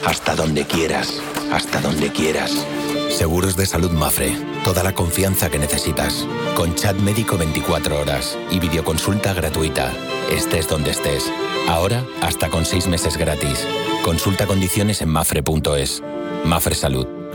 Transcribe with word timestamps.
Hasta 0.04 0.34
donde 0.34 0.64
quieras, 0.64 1.20
hasta 1.52 1.80
donde 1.80 2.10
quieras. 2.10 2.66
Seguros 3.10 3.56
de 3.56 3.66
salud 3.66 3.90
Mafre. 3.90 4.36
Toda 4.62 4.82
la 4.82 4.92
confianza 4.92 5.48
que 5.48 5.58
necesitas. 5.58 6.26
Con 6.54 6.74
chat 6.74 6.96
médico 6.96 7.38
24 7.38 8.00
horas 8.00 8.36
y 8.50 8.58
videoconsulta 8.58 9.32
gratuita. 9.32 9.92
Estés 10.30 10.68
donde 10.68 10.90
estés. 10.90 11.30
Ahora, 11.68 12.04
hasta 12.20 12.50
con 12.50 12.64
6 12.64 12.88
meses 12.88 13.16
gratis. 13.16 13.66
Consulta 14.04 14.46
condiciones 14.46 15.00
en 15.02 15.08
mafre.es. 15.08 16.02
Mafre 16.44 16.74
Salud. 16.74 17.25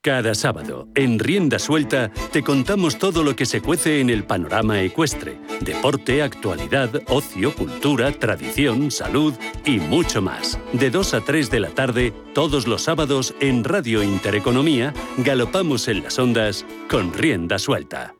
Cada 0.00 0.34
sábado, 0.34 0.88
en 0.94 1.18
Rienda 1.18 1.58
Suelta, 1.58 2.10
te 2.32 2.42
contamos 2.42 2.96
todo 2.96 3.22
lo 3.22 3.36
que 3.36 3.44
se 3.44 3.60
cuece 3.60 4.00
en 4.00 4.08
el 4.08 4.24
panorama 4.24 4.80
ecuestre. 4.80 5.38
Deporte, 5.60 6.22
actualidad, 6.22 6.90
ocio, 7.08 7.54
cultura, 7.54 8.12
tradición, 8.12 8.90
salud 8.90 9.34
y 9.66 9.78
mucho 9.78 10.22
más. 10.22 10.58
De 10.72 10.88
2 10.88 11.14
a 11.14 11.20
3 11.20 11.50
de 11.50 11.60
la 11.60 11.68
tarde, 11.68 12.14
todos 12.32 12.66
los 12.66 12.80
sábados, 12.80 13.34
en 13.40 13.62
Radio 13.62 14.02
Intereconomía, 14.02 14.94
galopamos 15.18 15.86
en 15.88 16.02
las 16.02 16.18
ondas 16.18 16.64
con 16.88 17.12
Rienda 17.12 17.58
Suelta. 17.58 18.14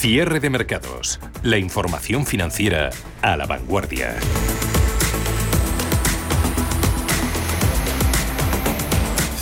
Cierre 0.00 0.38
de 0.38 0.48
mercados. 0.48 1.18
La 1.42 1.58
información 1.58 2.24
financiera 2.24 2.90
a 3.20 3.36
la 3.36 3.46
vanguardia. 3.46 4.14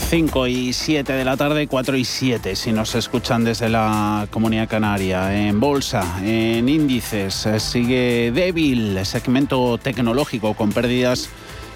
Cinco 0.09 0.47
y 0.47 0.73
7 0.73 1.13
de 1.13 1.25
la 1.27 1.37
tarde, 1.37 1.67
4 1.67 1.99
y 1.99 2.07
7 2.07 2.57
si 2.57 2.73
nos 2.73 2.95
escuchan 2.95 3.45
desde 3.45 3.69
la 3.69 4.29
Comunidad 4.31 4.67
Canaria. 4.67 5.47
En 5.47 5.61
bolsa, 5.61 6.21
en 6.25 6.71
índices, 6.71 7.45
eh, 7.45 7.61
sigue 7.61 8.33
débil 8.35 8.99
segmento 9.05 9.77
tecnológico 9.77 10.55
con 10.55 10.73
pérdidas 10.73 11.29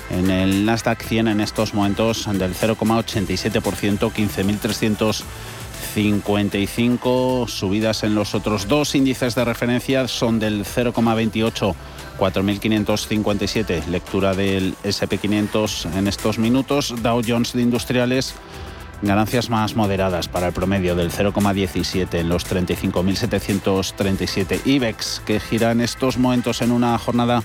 en 0.08 0.30
el 0.30 0.64
Nasdaq 0.64 1.02
100 1.02 1.28
en 1.28 1.40
estos 1.42 1.74
momentos 1.74 2.26
del 2.32 2.54
0,87%, 2.54 4.10
15.300 4.10 5.22
55 5.94 7.46
subidas 7.48 8.04
en 8.04 8.14
los 8.14 8.34
otros 8.34 8.68
dos 8.68 8.94
índices 8.94 9.34
de 9.34 9.44
referencia 9.44 10.08
son 10.08 10.38
del 10.38 10.64
0,28 10.64 11.74
4.557 12.18 13.86
lectura 13.86 14.34
del 14.34 14.74
SP500 14.84 15.96
en 15.96 16.06
estos 16.06 16.38
minutos. 16.38 16.94
Dow 17.02 17.22
Jones 17.26 17.54
de 17.54 17.62
Industriales 17.62 18.34
ganancias 19.02 19.48
más 19.48 19.76
moderadas 19.76 20.28
para 20.28 20.48
el 20.48 20.52
promedio 20.52 20.94
del 20.94 21.10
0,17 21.10 22.18
en 22.18 22.28
los 22.28 22.46
35.737 22.46 24.60
IBEX 24.66 25.22
que 25.24 25.40
gira 25.40 25.72
en 25.72 25.80
estos 25.80 26.18
momentos 26.18 26.60
en 26.60 26.70
una 26.70 26.98
jornada 26.98 27.42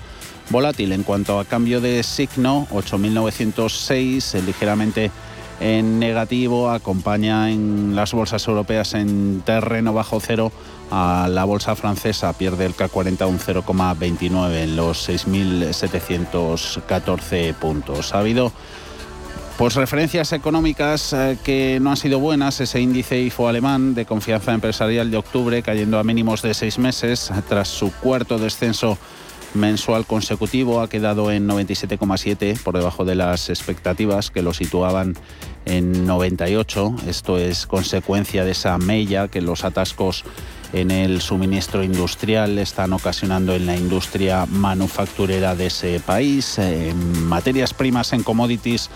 volátil 0.50 0.92
en 0.92 1.04
cuanto 1.04 1.40
a 1.40 1.46
cambio 1.46 1.80
de 1.80 2.04
signo 2.04 2.68
8.906 2.72 4.44
ligeramente 4.44 5.12
en 5.60 6.00
negativo, 6.00 6.70
acompaña 6.70 7.52
en 7.52 7.94
las 7.96 8.14
bolsas 8.14 8.48
europeas 8.48 8.94
en 8.94 9.42
terreno 9.46 9.94
bajo 9.94 10.20
cero 10.20 10.52
a 10.92 11.28
la 11.30 11.46
bolsa 11.46 11.76
francesa, 11.76 12.34
pierde 12.34 12.66
el 12.66 12.76
K40 12.76 13.28
un 13.28 13.40
0,29 13.40 14.56
en 14.56 14.76
los 14.76 15.10
6.714 15.10 17.56
puntos. 17.56 18.14
Ha 18.14 18.20
habido 18.20 18.52
pues 19.58 19.74
referencias 19.76 20.34
económicas 20.34 21.14
eh, 21.14 21.38
que 21.44 21.80
no 21.82 21.92
han 21.92 21.98
sido 21.98 22.20
buenas, 22.20 22.60
ese 22.60 22.82
índice 22.82 23.22
IFO 23.22 23.48
alemán 23.48 23.96
de 23.96 24.06
confianza 24.06 24.54
empresarial 24.54 25.10
de 25.10 25.16
octubre 25.18 25.64
cayendo 25.64 25.98
a 25.98 26.04
mínimos 26.04 26.42
de 26.42 26.54
seis 26.54 26.78
meses 26.78 27.32
tras 27.48 27.70
su 27.70 27.94
cuarto 27.94 28.38
descenso 28.38 28.98
mensual 29.56 30.06
consecutivo 30.06 30.82
ha 30.82 30.90
quedado 30.90 31.32
en 31.32 31.48
97,7 31.48 32.60
por 32.62 32.78
debajo 32.78 33.06
de 33.06 33.16
las 33.16 33.50
expectativas 33.50 34.32
que 34.32 34.42
lo 34.42 34.54
situaban 34.54 35.16
en 35.66 36.06
98. 36.06 36.96
Esto 37.08 37.38
es 37.38 37.66
consecuencia 37.66 38.46
de 38.46 38.52
esa 38.52 38.78
mella 38.78 39.28
que 39.28 39.42
los 39.42 39.64
atascos 39.64 40.24
en 40.74 40.92
el 40.92 41.22
suministro 41.22 41.84
industrial 41.84 42.58
están 42.60 42.92
ocasionando 42.94 43.56
en 43.56 43.66
la 43.66 43.78
industria 43.78 44.46
manufacturera 44.46 45.56
de 45.56 45.68
ese 45.68 46.00
país. 46.00 46.58
En 46.60 47.26
materias 47.26 47.74
primas, 47.74 48.14
en 48.14 48.24
commodities, 48.24 48.90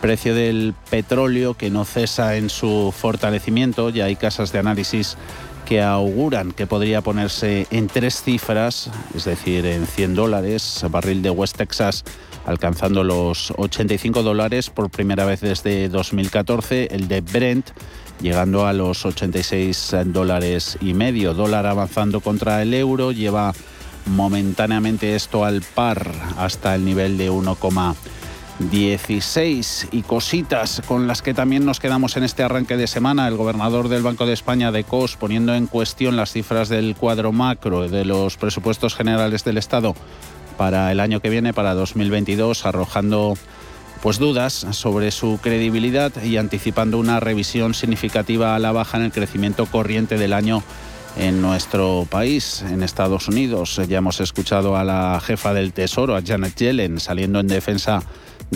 precio 0.00 0.34
del 0.34 0.74
petróleo 0.90 1.54
que 1.54 1.70
no 1.70 1.84
cesa 1.84 2.36
en 2.36 2.50
su 2.50 2.94
fortalecimiento. 2.96 3.90
Ya 3.90 4.04
hay 4.04 4.16
casas 4.16 4.52
de 4.52 4.60
análisis 4.60 5.16
que 5.64 5.82
auguran 5.82 6.52
que 6.52 6.66
podría 6.66 7.00
ponerse 7.00 7.66
en 7.70 7.86
tres 7.88 8.22
cifras, 8.22 8.90
es 9.14 9.24
decir, 9.24 9.66
en 9.66 9.86
100 9.86 10.14
dólares, 10.14 10.84
barril 10.90 11.22
de 11.22 11.30
West 11.30 11.56
Texas 11.56 12.04
alcanzando 12.46 13.04
los 13.04 13.52
85 13.56 14.22
dólares 14.22 14.70
por 14.70 14.90
primera 14.90 15.24
vez 15.24 15.40
desde 15.40 15.88
2014, 15.88 16.88
el 16.90 17.08
de 17.08 17.20
Brent 17.20 17.70
llegando 18.20 18.66
a 18.66 18.72
los 18.72 19.04
86 19.04 19.96
dólares 20.06 20.78
y 20.80 20.94
medio, 20.94 21.34
dólar 21.34 21.66
avanzando 21.66 22.20
contra 22.20 22.62
el 22.62 22.74
euro, 22.74 23.12
lleva 23.12 23.52
momentáneamente 24.06 25.14
esto 25.14 25.44
al 25.44 25.62
par 25.62 26.10
hasta 26.36 26.74
el 26.74 26.84
nivel 26.84 27.16
de 27.16 27.30
1, 27.30 27.54
16 28.58 29.88
y 29.90 30.02
cositas 30.02 30.82
con 30.86 31.06
las 31.06 31.22
que 31.22 31.34
también 31.34 31.64
nos 31.64 31.80
quedamos 31.80 32.16
en 32.16 32.24
este 32.24 32.42
arranque 32.42 32.76
de 32.76 32.86
semana. 32.86 33.26
El 33.26 33.36
gobernador 33.36 33.88
del 33.88 34.02
Banco 34.02 34.26
de 34.26 34.32
España, 34.32 34.70
de 34.70 34.84
COS, 34.84 35.16
poniendo 35.16 35.54
en 35.54 35.66
cuestión 35.66 36.16
las 36.16 36.32
cifras 36.32 36.68
del 36.68 36.94
cuadro 36.94 37.32
macro 37.32 37.88
de 37.88 38.04
los 38.04 38.36
presupuestos 38.36 38.94
generales 38.94 39.44
del 39.44 39.58
Estado 39.58 39.94
para 40.56 40.92
el 40.92 41.00
año 41.00 41.20
que 41.20 41.30
viene, 41.30 41.52
para 41.52 41.74
2022, 41.74 42.64
arrojando 42.64 43.34
pues 44.02 44.18
dudas 44.18 44.66
sobre 44.70 45.10
su 45.10 45.38
credibilidad 45.42 46.12
y 46.22 46.36
anticipando 46.36 46.98
una 46.98 47.20
revisión 47.20 47.74
significativa 47.74 48.54
a 48.54 48.58
la 48.58 48.70
baja 48.70 48.98
en 48.98 49.04
el 49.04 49.12
crecimiento 49.12 49.66
corriente 49.66 50.18
del 50.18 50.32
año 50.32 50.62
en 51.16 51.40
nuestro 51.40 52.06
país, 52.10 52.62
en 52.62 52.82
Estados 52.82 53.28
Unidos. 53.28 53.80
Ya 53.88 53.98
hemos 53.98 54.20
escuchado 54.20 54.76
a 54.76 54.84
la 54.84 55.20
jefa 55.24 55.54
del 55.54 55.72
Tesoro, 55.72 56.16
a 56.16 56.22
Janet 56.22 56.54
Yellen, 56.56 57.00
saliendo 57.00 57.40
en 57.40 57.48
defensa 57.48 58.02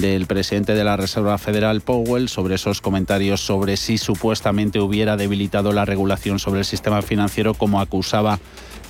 del 0.00 0.26
presidente 0.26 0.74
de 0.74 0.84
la 0.84 0.96
Reserva 0.96 1.38
Federal 1.38 1.80
Powell 1.80 2.28
sobre 2.28 2.54
esos 2.54 2.80
comentarios 2.80 3.40
sobre 3.40 3.76
si 3.76 3.98
supuestamente 3.98 4.80
hubiera 4.80 5.16
debilitado 5.16 5.72
la 5.72 5.84
regulación 5.84 6.38
sobre 6.38 6.60
el 6.60 6.64
sistema 6.64 7.02
financiero 7.02 7.54
como 7.54 7.80
acusaba 7.80 8.38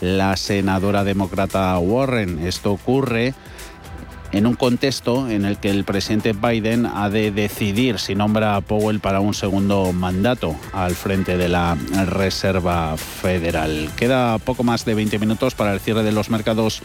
la 0.01 0.37
senadora 0.37 1.05
demócrata 1.05 1.79
Warren. 1.79 2.47
Esto 2.47 2.73
ocurre 2.73 3.35
en 4.33 4.47
un 4.47 4.55
contexto 4.55 5.29
en 5.31 5.45
el 5.45 5.59
que 5.59 5.71
el 5.71 5.85
presidente 5.85 6.33
Biden 6.33 6.87
ha 6.87 7.09
de 7.09 7.31
decidir 7.31 7.99
si 7.99 8.15
nombra 8.15 8.57
a 8.57 8.61
Powell 8.61 9.01
para 9.01 9.21
un 9.21 9.35
segundo 9.35 9.93
mandato 9.93 10.55
al 10.73 10.95
frente 10.95 11.37
de 11.37 11.49
la 11.49 11.77
Reserva 12.07 12.97
Federal. 12.97 13.91
Queda 13.97 14.39
poco 14.39 14.65
más 14.65 14.85
de 14.85 14.95
20 14.95 15.19
minutos 15.19 15.55
para 15.55 15.73
el 15.73 15.81
cierre 15.81 16.03
de 16.03 16.13
los 16.13 16.29
mercados 16.31 16.83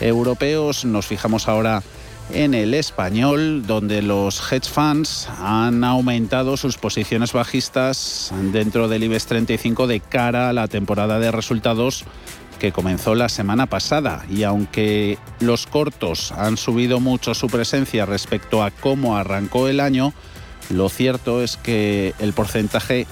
europeos. 0.00 0.84
Nos 0.84 1.06
fijamos 1.06 1.48
ahora 1.48 1.82
en 2.32 2.54
el 2.54 2.74
español, 2.74 3.66
donde 3.66 4.02
los 4.02 4.40
hedge 4.52 4.68
funds 4.68 5.28
han 5.38 5.84
aumentado 5.84 6.56
sus 6.56 6.76
posiciones 6.76 7.32
bajistas 7.32 8.32
dentro 8.52 8.88
del 8.88 9.04
IBEX 9.04 9.26
35 9.26 9.86
de 9.86 10.00
cara 10.00 10.48
a 10.48 10.52
la 10.52 10.68
temporada 10.68 11.18
de 11.18 11.30
resultados 11.30 12.04
que 12.58 12.72
comenzó 12.72 13.14
la 13.14 13.28
semana 13.28 13.66
pasada 13.66 14.24
y 14.30 14.42
aunque 14.42 15.18
los 15.40 15.66
cortos 15.66 16.32
han 16.32 16.56
subido 16.56 17.00
mucho 17.00 17.34
su 17.34 17.48
presencia 17.48 18.06
respecto 18.06 18.62
a 18.62 18.70
cómo 18.70 19.16
arrancó 19.16 19.68
el 19.68 19.80
año, 19.80 20.12
lo 20.70 20.88
cierto 20.88 21.42
es 21.42 21.56
que 21.56 22.14
el 22.18 22.32
porcentaje 22.32 23.06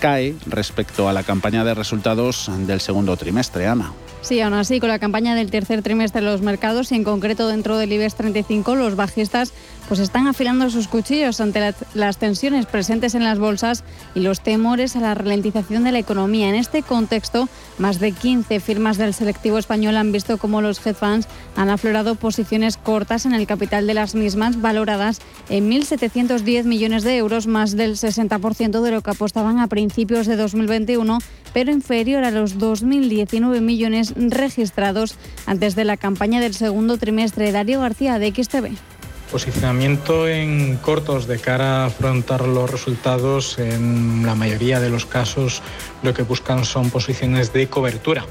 cae 0.00 0.34
respecto 0.46 1.08
a 1.08 1.12
la 1.12 1.22
campaña 1.22 1.64
de 1.64 1.74
resultados 1.74 2.50
del 2.66 2.80
segundo 2.80 3.16
trimestre, 3.16 3.66
Ana. 3.66 3.92
Sí, 4.22 4.40
aún 4.40 4.54
así, 4.54 4.78
con 4.78 4.88
la 4.88 5.00
campaña 5.00 5.34
del 5.34 5.50
tercer 5.50 5.82
trimestre 5.82 6.20
de 6.20 6.30
los 6.30 6.42
mercados 6.42 6.92
y 6.92 6.94
en 6.94 7.02
concreto 7.02 7.48
dentro 7.48 7.76
del 7.76 7.92
IBEX 7.92 8.14
35, 8.14 8.76
los 8.76 8.94
bajistas 8.94 9.52
pues 9.92 10.00
están 10.00 10.26
afilando 10.26 10.70
sus 10.70 10.88
cuchillos 10.88 11.38
ante 11.42 11.74
las 11.92 12.16
tensiones 12.16 12.64
presentes 12.64 13.14
en 13.14 13.24
las 13.24 13.38
bolsas 13.38 13.84
y 14.14 14.20
los 14.20 14.40
temores 14.40 14.96
a 14.96 15.00
la 15.00 15.12
ralentización 15.12 15.84
de 15.84 15.92
la 15.92 15.98
economía. 15.98 16.48
En 16.48 16.54
este 16.54 16.82
contexto, 16.82 17.46
más 17.76 18.00
de 18.00 18.12
15 18.12 18.58
firmas 18.60 18.96
del 18.96 19.12
selectivo 19.12 19.58
español 19.58 19.98
han 19.98 20.10
visto 20.10 20.38
cómo 20.38 20.62
los 20.62 20.78
hedge 20.78 20.94
funds 20.94 21.28
han 21.56 21.68
aflorado 21.68 22.14
posiciones 22.14 22.78
cortas 22.78 23.26
en 23.26 23.34
el 23.34 23.46
capital 23.46 23.86
de 23.86 23.92
las 23.92 24.14
mismas, 24.14 24.62
valoradas 24.62 25.20
en 25.50 25.70
1.710 25.70 26.64
millones 26.64 27.02
de 27.02 27.18
euros, 27.18 27.46
más 27.46 27.76
del 27.76 27.96
60% 27.96 28.80
de 28.80 28.92
lo 28.92 29.02
que 29.02 29.10
apostaban 29.10 29.58
a 29.58 29.66
principios 29.66 30.26
de 30.26 30.36
2021, 30.36 31.18
pero 31.52 31.70
inferior 31.70 32.24
a 32.24 32.30
los 32.30 32.56
2.019 32.56 33.60
millones 33.60 34.14
registrados 34.16 35.16
antes 35.44 35.74
de 35.74 35.84
la 35.84 35.98
campaña 35.98 36.40
del 36.40 36.54
segundo 36.54 36.96
trimestre. 36.96 37.52
Darío 37.52 37.80
García 37.80 38.18
de 38.18 38.30
XTV. 38.30 38.91
Posicionamiento 39.32 40.28
en 40.28 40.76
cortos 40.76 41.26
de 41.26 41.38
cara 41.38 41.84
a 41.84 41.86
afrontar 41.86 42.46
los 42.46 42.70
resultados, 42.70 43.58
en 43.58 44.26
la 44.26 44.34
mayoría 44.34 44.78
de 44.78 44.90
los 44.90 45.06
casos 45.06 45.62
lo 46.02 46.12
que 46.12 46.20
buscan 46.22 46.66
son 46.66 46.90
posiciones 46.90 47.50
de 47.54 47.66
cobertura. 47.66 48.26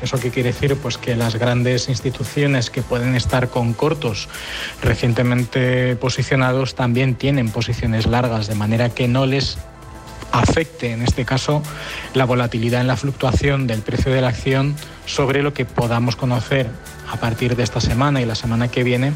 ¿Eso 0.00 0.18
qué 0.18 0.30
quiere 0.30 0.52
decir? 0.52 0.74
Pues 0.76 0.96
que 0.96 1.14
las 1.14 1.36
grandes 1.36 1.90
instituciones 1.90 2.70
que 2.70 2.80
pueden 2.80 3.14
estar 3.14 3.50
con 3.50 3.74
cortos 3.74 4.30
recientemente 4.82 5.94
posicionados 5.96 6.74
también 6.74 7.16
tienen 7.16 7.50
posiciones 7.50 8.06
largas, 8.06 8.46
de 8.46 8.54
manera 8.54 8.88
que 8.88 9.08
no 9.08 9.26
les 9.26 9.58
afecte, 10.32 10.92
en 10.92 11.02
este 11.02 11.26
caso, 11.26 11.62
la 12.14 12.24
volatilidad 12.24 12.80
en 12.80 12.86
la 12.86 12.96
fluctuación 12.96 13.66
del 13.66 13.82
precio 13.82 14.10
de 14.10 14.22
la 14.22 14.28
acción 14.28 14.74
sobre 15.04 15.42
lo 15.42 15.52
que 15.52 15.66
podamos 15.66 16.16
conocer 16.16 16.66
a 17.12 17.18
partir 17.18 17.56
de 17.56 17.62
esta 17.62 17.80
semana 17.80 18.22
y 18.22 18.24
la 18.24 18.34
semana 18.34 18.68
que 18.68 18.84
viene 18.84 19.12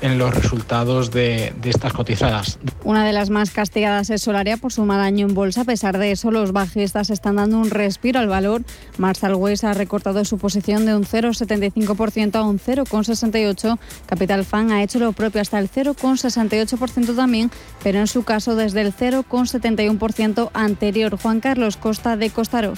en 0.00 0.18
los 0.18 0.34
resultados 0.34 1.10
de, 1.10 1.52
estas 1.64 1.92
cotizadas. 1.92 2.58
Una 2.84 3.04
de 3.04 3.12
las 3.12 3.30
más 3.30 3.50
castigadas 3.50 4.10
es 4.10 4.22
Solaria 4.22 4.56
por 4.56 4.72
su 4.72 4.84
mal 4.84 5.00
año 5.00 5.26
en 5.26 5.34
bolsa. 5.34 5.62
A 5.62 5.64
pesar 5.64 5.98
de 5.98 6.12
eso, 6.12 6.30
los 6.30 6.52
bajistas 6.52 7.10
están 7.10 7.36
dando 7.36 7.58
un 7.58 7.70
respiro 7.70 8.20
al 8.20 8.28
valor. 8.28 8.62
Marshall 8.98 9.34
Weiss 9.34 9.64
ha 9.64 9.74
recortado 9.74 10.24
su 10.24 10.38
posición 10.38 10.86
de 10.86 10.94
un 10.94 11.04
0,75% 11.04 12.36
a 12.36 12.42
un 12.42 12.58
0,68%. 12.58 13.78
Capital 14.06 14.44
Fan 14.44 14.72
ha 14.72 14.82
hecho 14.82 14.98
lo 14.98 15.12
propio 15.12 15.40
hasta 15.40 15.58
el 15.58 15.70
0,68% 15.70 17.14
también, 17.14 17.50
pero 17.82 17.98
en 17.98 18.06
su 18.06 18.22
caso 18.24 18.56
desde 18.56 18.80
el 18.80 18.94
0,71% 18.94 20.50
anterior. 20.54 21.18
Juan 21.18 21.40
Carlos 21.40 21.76
Costa 21.76 22.16
de 22.16 22.30
Costaró. 22.30 22.74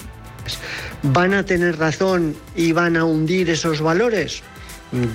¿Van 1.03 1.33
a 1.33 1.43
tener 1.43 1.77
razón 1.77 2.35
y 2.55 2.71
van 2.71 2.97
a 2.97 3.05
hundir 3.05 3.49
esos 3.49 3.81
valores? 3.81 4.43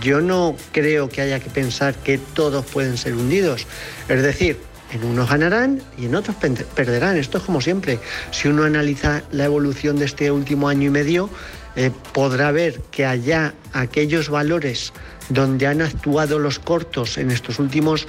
Yo 0.00 0.20
no 0.20 0.56
creo 0.72 1.08
que 1.08 1.20
haya 1.20 1.40
que 1.40 1.50
pensar 1.50 1.94
que 1.94 2.18
todos 2.18 2.64
pueden 2.66 2.96
ser 2.96 3.14
hundidos. 3.14 3.66
Es 4.08 4.22
decir, 4.22 4.58
en 4.92 5.04
unos 5.04 5.28
ganarán 5.28 5.82
y 5.96 6.06
en 6.06 6.14
otros 6.14 6.36
perderán. 6.74 7.16
Esto 7.16 7.38
es 7.38 7.44
como 7.44 7.60
siempre. 7.60 7.98
Si 8.30 8.48
uno 8.48 8.64
analiza 8.64 9.22
la 9.30 9.44
evolución 9.44 9.98
de 9.98 10.06
este 10.06 10.30
último 10.30 10.68
año 10.68 10.88
y 10.88 10.90
medio, 10.90 11.30
eh, 11.76 11.90
podrá 12.12 12.50
ver 12.50 12.80
que 12.90 13.06
allá 13.06 13.54
aquellos 13.72 14.28
valores 14.30 14.92
donde 15.28 15.66
han 15.66 15.82
actuado 15.82 16.38
los 16.38 16.58
cortos 16.58 17.18
en 17.18 17.30
estos 17.30 17.58
últimos 17.58 18.06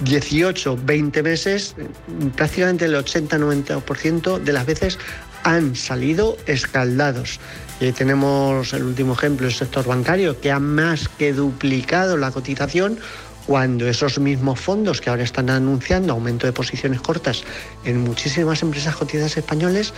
18, 0.00 0.78
20 0.84 1.22
meses, 1.22 1.74
prácticamente 2.36 2.84
el 2.84 2.94
80-90% 2.94 4.38
de 4.38 4.52
las 4.52 4.66
veces 4.66 4.98
han 5.42 5.74
salido 5.74 6.36
escaldados. 6.46 7.40
Y 7.80 7.92
tenemos 7.92 8.72
el 8.72 8.82
último 8.82 9.12
ejemplo, 9.12 9.46
el 9.46 9.52
sector 9.52 9.86
bancario, 9.86 10.40
que 10.40 10.50
ha 10.50 10.58
más 10.58 11.08
que 11.08 11.32
duplicado 11.32 12.16
la 12.16 12.30
cotización 12.30 12.98
cuando 13.46 13.88
esos 13.88 14.18
mismos 14.18 14.60
fondos 14.60 15.00
que 15.00 15.08
ahora 15.08 15.22
están 15.22 15.48
anunciando 15.48 16.12
aumento 16.12 16.46
de 16.46 16.52
posiciones 16.52 17.00
cortas 17.00 17.44
en 17.84 18.00
muchísimas 18.00 18.62
empresas 18.62 18.94
cotizadas 18.94 19.38
españoles 19.38 19.94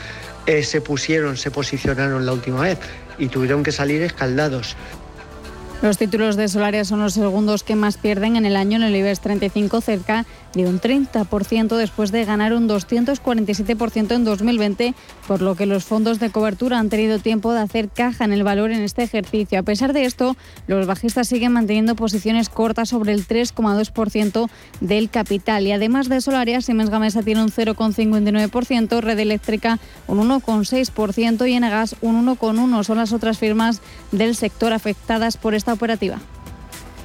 eh, 0.47 0.63
se 0.63 0.81
pusieron, 0.81 1.37
se 1.37 1.51
posicionaron 1.51 2.25
la 2.25 2.33
última 2.33 2.61
vez 2.61 2.79
y 3.19 3.27
tuvieron 3.27 3.65
que 3.65 3.73
salir 3.73 4.03
escaldados. 4.03 4.77
Los 5.83 5.97
títulos 5.97 6.37
de 6.37 6.47
Solaria 6.47 6.85
son 6.85 7.01
los 7.01 7.15
segundos 7.15 7.63
que 7.63 7.75
más 7.75 7.97
pierden 7.97 8.37
en 8.37 8.45
el 8.45 8.55
año 8.55 8.77
en 8.77 8.83
el 8.83 8.95
IBEX 8.95 9.21
35, 9.21 9.81
cerca 9.81 10.27
de 10.55 10.67
un 10.67 10.81
30% 10.81 11.77
después 11.77 12.13
de 12.13 12.25
ganar 12.25 12.53
un 12.53 12.69
247% 12.69 14.15
en 14.15 14.25
2020, 14.25 14.95
por 15.27 15.43
lo 15.43 15.55
que 15.55 15.67
los 15.67 15.85
fondos 15.85 16.19
de 16.19 16.31
cobertura 16.31 16.79
han 16.79 16.89
tenido 16.89 17.19
tiempo 17.19 17.53
de 17.53 17.61
hacer 17.61 17.89
caja 17.89 18.25
en 18.25 18.33
el 18.33 18.43
valor 18.43 18.71
en 18.71 18.83
este 18.83 19.03
ejercicio. 19.03 19.59
A 19.59 19.63
pesar 19.63 19.93
de 19.93 20.05
esto, 20.05 20.37
los 20.67 20.87
bajistas 20.87 21.29
siguen 21.29 21.53
manteniendo 21.53 21.95
posiciones 21.95 22.49
cortas 22.49 22.89
sobre 22.89 23.13
el 23.13 23.27
3,2% 23.27 24.49
del 24.81 25.11
capital. 25.11 25.67
Y 25.67 25.73
además 25.73 26.09
de 26.09 26.21
Solaria, 26.21 26.61
Siemens 26.61 26.91
Gamesa 26.91 27.23
tiene 27.23 27.43
un 27.43 27.51
0,59%, 27.51 29.01
Red 29.01 29.19
Eléctrica 29.19 29.79
un 30.07 30.29
1,6% 30.29 31.49
y 31.49 31.53
Enagas 31.55 31.97
un 32.01 32.27
1,1%. 32.27 32.85
Son 32.85 32.99
las 32.99 33.13
otras 33.13 33.39
firmas 33.39 33.81
del 34.13 34.35
sector 34.35 34.73
afectadas 34.73 35.37
por 35.37 35.55
esta 35.55 35.73
operativa. 35.73 36.19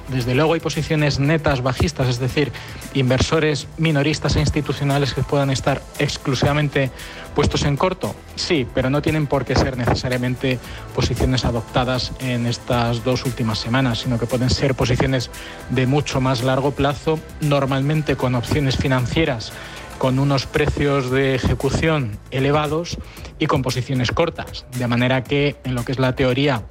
Desde 0.08 0.34
luego 0.34 0.54
hay 0.54 0.60
posiciones 0.60 1.18
netas 1.18 1.62
bajistas, 1.62 2.08
es 2.08 2.18
decir, 2.18 2.52
inversores 2.94 3.66
minoristas 3.76 4.36
e 4.36 4.40
institucionales 4.40 5.14
que 5.14 5.22
puedan 5.22 5.50
estar 5.50 5.82
exclusivamente 5.98 6.90
puestos 7.34 7.64
en 7.64 7.76
corto. 7.76 8.14
Sí, 8.36 8.66
pero 8.74 8.88
no 8.88 9.02
tienen 9.02 9.26
por 9.26 9.44
qué 9.44 9.56
ser 9.56 9.76
necesariamente 9.76 10.58
posiciones 10.94 11.44
adoptadas 11.44 12.12
en 12.20 12.46
estas 12.46 13.04
dos 13.04 13.24
últimas 13.24 13.58
semanas, 13.58 13.98
sino 14.00 14.18
que 14.18 14.26
pueden 14.26 14.50
ser 14.50 14.74
posiciones 14.74 15.30
de 15.70 15.86
mucho 15.86 16.20
más 16.20 16.42
largo 16.44 16.70
plazo, 16.70 17.18
normalmente 17.40 18.16
con 18.16 18.34
opciones 18.34 18.76
financieras 18.76 19.52
con 19.98 20.18
unos 20.18 20.46
precios 20.46 21.10
de 21.10 21.34
ejecución 21.34 22.18
elevados 22.30 22.98
y 23.38 23.46
con 23.46 23.62
posiciones 23.62 24.10
cortas. 24.10 24.66
De 24.76 24.86
manera 24.86 25.24
que 25.24 25.56
en 25.64 25.74
lo 25.74 25.84
que 25.84 25.92
es 25.92 25.98
la 25.98 26.14
teoría 26.14 26.64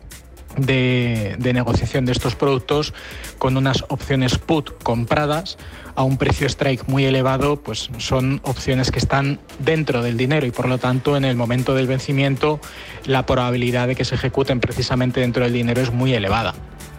de, 0.57 1.37
negociación 1.53 2.05
de 2.05 2.11
estos 2.11 2.35
productos 2.35 2.93
con 3.37 3.57
unas 3.57 3.85
opciones 3.89 4.37
put 4.37 4.71
compradas 4.83 5.57
a 5.95 6.03
un 6.03 6.17
precio 6.17 6.47
strike 6.47 6.87
muy 6.87 7.05
elevado, 7.05 7.57
pues 7.57 7.89
son 7.97 8.41
opciones 8.43 8.91
que 8.91 8.99
están 8.99 9.39
dentro 9.59 10.03
del 10.03 10.17
dinero 10.17 10.45
y 10.45 10.51
por 10.51 10.67
lo 10.67 10.77
tanto 10.77 11.15
en 11.15 11.23
el 11.25 11.35
momento 11.35 11.73
del 11.73 11.87
vencimiento 11.87 12.59
la 13.05 13.25
probabilidad 13.25 13.87
de 13.87 13.95
que 13.95 14.05
se 14.05 14.15
ejecuten 14.15 14.59
precisamente 14.59 15.21
dentro 15.21 15.43
del 15.43 15.53
dinero 15.53 15.81
es 15.81 15.91
muy 15.91 16.13
elevada. 16.13 16.53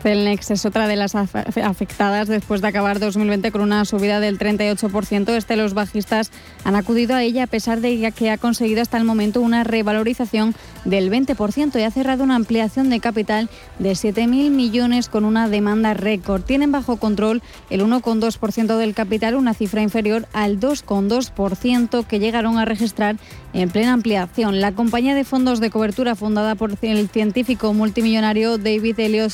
Celnex 0.07 0.53
es 0.53 0.65
otra 0.65 0.87
de 0.87 0.95
las 0.95 1.17
afectadas 1.17 2.29
después 2.29 2.61
de 2.61 2.69
acabar 2.69 3.01
2020 3.01 3.51
con 3.51 3.61
una 3.61 3.85
subida 3.85 4.21
del 4.21 4.39
38%. 4.39 5.31
Este 5.31 5.57
los 5.57 5.75
bajistas 5.75 6.31
han 6.63 6.77
acudido 6.77 7.17
a 7.17 7.25
ella 7.25 7.43
a 7.43 7.47
pesar 7.49 7.81
de 7.81 8.13
que 8.13 8.31
ha 8.31 8.39
conseguido 8.39 8.83
hasta 8.83 8.99
el 8.99 9.05
momento 9.05 9.41
una 9.41 9.65
revalorización 9.65 10.55
del 10.85 11.11
20% 11.11 11.81
y 11.81 11.83
ha 11.83 11.91
cerrado 11.91 12.23
una 12.23 12.37
ampliación 12.37 12.89
de 12.89 13.01
capital 13.01 13.51
de 13.81 13.91
7.000 13.95 14.51
millones 14.51 15.09
con 15.09 15.25
una 15.25 15.49
demanda 15.49 15.93
récord. 15.93 16.43
Tienen 16.43 16.71
bajo 16.71 16.99
control 16.99 17.43
el 17.69 17.83
1,2% 17.83 18.77
del 18.77 18.95
capital, 18.95 19.35
una 19.35 19.55
cifra 19.55 19.83
inferior 19.83 20.29
al 20.33 20.61
2,2% 20.61 22.07
que 22.07 22.21
llegaron 22.21 22.59
a 22.59 22.65
registrar 22.65 23.17
en 23.53 23.71
plena 23.71 23.95
ampliación. 23.95 24.61
La 24.61 24.71
compañía 24.71 25.17
de 25.17 25.25
fondos 25.25 25.59
de 25.59 25.71
cobertura 25.71 26.15
fundada 26.15 26.55
por 26.55 26.75
el 26.81 27.09
científico 27.09 27.75
multimillonario 27.75 28.57
David 28.57 29.01
Elliott 29.01 29.33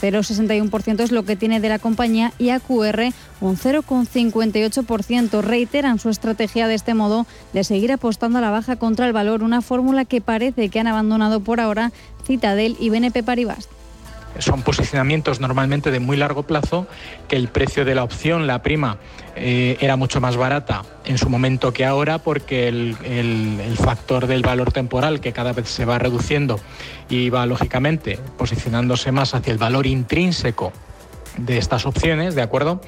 0,61% 0.00 1.00
es 1.00 1.12
lo 1.12 1.24
que 1.24 1.36
tiene 1.36 1.60
de 1.60 1.68
la 1.68 1.78
compañía 1.78 2.32
y 2.38 2.50
AQR 2.50 3.12
un 3.40 3.56
0,58%. 3.56 5.42
Reiteran 5.42 5.98
su 5.98 6.08
estrategia 6.08 6.66
de 6.68 6.74
este 6.74 6.94
modo 6.94 7.26
de 7.52 7.64
seguir 7.64 7.92
apostando 7.92 8.38
a 8.38 8.42
la 8.42 8.50
baja 8.50 8.76
contra 8.76 9.06
el 9.06 9.12
valor, 9.12 9.42
una 9.42 9.62
fórmula 9.62 10.04
que 10.04 10.20
parece 10.20 10.68
que 10.68 10.80
han 10.80 10.86
abandonado 10.86 11.40
por 11.40 11.60
ahora 11.60 11.92
Citadel 12.26 12.76
y 12.80 12.90
BNP 12.90 13.22
Paribas. 13.22 13.68
Son 14.38 14.62
posicionamientos 14.62 15.40
normalmente 15.40 15.90
de 15.90 16.00
muy 16.00 16.16
largo 16.16 16.44
plazo, 16.44 16.86
que 17.28 17.36
el 17.36 17.48
precio 17.48 17.84
de 17.84 17.94
la 17.94 18.04
opción, 18.04 18.46
la 18.46 18.62
prima, 18.62 18.98
eh, 19.36 19.76
era 19.80 19.96
mucho 19.96 20.20
más 20.20 20.36
barata 20.36 20.82
en 21.04 21.18
su 21.18 21.28
momento 21.28 21.72
que 21.72 21.84
ahora 21.84 22.18
porque 22.18 22.68
el, 22.68 22.96
el, 23.04 23.76
factor 23.76 24.26
del 24.26 24.42
valor 24.42 24.72
temporal 24.72 25.20
que 25.20 25.32
cada 25.32 25.52
vez 25.52 25.68
se 25.68 25.84
va 25.84 25.98
reduciendo 25.98 26.60
y 27.08 27.30
va 27.30 27.44
lógicamente 27.44 28.18
posicionándose 28.38 29.10
más 29.10 29.34
hacia 29.34 29.52
el 29.52 29.58
valor 29.58 29.86
intrínseco 29.86 30.72
de 31.36 31.58
estas 31.58 31.86
opciones, 31.86 32.34
¿de 32.34 32.42
acuerdo? 32.42 32.80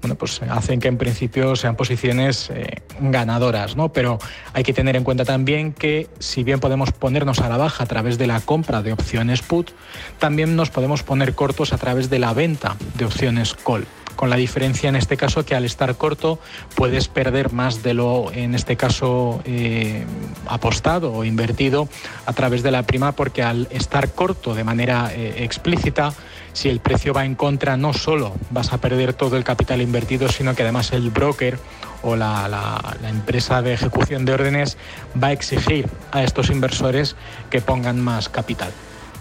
Bueno, 0.00 0.16
pues 0.16 0.42
hacen 0.42 0.80
que 0.80 0.88
en 0.88 0.98
principio 0.98 1.56
sean 1.56 1.76
posiciones 1.76 2.50
eh, 2.50 2.82
ganadoras, 3.00 3.76
¿no? 3.76 3.92
Pero 3.92 4.18
hay 4.52 4.62
que 4.62 4.72
tener 4.72 4.96
en 4.96 5.04
cuenta 5.04 5.24
también 5.24 5.72
que 5.72 6.08
si 6.18 6.44
bien 6.44 6.60
podemos 6.60 6.92
ponernos 6.92 7.40
a 7.40 7.48
la 7.48 7.56
baja 7.56 7.84
a 7.84 7.86
través 7.86 8.18
de 8.18 8.26
la 8.26 8.40
compra 8.40 8.82
de 8.82 8.92
opciones 8.92 9.42
put, 9.42 9.70
también 10.18 10.56
nos 10.56 10.70
podemos 10.70 11.02
poner 11.02 11.34
cortos 11.34 11.72
a 11.72 11.78
través 11.78 12.10
de 12.10 12.18
la 12.18 12.34
venta 12.34 12.76
de 12.96 13.04
opciones 13.04 13.54
call 13.54 13.86
con 14.16 14.30
la 14.30 14.36
diferencia 14.36 14.88
en 14.88 14.96
este 14.96 15.16
caso 15.16 15.44
que 15.44 15.54
al 15.54 15.64
estar 15.64 15.96
corto 15.96 16.38
puedes 16.74 17.08
perder 17.08 17.52
más 17.52 17.82
de 17.82 17.94
lo 17.94 18.30
en 18.32 18.54
este 18.54 18.76
caso 18.76 19.40
eh, 19.44 20.04
apostado 20.46 21.12
o 21.12 21.24
invertido 21.24 21.88
a 22.26 22.32
través 22.32 22.62
de 22.62 22.70
la 22.70 22.84
prima 22.84 23.12
porque 23.12 23.42
al 23.42 23.68
estar 23.70 24.12
corto 24.12 24.54
de 24.54 24.64
manera 24.64 25.10
eh, 25.14 25.42
explícita 25.44 26.12
si 26.52 26.68
el 26.68 26.80
precio 26.80 27.14
va 27.14 27.24
en 27.24 27.34
contra, 27.34 27.76
no 27.76 27.92
solo 27.92 28.34
vas 28.50 28.72
a 28.72 28.78
perder 28.78 29.14
todo 29.14 29.36
el 29.36 29.44
capital 29.44 29.80
invertido, 29.80 30.28
sino 30.28 30.54
que 30.54 30.62
además 30.62 30.92
el 30.92 31.10
broker 31.10 31.58
o 32.02 32.16
la, 32.16 32.96
empresa 33.04 33.62
de 33.62 33.74
ejecución 33.74 34.24
de 34.24 34.32
órdenes 34.32 34.76
va 35.22 35.28
a 35.28 35.32
exigir 35.32 35.88
a 36.10 36.22
estos 36.22 36.50
inversores 36.50 37.16
que 37.50 37.60
pongan 37.60 38.00
más 38.00 38.28
capital. 38.28 38.72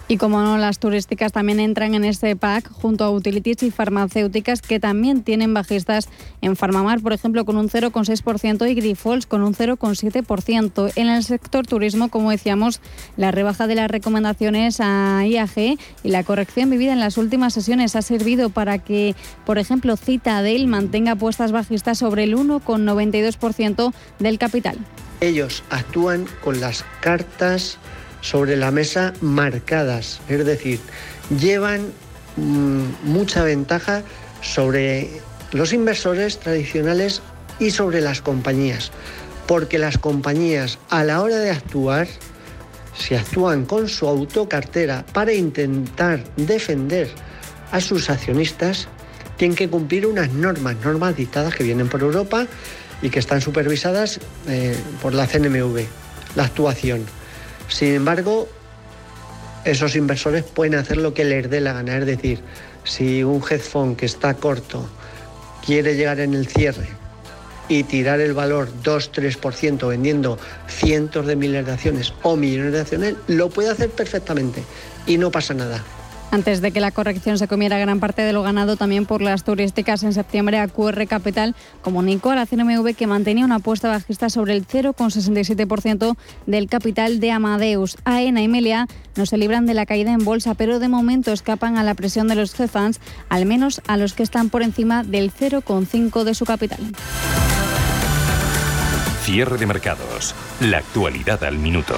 Y 0.07 0.17
como 0.17 0.41
no, 0.41 0.57
las 0.57 0.79
turísticas 0.79 1.31
también 1.31 1.59
entran 1.59 1.95
en 1.95 2.03
este 2.03 2.35
pack 2.35 2.69
junto 2.69 3.05
a 3.05 3.11
utilities 3.11 3.63
y 3.63 3.71
farmacéuticas 3.71 4.61
que 4.61 4.79
también 4.79 5.23
tienen 5.23 5.53
bajistas 5.53 6.09
en 6.41 6.57
Farmamar, 6.57 6.99
por 6.99 7.13
ejemplo, 7.13 7.45
con 7.45 7.55
un 7.55 7.69
0,6% 7.69 8.69
y 8.69 8.73
Grifols 8.73 9.25
con 9.25 9.41
un 9.41 9.53
0,7%. 9.53 10.91
En 10.95 11.07
el 11.07 11.23
sector 11.23 11.65
turismo, 11.65 12.09
como 12.09 12.31
decíamos, 12.31 12.81
la 13.15 13.31
rebaja 13.31 13.67
de 13.67 13.75
las 13.75 13.89
recomendaciones 13.89 14.79
a 14.81 15.25
IAG 15.25 15.77
y 16.03 16.09
la 16.09 16.23
corrección 16.23 16.69
vivida 16.69 16.91
en 16.91 16.99
las 16.99 17.17
últimas 17.17 17.53
sesiones 17.53 17.95
ha 17.95 18.01
servido 18.01 18.49
para 18.49 18.79
que, 18.79 19.15
por 19.45 19.59
ejemplo, 19.59 19.95
Citadel 19.95 20.67
mantenga 20.67 21.15
puestas 21.15 21.51
bajistas 21.51 21.97
sobre 21.97 22.25
el 22.25 22.35
1,92% 22.35 23.93
del 24.19 24.37
capital. 24.37 24.77
Ellos 25.21 25.63
actúan 25.69 26.25
con 26.43 26.59
las 26.59 26.83
cartas 26.99 27.77
sobre 28.21 28.55
la 28.55 28.71
mesa 28.71 29.13
marcadas, 29.21 30.21
es 30.29 30.45
decir, 30.45 30.79
llevan 31.39 31.91
mm, 32.37 32.83
mucha 33.03 33.43
ventaja 33.43 34.03
sobre 34.41 35.09
los 35.51 35.73
inversores 35.73 36.39
tradicionales 36.39 37.21
y 37.59 37.71
sobre 37.71 38.01
las 38.01 38.21
compañías, 38.21 38.91
porque 39.47 39.77
las 39.77 39.97
compañías 39.97 40.79
a 40.89 41.03
la 41.03 41.21
hora 41.21 41.37
de 41.37 41.51
actuar, 41.51 42.07
si 42.97 43.15
actúan 43.15 43.65
con 43.65 43.89
su 43.89 44.07
autocartera 44.07 45.05
para 45.13 45.33
intentar 45.33 46.23
defender 46.37 47.09
a 47.71 47.81
sus 47.81 48.09
accionistas, 48.09 48.87
tienen 49.37 49.55
que 49.55 49.69
cumplir 49.69 50.05
unas 50.05 50.31
normas, 50.31 50.75
normas 50.83 51.15
dictadas 51.15 51.55
que 51.55 51.63
vienen 51.63 51.89
por 51.89 52.01
Europa 52.01 52.45
y 53.01 53.09
que 53.09 53.19
están 53.19 53.41
supervisadas 53.41 54.19
eh, 54.47 54.75
por 55.01 55.13
la 55.13 55.25
CNMV, 55.25 55.85
la 56.35 56.45
actuación. 56.45 57.05
Sin 57.71 57.95
embargo, 57.95 58.49
esos 59.63 59.95
inversores 59.95 60.43
pueden 60.43 60.75
hacer 60.75 60.97
lo 60.97 61.13
que 61.13 61.23
les 61.23 61.49
dé 61.49 61.61
la 61.61 61.73
gana. 61.73 61.97
Es 61.97 62.05
decir, 62.05 62.41
si 62.83 63.23
un 63.23 63.41
hedge 63.41 63.95
que 63.95 64.05
está 64.05 64.33
corto 64.33 64.87
quiere 65.65 65.95
llegar 65.95 66.19
en 66.19 66.33
el 66.33 66.47
cierre 66.47 66.87
y 67.69 67.83
tirar 67.83 68.19
el 68.19 68.33
valor 68.33 68.69
2-3% 68.83 69.87
vendiendo 69.87 70.37
cientos 70.67 71.25
de 71.25 71.35
miles 71.37 71.65
de 71.65 71.71
acciones 71.71 72.13
o 72.23 72.35
millones 72.35 72.73
de 72.73 72.81
acciones, 72.81 73.15
lo 73.27 73.49
puede 73.49 73.69
hacer 73.69 73.89
perfectamente 73.89 74.63
y 75.07 75.17
no 75.17 75.31
pasa 75.31 75.53
nada. 75.53 75.81
Antes 76.31 76.61
de 76.61 76.71
que 76.71 76.79
la 76.79 76.91
corrección 76.91 77.37
se 77.37 77.49
comiera 77.49 77.77
gran 77.77 77.99
parte 77.99 78.21
de 78.21 78.31
lo 78.31 78.41
ganado 78.41 78.77
también 78.77 79.05
por 79.05 79.21
las 79.21 79.43
turísticas 79.43 80.01
en 80.03 80.13
septiembre, 80.13 80.59
AQR 80.59 81.05
Capital 81.05 81.55
comunicó 81.81 82.31
a 82.31 82.35
la 82.35 82.45
CNMV 82.45 82.95
que 82.95 83.05
mantenía 83.05 83.43
una 83.43 83.55
apuesta 83.55 83.89
bajista 83.89 84.29
sobre 84.29 84.53
el 84.53 84.65
0,67% 84.65 86.15
del 86.45 86.67
capital 86.67 87.19
de 87.19 87.31
Amadeus. 87.31 87.97
AENA 88.05 88.41
y 88.41 88.47
Melia 88.47 88.87
no 89.17 89.25
se 89.25 89.37
libran 89.37 89.65
de 89.65 89.73
la 89.73 89.85
caída 89.85 90.13
en 90.13 90.23
bolsa, 90.23 90.53
pero 90.53 90.79
de 90.79 90.87
momento 90.87 91.33
escapan 91.33 91.77
a 91.77 91.83
la 91.83 91.95
presión 91.95 92.29
de 92.29 92.35
los 92.35 92.55
GFANs, 92.55 93.01
al 93.27 93.45
menos 93.45 93.81
a 93.87 93.97
los 93.97 94.13
que 94.13 94.23
están 94.23 94.49
por 94.49 94.63
encima 94.63 95.03
del 95.03 95.33
0,5% 95.33 96.23
de 96.23 96.33
su 96.33 96.45
capital. 96.45 96.79
Cierre 99.23 99.57
de 99.57 99.65
mercados. 99.65 100.33
La 100.61 100.77
actualidad 100.77 101.43
al 101.43 101.57
minuto. 101.57 101.95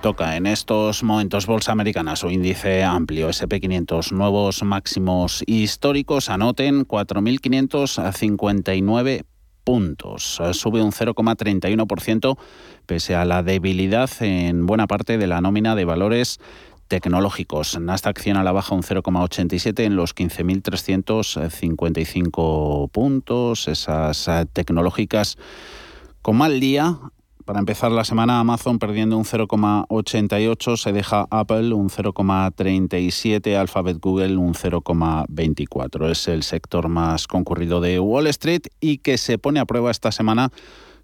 Toca 0.00 0.36
en 0.36 0.46
estos 0.46 1.02
momentos 1.02 1.46
Bolsa 1.46 1.72
Americana, 1.72 2.14
su 2.14 2.30
índice 2.30 2.84
amplio 2.84 3.30
SP500, 3.30 4.12
nuevos 4.12 4.62
máximos 4.62 5.42
históricos, 5.44 6.30
anoten 6.30 6.86
4.559 6.86 9.24
puntos, 9.64 10.40
sube 10.52 10.82
un 10.82 10.92
0,31% 10.92 12.38
pese 12.86 13.16
a 13.16 13.24
la 13.24 13.42
debilidad 13.42 14.08
en 14.20 14.66
buena 14.66 14.86
parte 14.86 15.18
de 15.18 15.26
la 15.26 15.40
nómina 15.40 15.74
de 15.74 15.84
valores 15.84 16.38
tecnológicos. 16.86 17.80
Nasdaq 17.80 18.20
100 18.20 18.36
a 18.36 18.44
la 18.44 18.52
baja 18.52 18.76
un 18.76 18.82
0,87 18.82 19.80
en 19.80 19.96
los 19.96 20.14
15.355 20.14 22.88
puntos. 22.90 23.66
Esas 23.66 24.30
tecnológicas 24.52 25.38
con 26.22 26.36
mal 26.36 26.60
día 26.60 27.00
para 27.48 27.60
empezar 27.60 27.90
la 27.90 28.04
semana, 28.04 28.40
Amazon 28.40 28.78
perdiendo 28.78 29.16
un 29.16 29.24
0,88, 29.24 30.76
se 30.76 30.92
deja 30.92 31.26
Apple 31.30 31.72
un 31.72 31.88
0,37, 31.88 33.56
Alphabet 33.56 33.96
Google 34.02 34.36
un 34.36 34.52
0,24. 34.52 36.10
Es 36.10 36.28
el 36.28 36.42
sector 36.42 36.90
más 36.90 37.26
concurrido 37.26 37.80
de 37.80 38.00
Wall 38.00 38.26
Street 38.26 38.64
y 38.80 38.98
que 38.98 39.16
se 39.16 39.38
pone 39.38 39.60
a 39.60 39.64
prueba 39.64 39.90
esta 39.90 40.12
semana 40.12 40.52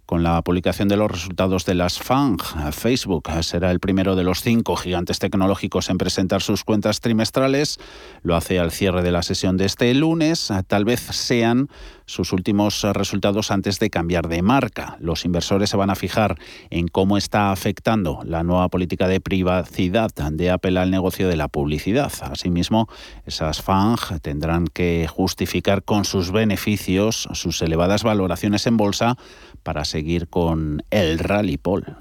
con 0.07 0.23
la 0.23 0.43
publicación 0.43 0.89
de 0.89 0.97
los 0.97 1.11
resultados 1.11 1.65
de 1.65 1.75
las 1.75 1.99
FANG. 1.99 2.39
Facebook 2.73 3.31
será 3.41 3.71
el 3.71 3.81
primero 3.81 4.17
de 4.17 4.25
los 4.25 4.43
cinco 4.43 4.77
gigantes 4.77 5.19
tecnológicos 5.19 5.89
en 5.89 5.99
presentar 5.99 6.43
sus 6.43 6.63
cuentas 6.65 7.01
trimestrales. 7.01 7.79
Lo 8.23 8.37
hace 8.37 8.59
al 8.59 8.71
cierre 8.71 9.03
de 9.03 9.13
la 9.13 9.23
sesión 9.23 9.57
de 9.57 9.65
este 9.65 9.93
lunes. 9.95 10.53
Tal 10.67 10.85
vez 10.85 11.01
sean 11.01 11.69
sus 12.07 12.33
últimos 12.33 12.83
resultados 12.83 13.51
antes 13.51 13.79
de 13.79 13.91
cambiar 13.91 14.29
de 14.29 14.43
marca. 14.43 14.97
Los 15.01 15.25
inversores 15.25 15.71
se 15.71 15.77
van 15.77 15.91
a 15.91 15.95
fijar 15.95 16.39
en 16.71 16.89
cómo 16.89 17.17
está 17.17 17.53
afectando 17.53 18.21
la 18.25 18.43
nueva 18.43 18.69
política 18.69 19.09
de 19.09 19.21
privacidad 19.21 20.11
de 20.15 20.51
Apple 20.51 20.79
al 20.79 20.91
negocio 20.91 21.29
de 21.29 21.37
la 21.37 21.49
publicidad. 21.49 22.13
Asimismo, 22.23 22.89
esas 23.25 23.63
FANG 23.63 24.21
tendrán 24.21 24.67
que 24.67 25.07
justificar 25.09 25.83
con 25.83 26.05
sus 26.05 26.31
beneficios 26.31 27.29
sus 27.33 27.63
elevadas 27.63 28.03
valoraciones 28.03 28.67
en 28.67 28.77
bolsa 28.77 29.17
para 29.63 29.85
seguir 29.85 30.29
con 30.29 30.83
el 30.91 31.19
rally, 31.19 31.57
Paul. 31.57 31.97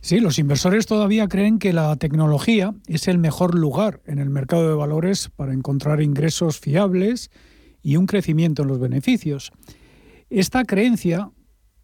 Sí, 0.00 0.18
los 0.18 0.38
inversores 0.40 0.86
todavía 0.86 1.28
creen 1.28 1.60
que 1.60 1.72
la 1.72 1.94
tecnología 1.94 2.74
es 2.88 3.06
el 3.06 3.18
mejor 3.18 3.54
lugar 3.54 4.00
en 4.06 4.18
el 4.18 4.30
mercado 4.30 4.68
de 4.68 4.74
valores 4.74 5.30
para 5.36 5.52
encontrar 5.52 6.02
ingresos 6.02 6.58
fiables 6.58 7.30
y 7.82 7.96
un 7.96 8.06
crecimiento 8.06 8.62
en 8.62 8.68
los 8.68 8.78
beneficios. 8.78 9.52
Esta 10.30 10.64
creencia, 10.64 11.30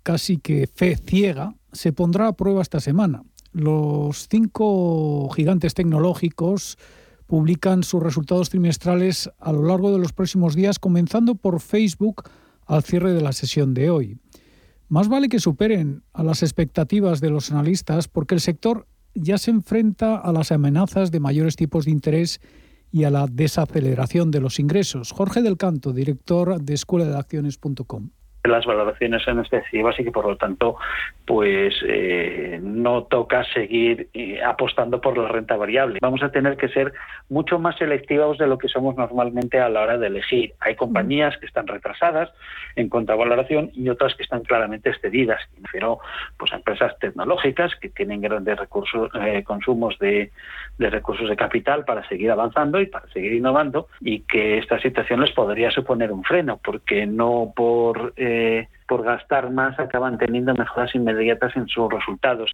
casi 0.03 0.39
que 0.39 0.67
fe 0.67 0.97
ciega, 0.97 1.55
se 1.73 1.93
pondrá 1.93 2.29
a 2.29 2.37
prueba 2.37 2.63
esta 2.63 2.81
semana. 2.81 3.25
Los 3.53 4.29
cinco 4.31 5.29
gigantes 5.31 5.75
tecnológicos 5.75 6.79
publican 7.27 7.83
sus 7.83 8.03
resultados 8.03 8.49
trimestrales 8.49 9.31
a 9.39 9.53
lo 9.53 9.63
largo 9.63 9.93
de 9.93 9.99
los 9.99 10.13
próximos 10.13 10.55
días, 10.55 10.79
comenzando 10.79 11.35
por 11.35 11.61
Facebook 11.61 12.23
al 12.65 12.83
cierre 12.83 13.13
de 13.13 13.21
la 13.21 13.33
sesión 13.33 13.75
de 13.75 13.91
hoy. 13.91 14.19
Más 14.89 15.09
vale 15.09 15.29
que 15.29 15.39
superen 15.39 16.03
a 16.15 16.23
las 16.23 16.43
expectativas 16.43 17.21
de 17.21 17.29
los 17.29 17.51
analistas 17.51 18.09
porque 18.09 18.35
el 18.35 18.41
sector 18.41 18.87
ya 19.15 19.37
se 19.37 19.51
enfrenta 19.51 20.17
a 20.17 20.33
las 20.33 20.53
amenazas 20.53 21.11
de 21.11 21.21
mayores 21.21 21.57
tipos 21.57 21.85
de 21.85 21.91
interés 21.91 22.41
y 22.91 23.05
a 23.05 23.11
la 23.11 23.27
desaceleración 23.27 24.31
de 24.31 24.41
los 24.41 24.59
ingresos. 24.59 25.13
Jorge 25.13 25.43
del 25.43 25.57
Canto, 25.57 25.93
director 25.93 26.61
de 26.61 26.75
escuela 26.75 27.07
de 27.07 27.17
acciones.com 27.17 28.11
las 28.49 28.67
valoraciones 28.67 29.23
son 29.23 29.41
excesivas 29.41 29.99
y 29.99 30.05
que 30.05 30.13
por 30.13 30.27
lo 30.27 30.37
tanto 30.37 30.77
pues 31.25 31.75
eh, 31.87 32.59
no 32.63 33.05
toca 33.05 33.45
seguir 33.45 34.09
eh, 34.15 34.43
apostando 34.43 35.01
por 35.01 35.17
la 35.19 35.29
renta 35.29 35.57
variable. 35.57 35.99
Vamos 36.01 36.23
a 36.23 36.31
tener 36.31 36.57
que 36.57 36.69
ser 36.69 36.93
mucho 37.29 37.59
más 37.59 37.77
selectivos 37.77 38.39
de 38.39 38.47
lo 38.47 38.59
que 38.59 38.69
somos 38.69 38.97
normalmente 38.97 39.61
a 39.61 39.69
la 39.69 39.83
hora 39.83 39.99
de 39.99 40.07
elegir. 40.07 40.55
Hay 40.61 40.75
compañías 40.77 41.37
que 41.39 41.47
están 41.47 41.67
retrasadas 41.67 42.31
en 42.77 42.89
contravaloración 42.89 43.71
y 43.75 43.89
otras 43.89 44.15
que 44.15 44.23
están 44.23 44.43
claramente 44.43 44.91
excedidas. 44.91 45.41
Pero 45.73 45.99
pues 46.37 46.53
a 46.53 46.57
empresas 46.57 46.99
tecnológicas 46.99 47.75
que 47.77 47.91
tienen 47.91 48.21
grandes 48.21 48.59
recursos, 48.59 49.11
eh, 49.21 49.43
consumos 49.45 49.99
de, 49.99 50.31
de 50.79 50.91
recursos 50.91 51.29
de 51.29 51.37
capital 51.37 51.85
para 51.85 52.07
seguir 52.09 52.31
avanzando 52.31 52.81
y 52.81 52.87
para 52.87 53.09
seguir 53.09 53.35
innovando 53.35 53.89
y 54.01 54.21
que 54.21 54.59
esta 54.59 54.81
situación 54.81 55.21
les 55.21 55.33
podría 55.33 55.71
suponer 55.71 56.13
un 56.13 56.25
freno 56.25 56.61
porque 56.63 57.07
no 57.07 57.53
por 57.55 58.15
por 58.89 59.05
gastar 59.05 59.51
más 59.51 59.79
acaban 59.79 60.19
teniendo 60.19 60.55
mejoras 60.55 60.95
inmediatas 60.95 61.57
en 61.57 61.69
sus 61.69 61.93
resultados. 61.93 62.51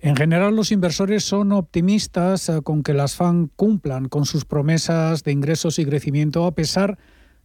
En 0.00 0.14
general, 0.14 0.54
los 0.54 0.70
inversores 0.70 1.24
son 1.24 1.50
optimistas 1.50 2.48
eh, 2.48 2.60
con 2.62 2.84
que 2.84 2.94
las 2.94 3.16
FAN 3.16 3.50
cumplan 3.56 4.08
con 4.08 4.26
sus 4.26 4.44
promesas 4.44 5.24
de 5.24 5.32
ingresos 5.32 5.80
y 5.80 5.84
crecimiento 5.84 6.46
a 6.46 6.54
pesar 6.54 6.98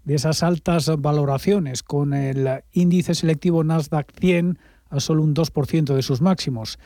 de 0.04 0.16
esas 0.16 0.44
altas 0.44 0.92
valoraciones, 1.00 1.82
con 1.82 2.14
el 2.14 2.62
índice 2.72 3.16
selectivo 3.16 3.64
Nasdaq 3.64 4.12
100 4.20 4.60
a 4.90 5.00
solo 5.00 5.24
un 5.24 5.34
2% 5.34 5.96
de 5.96 6.02
sus 6.04 6.22
máximos. 6.22 6.78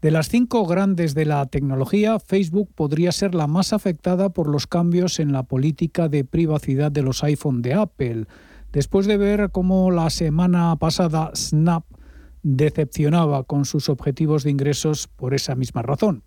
De 0.00 0.12
las 0.12 0.28
cinco 0.28 0.64
grandes 0.64 1.14
de 1.14 1.24
la 1.24 1.44
tecnología, 1.46 2.20
Facebook 2.20 2.70
podría 2.72 3.10
ser 3.10 3.34
la 3.34 3.48
más 3.48 3.72
afectada 3.72 4.28
por 4.28 4.48
los 4.48 4.68
cambios 4.68 5.18
en 5.18 5.32
la 5.32 5.42
política 5.42 6.08
de 6.08 6.24
privacidad 6.24 6.92
de 6.92 7.02
los 7.02 7.24
iPhone 7.24 7.62
de 7.62 7.74
Apple 7.74 8.26
después 8.72 9.06
de 9.06 9.16
ver 9.16 9.50
cómo 9.50 9.90
la 9.90 10.10
semana 10.10 10.74
pasada 10.76 11.32
Snap 11.34 11.84
decepcionaba 12.42 13.44
con 13.44 13.64
sus 13.64 13.88
objetivos 13.88 14.44
de 14.44 14.50
ingresos 14.50 15.08
por 15.08 15.34
esa 15.34 15.54
misma 15.54 15.82
razón. 15.82 16.22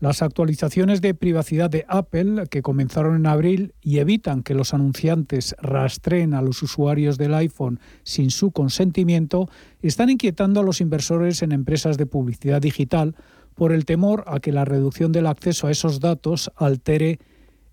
Las 0.00 0.22
actualizaciones 0.22 1.02
de 1.02 1.12
privacidad 1.12 1.68
de 1.68 1.84
Apple, 1.86 2.46
que 2.50 2.62
comenzaron 2.62 3.16
en 3.16 3.26
abril 3.26 3.74
y 3.82 3.98
evitan 3.98 4.42
que 4.42 4.54
los 4.54 4.72
anunciantes 4.72 5.54
rastreen 5.60 6.32
a 6.32 6.40
los 6.40 6.62
usuarios 6.62 7.18
del 7.18 7.34
iPhone 7.34 7.80
sin 8.02 8.30
su 8.30 8.50
consentimiento, 8.50 9.50
están 9.82 10.08
inquietando 10.08 10.60
a 10.60 10.62
los 10.62 10.80
inversores 10.80 11.42
en 11.42 11.52
empresas 11.52 11.98
de 11.98 12.06
publicidad 12.06 12.62
digital 12.62 13.14
por 13.54 13.72
el 13.72 13.84
temor 13.84 14.24
a 14.26 14.40
que 14.40 14.52
la 14.52 14.64
reducción 14.64 15.12
del 15.12 15.26
acceso 15.26 15.66
a 15.66 15.70
esos 15.70 16.00
datos 16.00 16.50
altere 16.56 17.18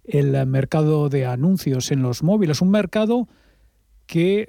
el 0.04 0.46
mercado 0.48 1.08
de 1.08 1.26
anuncios 1.26 1.92
en 1.92 2.02
los 2.02 2.24
móviles, 2.24 2.62
un 2.62 2.72
mercado 2.72 3.30
que 4.08 4.48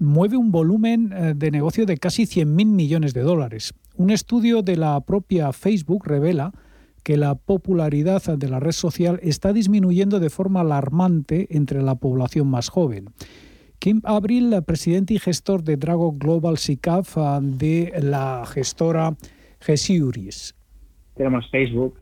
mueve 0.00 0.36
un 0.36 0.50
volumen 0.50 1.12
eh, 1.12 1.34
de 1.36 1.50
negocio 1.50 1.86
de 1.86 1.98
casi 1.98 2.24
100.000 2.24 2.46
millones 2.66 3.14
de 3.14 3.20
dólares. 3.20 3.74
Un 3.96 4.10
estudio 4.10 4.62
de 4.62 4.76
la 4.76 5.00
propia 5.02 5.52
Facebook 5.52 6.06
revela 6.06 6.52
que 7.04 7.18
la 7.18 7.34
popularidad 7.34 8.22
de 8.22 8.48
la 8.48 8.60
red 8.60 8.72
social 8.72 9.20
está 9.22 9.52
disminuyendo 9.52 10.20
de 10.20 10.30
forma 10.30 10.62
alarmante 10.62 11.46
entre 11.50 11.82
la 11.82 11.94
población 11.96 12.48
más 12.48 12.70
joven. 12.70 13.10
Kim 13.78 14.00
Abril, 14.04 14.54
presidente 14.66 15.12
y 15.12 15.18
gestor 15.18 15.62
de 15.62 15.76
Drago 15.76 16.12
Global 16.12 16.56
SICAF 16.56 17.18
de 17.42 17.92
la 18.00 18.44
gestora 18.46 19.14
Gesiuris 19.60 20.54
tenemos 21.14 21.48
Facebook. 21.50 21.96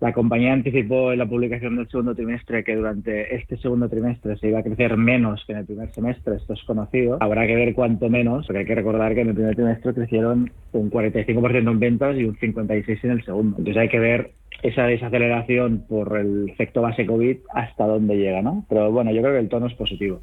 la 0.00 0.12
compañía 0.12 0.52
anticipó 0.52 1.12
en 1.12 1.18
la 1.18 1.26
publicación 1.26 1.76
del 1.76 1.88
segundo 1.88 2.14
trimestre 2.14 2.64
que 2.64 2.74
durante 2.74 3.34
este 3.34 3.56
segundo 3.58 3.88
trimestre 3.88 4.36
se 4.38 4.48
iba 4.48 4.60
a 4.60 4.62
crecer 4.62 4.96
menos 4.96 5.44
que 5.46 5.52
en 5.52 5.58
el 5.58 5.66
primer 5.66 5.92
semestre. 5.92 6.36
Esto 6.36 6.54
es 6.54 6.62
conocido. 6.64 7.18
Habrá 7.20 7.46
que 7.46 7.54
ver 7.54 7.74
cuánto 7.74 8.08
menos, 8.08 8.46
porque 8.46 8.60
hay 8.60 8.66
que 8.66 8.74
recordar 8.74 9.14
que 9.14 9.20
en 9.20 9.28
el 9.28 9.34
primer 9.34 9.54
trimestre 9.54 9.94
crecieron 9.94 10.50
un 10.72 10.90
45% 10.90 11.70
en 11.70 11.78
ventas 11.78 12.16
y 12.16 12.24
un 12.24 12.36
56% 12.36 12.98
en 13.04 13.10
el 13.10 13.24
segundo. 13.24 13.56
Entonces 13.58 13.80
hay 13.80 13.88
que 13.88 13.98
ver 13.98 14.32
esa 14.62 14.84
desaceleración 14.84 15.84
por 15.86 16.16
el 16.18 16.48
efecto 16.48 16.80
base 16.80 17.04
COVID 17.04 17.36
hasta 17.52 17.86
dónde 17.86 18.16
llega, 18.16 18.40
¿no? 18.40 18.64
Pero 18.68 18.90
bueno, 18.90 19.12
yo 19.12 19.20
creo 19.20 19.34
que 19.34 19.40
el 19.40 19.48
tono 19.48 19.66
es 19.66 19.74
positivo. 19.74 20.22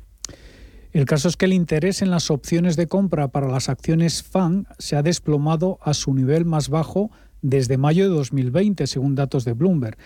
El 0.93 1.05
caso 1.05 1.29
es 1.29 1.37
que 1.37 1.45
el 1.45 1.53
interés 1.53 2.01
en 2.01 2.09
las 2.09 2.29
opciones 2.31 2.75
de 2.75 2.87
compra 2.87 3.29
para 3.29 3.47
las 3.47 3.69
acciones 3.69 4.23
FAN 4.23 4.65
se 4.77 4.97
ha 4.97 5.03
desplomado 5.03 5.79
a 5.81 5.93
su 5.93 6.13
nivel 6.13 6.43
más 6.43 6.69
bajo 6.69 7.11
desde 7.41 7.77
mayo 7.77 8.09
de 8.09 8.15
2020, 8.15 8.87
según 8.87 9.15
datos 9.15 9.45
de 9.45 9.53
Bloomberg. 9.53 9.97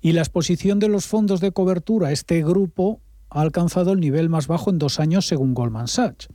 Y 0.00 0.12
la 0.12 0.20
exposición 0.20 0.78
de 0.78 0.88
los 0.88 1.06
fondos 1.06 1.40
de 1.40 1.52
cobertura 1.52 2.08
a 2.08 2.12
este 2.12 2.42
grupo 2.42 3.00
ha 3.30 3.40
alcanzado 3.40 3.92
el 3.92 4.00
nivel 4.00 4.28
más 4.28 4.46
bajo 4.46 4.70
en 4.70 4.78
dos 4.78 5.00
años, 5.00 5.26
según 5.26 5.54
Goldman 5.54 5.88
Sachs. 5.88 6.28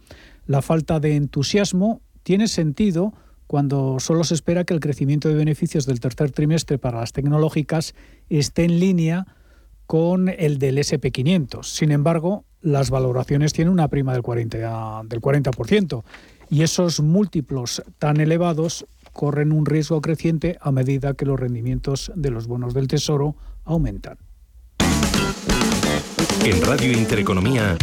La 0.45 0.61
falta 0.61 0.99
de 0.99 1.15
entusiasmo 1.15 2.01
tiene 2.23 2.47
sentido 2.47 3.13
cuando 3.45 3.99
solo 3.99 4.23
se 4.23 4.33
espera 4.33 4.65
que 4.65 4.73
el 4.73 4.79
crecimiento 4.79 5.29
de 5.29 5.35
beneficios 5.35 5.85
del 5.85 5.99
tercer 5.99 6.31
trimestre 6.31 6.77
para 6.77 6.99
las 6.99 7.13
tecnológicas 7.13 7.95
esté 8.29 8.65
en 8.65 8.79
línea 8.79 9.27
con 9.85 10.27
el 10.27 10.59
del 10.59 10.77
SP500. 10.77 11.63
Sin 11.63 11.91
embargo, 11.91 12.43
las 12.61 12.89
valoraciones 12.89 13.53
tienen 13.53 13.71
una 13.71 13.87
prima 13.87 14.13
del 14.13 14.23
40%, 14.23 15.07
del 15.07 15.21
40% 15.21 16.03
y 16.49 16.63
esos 16.63 16.99
múltiplos 16.99 17.83
tan 17.97 18.19
elevados 18.19 18.85
corren 19.17 19.51
un 19.51 19.65
riesgo 19.65 19.99
creciente 19.99 20.57
a 20.61 20.71
medida 20.71 21.15
que 21.15 21.25
los 21.25 21.37
rendimientos 21.37 22.11
de 22.15 22.29
los 22.29 22.47
bonos 22.47 22.73
del 22.73 22.87
Tesoro 22.87 23.35
aumentan. 23.65 24.17
En 26.45 26.61
Radio 26.61 26.93
Intereconomía, 26.93 27.75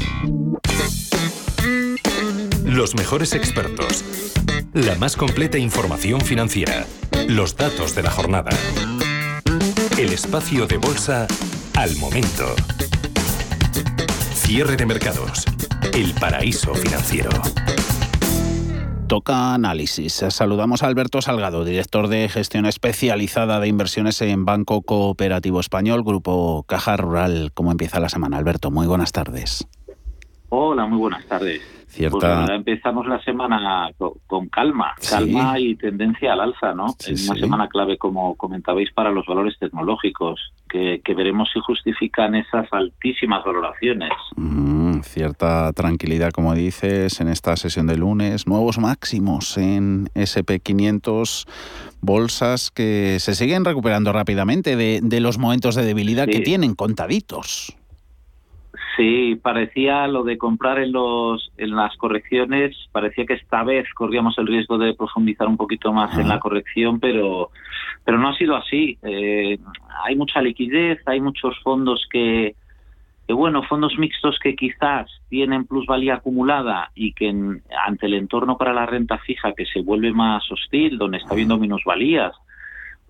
los 2.64 2.94
mejores 2.94 3.34
expertos, 3.34 4.04
la 4.72 4.94
más 4.94 5.16
completa 5.16 5.58
información 5.58 6.20
financiera, 6.22 6.86
los 7.28 7.56
datos 7.56 7.94
de 7.94 8.04
la 8.04 8.10
jornada, 8.10 8.50
el 9.98 10.12
espacio 10.12 10.66
de 10.66 10.78
bolsa 10.78 11.26
al 11.74 11.96
momento. 11.96 12.54
Cierre 14.34 14.76
de 14.76 14.86
mercados, 14.86 15.44
el 15.92 16.14
paraíso 16.14 16.74
financiero. 16.74 17.30
Toca 19.14 19.54
análisis. 19.54 20.24
Saludamos 20.30 20.82
a 20.82 20.88
Alberto 20.88 21.22
Salgado, 21.22 21.64
director 21.64 22.08
de 22.08 22.28
gestión 22.28 22.66
especializada 22.66 23.60
de 23.60 23.68
inversiones 23.68 24.20
en 24.22 24.44
Banco 24.44 24.82
Cooperativo 24.82 25.60
Español, 25.60 26.02
Grupo 26.02 26.64
Caja 26.66 26.96
Rural. 26.96 27.52
¿Cómo 27.54 27.70
empieza 27.70 28.00
la 28.00 28.08
semana, 28.08 28.38
Alberto? 28.38 28.72
Muy 28.72 28.88
buenas 28.88 29.12
tardes. 29.12 29.68
Hola, 30.48 30.86
muy 30.86 30.98
buenas 30.98 31.24
tardes. 31.26 31.62
Cierta... 31.88 32.46
Pues 32.46 32.50
empezamos 32.50 33.06
la 33.06 33.22
semana 33.22 33.90
con, 34.26 34.48
calma, 34.48 34.94
calma 35.08 35.58
y 35.60 35.76
tendencia 35.76 36.32
al 36.32 36.40
alza, 36.40 36.74
¿no? 36.74 36.86
es 37.06 37.28
una 37.28 37.38
semana 37.38 37.68
clave, 37.68 37.98
como 37.98 38.34
comentabais, 38.34 38.90
para 38.92 39.10
los 39.10 39.26
valores 39.26 39.56
tecnológicos, 39.60 40.52
que, 40.68 41.00
veremos 41.14 41.48
si 41.52 41.60
justifican 41.60 42.34
esas 42.34 42.66
altísimas 42.72 43.44
valoraciones. 43.44 44.10
Mm, 44.34 45.02
cierta 45.02 45.72
tranquilidad, 45.72 46.32
como 46.32 46.54
dices, 46.54 47.20
en 47.20 47.28
esta 47.28 47.56
sesión 47.56 47.86
de 47.86 47.96
lunes. 47.96 48.48
Nuevos 48.48 48.78
máximos 48.78 49.56
en 49.56 50.06
SP500, 50.14 51.46
bolsas 52.00 52.72
que 52.72 53.18
se 53.20 53.36
siguen 53.36 53.64
recuperando 53.64 54.12
rápidamente 54.12 54.74
de, 54.74 55.20
los 55.20 55.38
momentos 55.38 55.76
de 55.76 55.84
debilidad 55.84 56.26
que 56.26 56.40
tienen 56.40 56.74
contaditos. 56.74 57.76
Sí, 58.96 59.34
parecía 59.42 60.06
lo 60.06 60.22
de 60.22 60.38
comprar 60.38 60.78
en 60.78 60.92
los 60.92 61.50
en 61.56 61.74
las 61.74 61.96
correcciones, 61.96 62.76
parecía 62.92 63.26
que 63.26 63.34
esta 63.34 63.64
vez 63.64 63.92
corríamos 63.94 64.38
el 64.38 64.46
riesgo 64.46 64.78
de 64.78 64.94
profundizar 64.94 65.48
un 65.48 65.56
poquito 65.56 65.92
más 65.92 66.16
en 66.16 66.28
la 66.28 66.38
corrección, 66.38 67.00
pero 67.00 67.50
pero 68.04 68.18
no 68.18 68.28
ha 68.28 68.36
sido 68.36 68.54
así. 68.54 68.96
Eh, 69.02 69.58
hay 70.04 70.16
mucha 70.16 70.40
liquidez, 70.40 71.00
hay 71.06 71.20
muchos 71.20 71.58
fondos 71.62 72.06
que, 72.10 72.54
que, 73.26 73.32
bueno, 73.32 73.62
fondos 73.64 73.98
mixtos 73.98 74.38
que 74.38 74.54
quizás 74.54 75.10
tienen 75.28 75.64
plusvalía 75.64 76.16
acumulada 76.16 76.90
y 76.94 77.14
que 77.14 77.30
ante 77.86 78.06
el 78.06 78.14
entorno 78.14 78.56
para 78.56 78.72
la 78.72 78.86
renta 78.86 79.18
fija 79.18 79.54
que 79.54 79.66
se 79.66 79.80
vuelve 79.80 80.12
más 80.12 80.44
hostil, 80.52 80.98
donde 80.98 81.18
está 81.18 81.32
habiendo 81.32 81.58
minusvalías, 81.58 82.32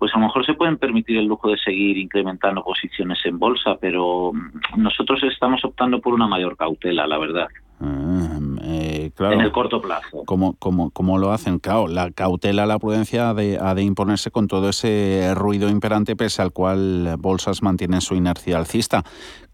pues 0.05 0.13
a 0.13 0.19
lo 0.19 0.27
mejor 0.27 0.45
se 0.45 0.53
pueden 0.53 0.77
permitir 0.77 1.17
el 1.17 1.25
lujo 1.25 1.49
de 1.49 1.57
seguir 1.57 1.97
incrementando 1.97 2.63
posiciones 2.63 3.17
en 3.25 3.39
bolsa, 3.39 3.75
pero 3.81 4.33
nosotros 4.77 5.23
estamos 5.23 5.65
optando 5.65 5.99
por 5.99 6.13
una 6.13 6.27
mayor 6.27 6.55
cautela, 6.55 7.07
la 7.07 7.17
verdad. 7.17 7.47
Ah, 7.81 8.39
eh, 8.61 9.11
en 9.19 9.41
el 9.41 9.51
corto 9.51 9.81
plazo. 9.81 10.23
¿Cómo, 10.25 10.55
cómo, 10.57 11.17
lo 11.17 11.31
hacen? 11.31 11.59
Claro, 11.59 11.87
la 11.87 12.09
cautela, 12.11 12.65
la 12.65 12.79
prudencia 12.79 13.29
ha 13.29 13.33
de, 13.33 13.57
de, 13.57 13.81
imponerse 13.81 14.31
con 14.31 14.47
todo 14.47 14.69
ese 14.69 15.33
ruido 15.35 15.69
imperante 15.69 16.15
pese 16.15 16.41
al 16.41 16.53
cual 16.53 17.15
bolsas 17.19 17.61
mantienen 17.61 18.01
su 18.01 18.15
inercia 18.15 18.57
alcista. 18.57 19.03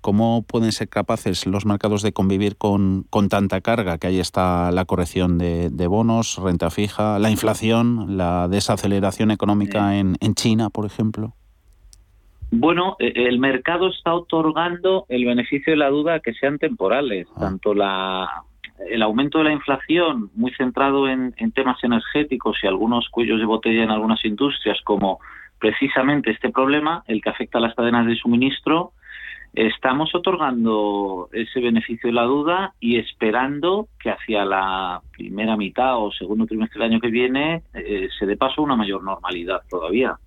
¿Cómo 0.01 0.43
pueden 0.43 0.71
ser 0.71 0.89
capaces 0.89 1.45
los 1.45 1.65
mercados 1.65 2.01
de 2.01 2.13
convivir 2.13 2.57
con, 2.57 3.05
con 3.09 3.29
tanta 3.29 3.61
carga? 3.61 3.97
Que 3.97 4.07
ahí 4.07 4.19
está 4.19 4.71
la 4.71 4.85
corrección 4.85 5.37
de, 5.37 5.87
bonos, 5.87 6.37
renta 6.37 6.69
fija, 6.69 7.19
la 7.19 7.29
inflación, 7.29 8.17
la 8.17 8.47
desaceleración 8.47 9.31
económica 9.31 9.97
en, 9.97 10.15
en 10.19 10.35
China, 10.35 10.69
por 10.69 10.85
ejemplo. 10.85 11.35
Bueno, 12.51 12.97
e, 12.99 13.13
el 13.15 13.39
mercado 13.39 13.89
está 13.89 14.13
otorgando 14.13 15.05
el 15.09 15.25
beneficio 15.25 15.71
de 15.71 15.77
la 15.77 15.89
duda 15.89 16.19
que 16.19 16.33
sean 16.33 16.59
temporales, 16.59 17.27
ah. 17.35 17.39
tanto 17.39 17.73
la 17.73 18.29
el 18.89 19.01
aumento 19.01 19.39
de 19.39 19.45
la 19.45 19.51
inflación, 19.51 20.29
muy 20.35 20.51
centrado 20.53 21.07
en, 21.07 21.33
temas 21.53 21.83
energéticos 21.83 22.57
y 22.63 22.67
algunos 22.67 23.09
cuellos 23.09 23.39
de 23.39 23.45
botella 23.45 23.83
en 23.83 23.91
algunas 23.91 24.23
industrias, 24.25 24.79
como 24.83 25.19
precisamente 25.59 26.31
este 26.31 26.49
problema, 26.49 27.03
el 27.07 27.21
que 27.21 27.29
afecta 27.29 27.59
a 27.59 27.61
las 27.61 27.75
cadenas 27.75 28.07
de 28.07 28.15
suministro, 28.15 28.93
estamos 29.53 30.15
otorgando 30.15 31.29
ese 31.33 31.59
beneficio 31.59 32.09
de 32.09 32.13
la 32.13 32.23
duda 32.23 32.73
y 32.79 32.97
esperando 32.97 33.87
que 33.99 34.09
hacia 34.09 34.45
la 34.45 35.01
primera 35.11 35.57
mitad 35.57 35.97
o 35.97 36.11
segundo 36.11 36.45
trimestre 36.45 36.79
del 36.81 36.91
año 36.91 37.01
que 37.01 37.09
viene 37.09 37.63
eh, 37.73 38.07
se 38.17 38.25
dé 38.25 38.37
paso 38.37 38.61
a 38.61 38.63
una 38.63 38.75
mayor 38.75 39.03
normalidad 39.03 39.61
todavía. 39.69 40.17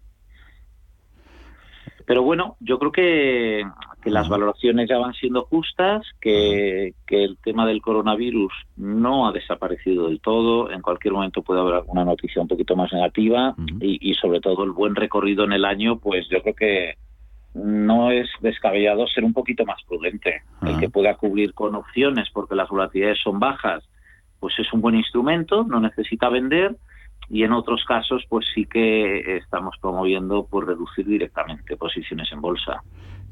Pero 2.07 2.23
bueno, 2.23 2.57
yo 2.61 2.79
creo 2.79 2.93
que, 2.93 3.65
las 4.05 4.29
valoraciones 4.29 4.89
ya 4.89 4.99
van 4.99 5.15
siendo 5.15 5.45
justas, 5.45 6.07
que, 6.21 6.93
el 7.09 7.39
tema 7.43 7.67
del 7.67 7.81
coronavirus 7.81 8.53
no 8.77 9.27
ha 9.27 9.33
desaparecido 9.33 10.09
del 10.09 10.21
todo, 10.21 10.71
en 10.71 10.83
cualquier 10.83 11.15
momento 11.15 11.43
puede 11.43 11.61
haber 11.61 11.75
alguna 11.75 12.05
noticia 12.05 12.43
un 12.43 12.49
poquito 12.49 12.77
más 12.77 12.93
negativa 12.93 13.55
y, 13.81 14.11
y 14.11 14.15
sobre 14.15 14.41
todo 14.41 14.65
el 14.65 14.73
buen 14.73 14.95
recorrido 14.95 15.45
en 15.45 15.53
el 15.53 15.65
año, 15.65 15.99
pues 15.99 16.29
yo 16.29 16.43
creo 16.43 16.55
que 16.55 16.95
no 17.55 18.11
es 18.11 18.29
descabellado 18.41 19.07
ser 19.07 19.25
un 19.25 19.33
poquito 19.33 19.65
más 19.65 19.81
prudente. 19.89 20.43
El 20.63 20.79
que 20.79 20.91
pueda 20.91 21.15
cubrir 21.15 21.55
con 21.55 21.75
opciones 21.75 22.29
porque 22.33 22.57
las 22.57 22.69
volatilidades 22.69 23.21
son 23.23 23.39
bajas, 23.39 23.85
pues 24.41 24.59
es 24.59 24.71
un 24.73 24.81
buen 24.81 24.97
instrumento, 24.97 25.65
no 25.65 25.81
necesita 25.81 26.29
vender 26.29 26.77
y 27.29 27.43
en 27.45 27.53
otros 27.53 27.85
casos 27.85 28.25
pues 28.29 28.47
sí 28.55 28.67
que 28.67 29.37
estamos 29.37 29.77
promoviendo 29.81 30.47
por 30.47 30.67
reducir 30.67 31.07
directamente 31.07 31.77
posiciones 31.77 32.31
en 32.33 32.41
bolsa. 32.41 32.83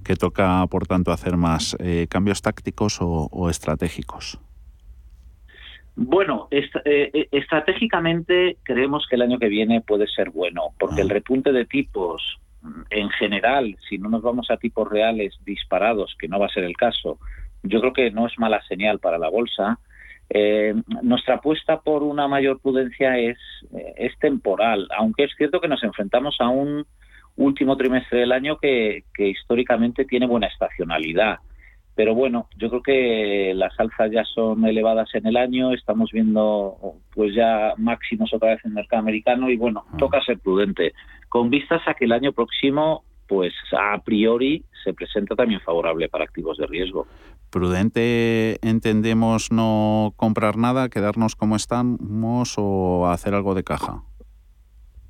¿Qué 0.05 0.16
toca, 0.16 0.66
por 0.68 0.87
tanto, 0.87 1.12
hacer 1.12 1.37
más? 1.37 1.76
Eh, 1.78 2.07
¿Cambios 2.11 2.42
tácticos 2.42 2.98
o, 3.00 3.48
estratégicos? 3.48 4.40
Bueno, 5.94 6.48
eh, 6.50 6.68
eh, 6.85 7.28
estratégicamente 7.31 8.57
creemos 8.62 9.07
que 9.09 9.16
el 9.16 9.22
año 9.22 9.38
que 9.38 9.48
viene 9.48 9.81
puede 9.81 10.07
ser 10.09 10.31
bueno, 10.31 10.70
porque 10.78 11.02
el 11.02 11.11
repunte 11.11 11.52
de 11.52 11.66
tipos 11.66 12.38
mm, 12.62 12.83
en 12.90 13.11
general, 13.11 13.76
si 13.88 13.98
no 13.98 14.09
nos 14.09 14.22
vamos 14.22 14.50
a 14.50 14.57
tipos 14.57 14.90
reales 14.90 15.38
disparados, 15.44 16.16
que 16.18 16.28
no 16.28 16.40
va 16.40 16.46
a 16.46 16.52
ser 16.52 16.64
el 16.64 16.76
caso, 16.76 17.18
yo 17.62 17.81
creo 17.81 17.92
que 17.92 18.11
no 18.11 18.26
es 18.26 18.38
mala 18.38 18.61
señal 18.66 18.98
para 18.98 19.18
la 19.18 19.28
bolsa. 19.28 19.78
Eh, 20.35 20.75
nuestra 21.03 21.35
apuesta 21.35 21.81
por 21.83 22.03
una 22.03 22.27
mayor 22.27 22.59
prudencia 22.59 23.18
es, 23.18 23.37
eh, 23.77 23.92
es 23.99 24.18
temporal, 24.18 24.88
aunque 24.97 25.25
es 25.25 25.33
cierto 25.37 25.61
que 25.61 25.68
nos 25.68 25.83
enfrentamos 25.83 26.37
a 26.40 26.49
un 26.49 26.87
último 27.37 27.77
trimestre 27.77 28.21
del 28.21 28.33
año 28.33 28.57
que, 28.57 29.05
históricamente 29.18 30.07
tiene 30.07 30.27
buena 30.27 30.47
estacionalidad. 30.47 31.37
Pero 31.95 32.14
bueno, 32.14 32.49
yo 32.57 32.71
creo 32.71 32.83
que 32.83 33.53
las 33.55 33.79
alzas 33.79 34.11
ya 34.11 34.25
son 34.25 34.64
elevadas 34.64 35.14
en 35.14 35.27
el 35.27 35.37
año, 35.37 35.75
estamos 35.75 36.11
viendo 36.11 36.95
pues 37.14 37.35
ya 37.35 37.75
máximos 37.77 38.33
otra 38.33 38.53
vez 38.53 38.64
en 38.64 38.71
el 38.71 38.77
mercado 38.77 39.01
americano 39.01 39.51
y 39.51 39.59
bueno, 39.59 39.85
ah. 39.92 39.97
toca 39.99 40.23
ser 40.23 40.38
prudente, 40.38 40.95
con 41.29 41.51
vistas 41.51 41.83
a 41.87 41.92
que 41.92 42.07
el 42.07 42.12
año 42.12 42.33
próximo 42.33 43.05
pues 43.33 43.55
a 43.73 43.97
priori 44.03 44.62
se 44.85 44.92
presenta 44.92 45.35
también 45.35 45.59
favorable 45.62 46.11
para 46.11 46.25
activos 46.25 46.59
de 46.59 46.66
riesgo. 46.66 47.07
Prudente 47.49 48.59
entendemos 48.61 49.51
no 49.51 50.12
comprar 50.16 50.59
nada, 50.59 50.90
quedarnos 50.90 51.35
como 51.35 51.57
estamos 51.57 52.57
o 52.59 53.07
hacer 53.07 53.33
algo 53.33 53.55
de 53.55 53.64
caja. 53.64 54.03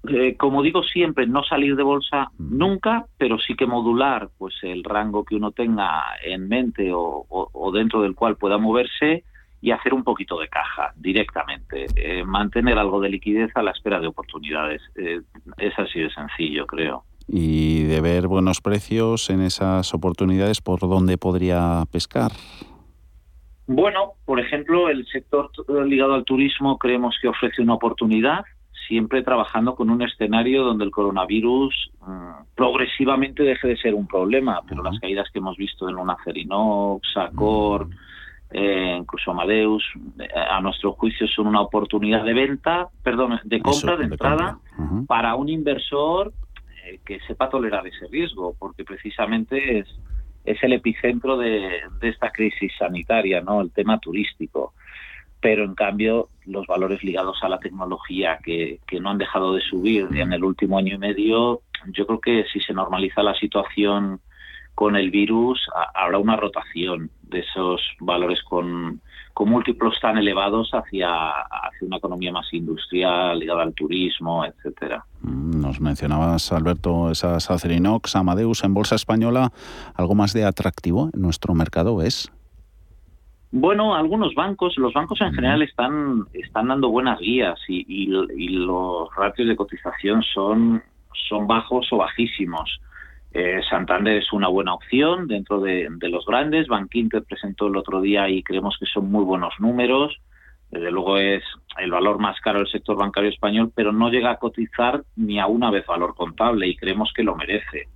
Eh, 0.09 0.37
como 0.37 0.63
digo 0.63 0.85
siempre, 0.85 1.27
no 1.27 1.43
salir 1.43 1.75
de 1.75 1.83
bolsa 1.83 2.31
nunca, 2.39 3.07
pero 3.19 3.41
sí 3.41 3.57
que 3.57 3.67
modular 3.67 4.29
pues 4.39 4.55
el 4.63 4.85
rango 4.85 5.25
que 5.25 5.35
uno 5.35 5.51
tenga 5.51 6.05
en 6.25 6.47
mente 6.47 6.93
o, 6.95 7.73
dentro 7.75 8.03
del 8.03 8.15
cual 8.15 8.37
pueda 8.37 8.57
moverse 8.57 9.25
y 9.61 9.73
hacer 9.73 9.95
un 9.95 10.05
poquito 10.05 10.39
de 10.39 10.47
caja 10.47 10.93
directamente. 10.95 11.87
Eh, 11.97 12.23
mantener 12.23 12.79
algo 12.79 13.01
de 13.01 13.09
liquidez 13.09 13.51
a 13.57 13.63
la 13.63 13.73
espera 13.73 13.99
de 13.99 14.07
oportunidades. 14.07 14.81
Eh, 14.95 15.23
es 15.57 15.77
así 15.77 15.99
de 15.99 16.11
sencillo, 16.11 16.69
creo 16.69 17.03
y 17.33 17.85
de 17.85 18.03
ver 18.03 18.29
buenos 18.29 18.61
precios 18.61 19.31
en 19.31 19.41
esas 19.41 19.95
oportunidades, 19.95 20.61
¿por 20.61 20.81
dónde 20.81 21.17
podría 21.17 21.83
pescar? 21.91 22.31
Bueno, 23.67 24.13
por 24.27 24.39
ejemplo, 24.39 24.91
el 24.91 25.07
sector 25.07 25.51
ligado 25.87 26.13
al 26.13 26.25
turismo 26.25 26.77
creemos 26.77 27.17
que 27.23 27.29
ofrece 27.29 27.63
una 27.63 27.73
oportunidad, 27.73 28.45
siempre 28.87 29.23
trabajando 29.23 29.75
con 29.75 29.89
un 29.89 30.03
escenario 30.03 30.63
donde 30.63 30.85
el 30.85 30.91
coronavirus 30.91 31.93
mm, 32.07 32.55
progresivamente 32.55 33.43
deje 33.43 33.67
de 33.67 33.77
ser 33.79 33.95
un 33.95 34.07
problema, 34.07 34.61
pero 34.69 34.83
las 34.83 34.99
caídas 34.99 35.31
que 35.33 35.39
hemos 35.39 35.57
visto 35.57 35.89
en 35.89 35.97
una 35.97 36.19
Cerinox, 36.23 37.17
Accor, 37.17 37.89
eh, 38.51 38.97
incluso 38.99 39.31
Amadeus, 39.31 39.83
eh, 40.19 40.29
a 40.37 40.61
nuestro 40.61 40.93
juicio 40.93 41.27
son 41.29 41.47
una 41.47 41.63
oportunidad 41.63 42.25
de 42.25 42.35
venta, 42.35 42.89
perdón, 43.03 43.41
de 43.45 43.63
compra, 43.63 43.97
de, 43.97 44.05
entrada, 44.05 44.59
para 45.07 45.35
un 45.35 45.49
inversor 45.49 46.35
eh, 46.93 47.01
que 47.05 47.21
sepa 47.21 47.49
tolerar 47.49 47.87
ese 47.87 48.07
riesgo, 48.09 48.55
porque 48.59 48.85
precisamente 48.85 49.79
es, 49.79 49.89
es 50.45 50.63
el 50.63 50.75
epicentro 50.75 51.37
de, 51.37 51.81
esta 52.01 52.31
crisis 52.31 52.73
sanitaria, 52.79 53.41
¿no? 53.41 53.61
El 53.61 53.71
tema 53.71 53.99
turístico. 53.99 54.75
Pero 55.41 55.65
en 55.65 55.75
cambio, 55.75 56.29
los 56.47 56.67
valores 56.67 57.03
ligados 57.03 57.43
a 57.43 57.49
la 57.49 57.59
tecnología 57.59 58.39
que, 58.45 58.79
que 58.87 59.01
no 59.01 59.11
han 59.11 59.19
dejado 59.19 59.55
de 59.55 59.61
subir 59.61 60.09
en 60.15 60.33
el 60.33 60.45
último 60.45 60.79
año 60.79 60.95
y 60.95 60.99
medio, 60.99 61.63
yo 61.87 62.07
creo 62.07 62.21
que 62.21 62.45
si 62.53 62.61
se 62.61 62.73
normaliza 62.73 63.23
la 63.23 63.35
situación 63.35 64.21
con 64.75 64.97
el 64.97 65.11
virus, 65.11 65.61
habrá 65.95 66.19
una 66.19 66.37
rotación 66.37 67.11
de 67.23 67.41
esos 67.41 67.81
valores 68.01 68.43
con, 68.43 69.01
con 69.35 69.49
múltiplos 69.49 69.99
tan 70.01 70.19
elevados 70.19 70.71
hacia, 70.73 71.09
hacia 71.31 71.87
una 71.87 71.97
economía 71.97 72.33
más 72.33 72.53
industrial, 72.53 73.39
ligada 73.39 73.63
al 73.63 73.75
turismo, 73.75 74.45
etcétera. 74.45 75.05
Mm, 75.23 75.61
nos 75.61 75.81
mencionabas, 75.81 76.53
Alberto, 76.53 77.11
esas 77.11 77.51
Acerinox, 77.51 78.17
Amadeus 78.17 78.65
en 78.65 78.75
bolsa 78.75 78.95
española, 78.95 79.53
¿algo 79.95 80.15
más 80.15 80.33
de 80.33 80.45
atractivo 80.45 81.11
en 81.13 81.23
nuestro 81.23 81.55
mercado 81.55 82.03
es? 82.03 82.31
Bueno, 83.51 83.95
algunos 83.95 84.35
bancos, 84.35 84.79
los 84.79 84.95
bancos 84.95 85.21
en 85.21 85.35
general 85.35 85.63
están, 85.63 86.25
están 86.33 86.69
dando 86.69 86.89
buenas 86.89 87.19
guías 87.19 87.59
y, 87.69 87.85
y 87.87 88.49
los 88.49 89.15
ratios 89.15 89.49
de 89.49 89.57
cotización 89.57 90.23
son, 90.23 90.83
son 91.29 91.47
bajos 91.47 91.87
o 91.93 91.99
bajísimos. 91.99 92.81
Eh, 93.35 93.61
Santander 93.69 94.19
es 94.19 94.33
una 94.33 94.49
buena 94.49 94.75
opción 94.75 95.27
dentro 95.27 95.61
de, 95.61 95.89
los 96.03 96.27
grandes. 96.27 96.69
Bankinter 96.69 97.23
presentó 97.23 97.69
el 97.69 97.77
otro 97.77 98.01
día 98.01 98.29
y 98.29 98.43
creemos 98.43 98.77
que 98.79 98.87
son 98.87 99.11
muy 99.11 99.25
buenos 99.25 99.55
números. 99.59 100.19
Desde 100.71 100.91
luego 100.91 101.19
es 101.19 101.43
el 101.79 101.91
valor 101.91 102.19
más 102.19 102.41
caro 102.41 102.59
del 102.59 102.69
sector 102.69 102.97
bancario 102.97 103.31
español, 103.31 103.73
pero 103.75 103.93
no 103.93 104.11
llega 104.11 104.31
a 104.31 104.37
cotizar 104.37 105.03
ni 105.17 105.39
a 105.39 105.47
una 105.47 105.71
vez 105.71 105.87
valor 105.87 106.15
contable 106.15 106.67
y 106.67 106.77
creemos 106.77 107.13
que 107.15 107.23
lo 107.23 107.37
merece. 107.37 107.89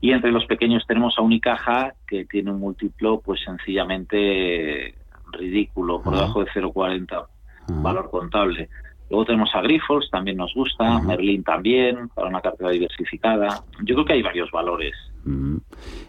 Y 0.00 0.12
entre 0.12 0.32
los 0.32 0.44
pequeños 0.46 0.86
tenemos 0.86 1.14
a 1.18 1.22
Unicaja, 1.22 1.94
que 2.06 2.26
tiene 2.26 2.50
un 2.50 2.60
múltiplo 2.60 3.20
pues 3.20 3.40
sencillamente 3.42 4.94
ridículo, 5.32 6.02
por 6.02 6.14
debajo 6.14 6.44
de 6.44 6.50
0,40 6.50 7.26
valor 7.68 8.10
contable. 8.10 8.68
Luego 9.10 9.24
tenemos 9.26 9.50
a 9.54 9.60
Grifols, 9.60 10.10
también 10.10 10.36
nos 10.36 10.54
gusta, 10.54 10.98
Merlin 11.00 11.44
también, 11.44 12.08
para 12.08 12.28
una 12.28 12.40
cartera 12.40 12.70
diversificada. 12.70 13.62
Yo 13.82 13.94
creo 13.94 14.04
que 14.04 14.12
hay 14.14 14.22
varios 14.22 14.50
valores. 14.50 14.94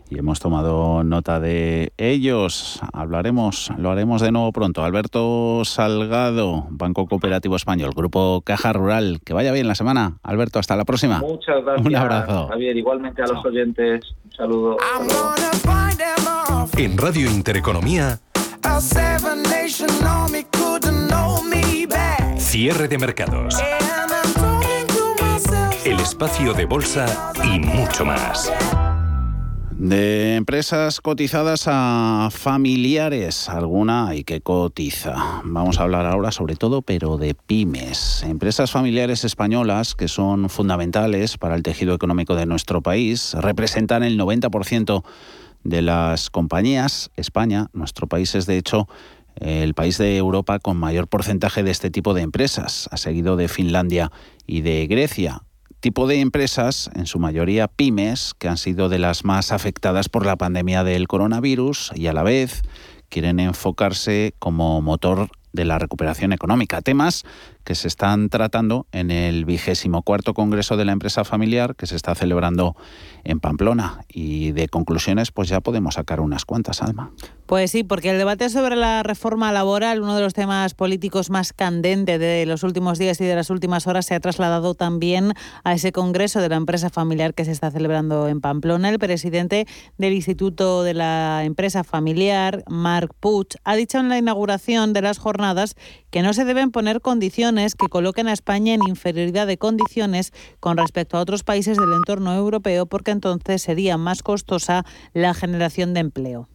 Y 0.09 0.19
hemos 0.19 0.39
tomado 0.39 1.03
nota 1.03 1.39
de 1.39 1.93
ellos. 1.97 2.81
Hablaremos, 2.93 3.71
lo 3.77 3.91
haremos 3.91 4.21
de 4.21 4.31
nuevo 4.31 4.51
pronto. 4.51 4.83
Alberto 4.83 5.63
Salgado, 5.63 6.67
Banco 6.69 7.07
Cooperativo 7.07 7.55
Español, 7.55 7.91
Grupo 7.95 8.41
Caja 8.45 8.73
Rural. 8.73 9.19
Que 9.23 9.33
vaya 9.33 9.51
bien 9.51 9.67
la 9.67 9.75
semana. 9.75 10.17
Alberto, 10.21 10.59
hasta 10.59 10.75
la 10.75 10.85
próxima. 10.85 11.19
Muchas 11.19 11.63
gracias. 11.63 11.87
Un 11.87 11.95
abrazo. 11.95 12.47
Javier, 12.49 12.75
igualmente 12.77 13.21
a 13.21 13.27
los 13.27 13.45
oyentes. 13.45 14.15
Un 14.25 14.31
saludo. 14.31 14.77
En 16.77 16.97
Radio 16.97 17.31
Intereconomía. 17.31 18.19
Cierre 22.55 22.87
de 22.87 22.97
mercados. 22.97 23.61
El 25.83 25.99
espacio 25.99 26.53
de 26.53 26.63
bolsa 26.63 27.33
y 27.43 27.59
mucho 27.59 28.05
más. 28.05 28.49
De 29.71 30.35
empresas 30.35 31.01
cotizadas 31.01 31.65
a 31.67 32.29
familiares, 32.31 33.49
alguna 33.49 34.07
hay 34.07 34.23
que 34.23 34.39
cotiza. 34.39 35.41
Vamos 35.43 35.79
a 35.79 35.83
hablar 35.83 36.05
ahora 36.05 36.31
sobre 36.31 36.55
todo, 36.55 36.81
pero 36.81 37.17
de 37.17 37.33
pymes. 37.33 38.23
Empresas 38.23 38.71
familiares 38.71 39.25
españolas 39.25 39.93
que 39.93 40.07
son 40.07 40.47
fundamentales 40.47 41.37
para 41.37 41.55
el 41.55 41.61
tejido 41.61 41.93
económico 41.93 42.35
de 42.35 42.45
nuestro 42.45 42.79
país, 42.79 43.33
representan 43.33 44.01
el 44.01 44.17
90% 44.17 45.03
de 45.65 45.81
las 45.81 46.29
compañías. 46.29 47.11
España, 47.17 47.67
nuestro 47.73 48.07
país 48.07 48.33
es 48.33 48.45
de 48.45 48.55
hecho 48.55 48.87
el 49.35 49.73
país 49.73 49.97
de 49.97 50.17
Europa 50.17 50.59
con 50.59 50.77
mayor 50.77 51.07
porcentaje 51.07 51.63
de 51.63 51.71
este 51.71 51.91
tipo 51.91 52.13
de 52.13 52.21
empresas, 52.21 52.89
ha 52.91 52.97
seguido 52.97 53.35
de 53.35 53.47
Finlandia 53.47 54.11
y 54.45 54.61
de 54.61 54.87
Grecia. 54.87 55.41
Tipo 55.79 56.07
de 56.07 56.19
empresas, 56.19 56.89
en 56.95 57.05
su 57.05 57.19
mayoría 57.19 57.67
pymes, 57.67 58.33
que 58.39 58.47
han 58.47 58.57
sido 58.57 58.89
de 58.89 58.97
las 58.97 59.23
más 59.23 59.51
afectadas 59.51 60.09
por 60.09 60.25
la 60.25 60.35
pandemia 60.35 60.83
del 60.83 61.07
coronavirus 61.07 61.91
y 61.95 62.07
a 62.07 62.13
la 62.13 62.23
vez 62.23 62.63
quieren 63.09 63.39
enfocarse 63.39 64.33
como 64.39 64.81
motor 64.81 65.29
de 65.53 65.65
la 65.65 65.79
recuperación 65.79 66.33
económica. 66.33 66.81
Temas 66.81 67.23
que 67.65 67.75
se 67.75 67.87
están 67.89 68.29
tratando 68.29 68.85
en 68.91 69.11
el 69.11 69.43
vigésimo 69.43 70.03
cuarto 70.03 70.33
Congreso 70.33 70.77
de 70.77 70.85
la 70.85 70.93
Empresa 70.93 71.25
Familiar 71.25 71.75
que 71.75 71.87
se 71.87 71.95
está 71.95 72.15
celebrando 72.15 72.77
en 73.23 73.39
Pamplona. 73.39 74.05
Y 74.07 74.51
de 74.51 74.69
conclusiones, 74.69 75.31
pues 75.31 75.49
ya 75.49 75.59
podemos 75.59 75.95
sacar 75.95 76.21
unas 76.21 76.45
cuantas, 76.45 76.81
Alma. 76.81 77.11
Pues 77.45 77.71
sí, 77.71 77.83
porque 77.83 78.09
el 78.09 78.17
debate 78.17 78.49
sobre 78.49 78.75
la 78.75 79.03
reforma 79.03 79.51
laboral, 79.51 80.01
uno 80.01 80.15
de 80.15 80.21
los 80.21 80.33
temas 80.33 80.73
políticos 80.73 81.29
más 81.29 81.53
candentes 81.53 82.19
de 82.19 82.45
los 82.47 82.63
últimos 82.63 82.97
días 82.97 83.19
y 83.21 83.25
de 83.25 83.35
las 83.35 83.49
últimas 83.49 83.85
horas, 83.85 84.05
se 84.05 84.15
ha 84.15 84.19
trasladado 84.19 84.73
también 84.73 85.33
a 85.63 85.73
ese 85.73 85.91
Congreso 85.91 86.41
de 86.41 86.49
la 86.49 86.55
Empresa 86.55 86.89
Familiar 86.89 87.33
que 87.33 87.45
se 87.45 87.51
está 87.51 87.69
celebrando 87.69 88.27
en 88.27 88.41
Pamplona. 88.41 88.89
El 88.89 88.99
presidente 88.99 89.67
del 89.97 90.13
Instituto 90.13 90.83
de 90.83 90.93
la 90.93 91.43
Empresa 91.43 91.83
Familiar, 91.83 92.63
Marc 92.67 93.11
Puig, 93.19 93.47
ha 93.63 93.75
dicho 93.75 93.99
en 93.99 94.09
la 94.09 94.17
inauguración 94.17 94.93
de 94.93 95.01
las 95.01 95.17
jornadas 95.17 95.75
que 96.15 96.21
no 96.21 96.31
se 96.31 96.45
deben 96.45 96.71
poner 96.71 97.01
condiciones 97.01 97.75
que 97.75 97.89
coloquen 97.89 98.29
a 98.29 98.31
España 98.31 98.73
en 98.73 98.79
inferioridad 98.87 99.47
de 99.47 99.57
condiciones 99.57 100.31
con 100.61 100.77
respecto 100.77 101.17
a 101.17 101.19
otros 101.19 101.43
países 101.43 101.77
del 101.77 101.91
entorno 101.91 102.33
europeo, 102.33 102.85
porque 102.85 103.11
entonces 103.11 103.61
sería 103.61 103.97
más 103.97 104.23
costosa 104.23 104.85
la 105.11 105.33
generación 105.33 105.93
de 105.93 105.99
empleo. 105.99 106.47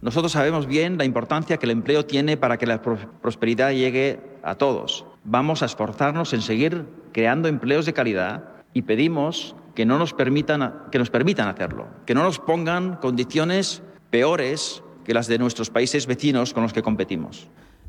Nosotros 0.00 0.30
sabemos 0.30 0.68
bien 0.68 0.98
la 0.98 1.04
importancia 1.04 1.56
que 1.56 1.66
el 1.66 1.72
empleo 1.72 2.06
tiene 2.06 2.36
para 2.36 2.58
que 2.58 2.66
la 2.66 2.80
prosperidad 2.80 3.72
llegue 3.72 4.20
a 4.44 4.54
todos. 4.54 5.04
Vamos 5.24 5.64
a 5.64 5.66
esforzarnos 5.66 6.32
en 6.32 6.40
seguir 6.40 6.86
creando 7.12 7.48
empleos 7.48 7.86
de 7.86 7.94
calidad 7.94 8.44
y 8.72 8.82
pedimos 8.82 9.56
que, 9.74 9.84
no 9.84 9.98
nos, 9.98 10.14
permitan, 10.14 10.84
que 10.92 11.00
nos 11.00 11.10
permitan 11.10 11.48
hacerlo, 11.48 11.88
que 12.06 12.14
no 12.14 12.22
nos 12.22 12.38
pongan 12.38 12.98
condiciones 12.98 13.82
peores 14.10 14.84
que 15.04 15.12
las 15.12 15.26
de 15.26 15.38
nuestros 15.38 15.70
países 15.70 16.06
vecinos 16.06 16.54
con 16.54 16.62
los 16.62 16.72
que 16.72 16.82
competimos. 16.82 17.48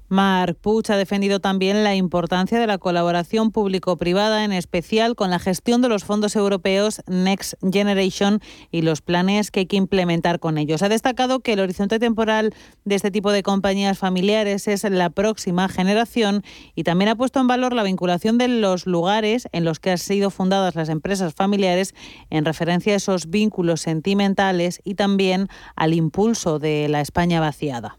Marc 0.10 0.58
Puig 0.60 0.91
ha 0.91 0.98
defendido 0.98 1.39
también 1.39 1.84
la 1.84 1.95
importancia 1.95 2.60
de 2.60 2.65
la 2.65 2.80
colaboración 2.80 3.52
público-privada, 3.52 4.43
en 4.43 4.52
especial 4.52 5.15
con 5.15 5.30
la 5.30 5.38
gestión 5.38 5.84
de 5.84 5.89
los 5.89 6.04
fondos 6.04 6.36
europeos 6.36 7.04
Next 7.06 7.54
Generation 7.72 8.41
y 8.72 8.82
los 8.82 9.02
planes 9.02 9.52
que 9.52 9.62
hay 9.62 9.65
que 9.67 9.78
implementar 9.78 10.39
con 10.39 10.58
ellos. 10.58 10.82
Ha 10.82 10.89
destacado 10.89 11.41
que 11.41 11.54
el 11.54 11.60
horizonte 11.60 12.00
temporal 12.00 12.56
de 12.86 12.95
este 12.95 13.12
tipo 13.12 13.32
de 13.32 13.43
compañías 13.43 14.00
familiares 14.00 14.67
es 14.67 14.84
la 14.84 15.12
próxima 15.12 15.69
generación 15.69 16.41
y 16.74 16.84
también 16.84 17.10
ha 17.10 17.15
puesto 17.15 17.39
en 17.39 17.45
valor 17.45 17.74
la 17.74 17.84
vinculación 17.84 18.39
de 18.39 18.48
los 18.48 18.88
lugares 18.88 19.48
en 19.52 19.63
los 19.63 19.80
que 19.80 19.91
han 19.91 20.00
sido 20.00 20.32
fundadas 20.32 20.74
las 20.74 20.89
empresas 20.89 21.36
familiares 21.36 21.93
en 22.32 22.45
referencia 22.45 22.93
a 22.93 22.98
esos 22.98 23.30
vínculos 23.30 23.82
sentimentales 23.82 24.82
y 24.84 24.95
también 24.95 25.50
al 25.76 25.93
impulso 25.93 26.58
de 26.58 26.88
la 26.89 27.02
España 27.02 27.39
vaciada 27.39 27.98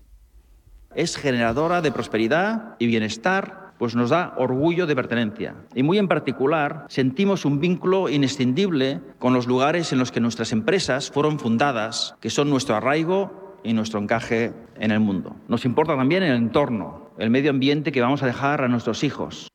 es 0.95 1.17
generadora 1.17 1.83
de 1.83 1.93
prosperidad 1.93 2.77
y 2.79 2.87
bienestar, 2.87 3.73
pues 3.79 3.95
nos 3.95 4.11
da 4.11 4.35
orgullo 4.37 4.87
de 4.87 4.95
pertenencia. 4.95 5.55
Y 5.75 5.83
muy 5.83 5.99
en 5.99 6.09
particular, 6.09 6.85
sentimos 6.89 7.45
un 7.45 7.61
vínculo 7.61 8.09
inescindible 8.09 9.01
con 9.19 9.33
los 9.33 9.47
lugares 9.47 9.93
en 9.93 9.99
los 9.99 10.13
que 10.13 10.21
nuestras 10.21 10.53
empresas 10.53 11.11
fueron 11.11 11.39
fundadas, 11.39 12.15
que 12.21 12.31
son 12.31 12.51
nuestro 12.51 12.77
arraigo 12.77 13.57
y 13.63 13.73
nuestro 13.73 14.01
encaje 14.01 14.53
en 14.79 14.91
el 14.91 15.01
mundo. 15.01 15.37
Nos 15.49 15.65
importa 15.65 15.97
también 15.97 16.23
el 16.23 16.37
entorno, 16.37 17.11
el 17.19 17.31
medio 17.31 17.51
ambiente 17.51 17.93
que 17.93 18.01
vamos 18.01 18.23
a 18.23 18.27
dejar 18.27 18.63
a 18.63 18.69
nuestros 18.69 19.05
hijos. 19.05 19.49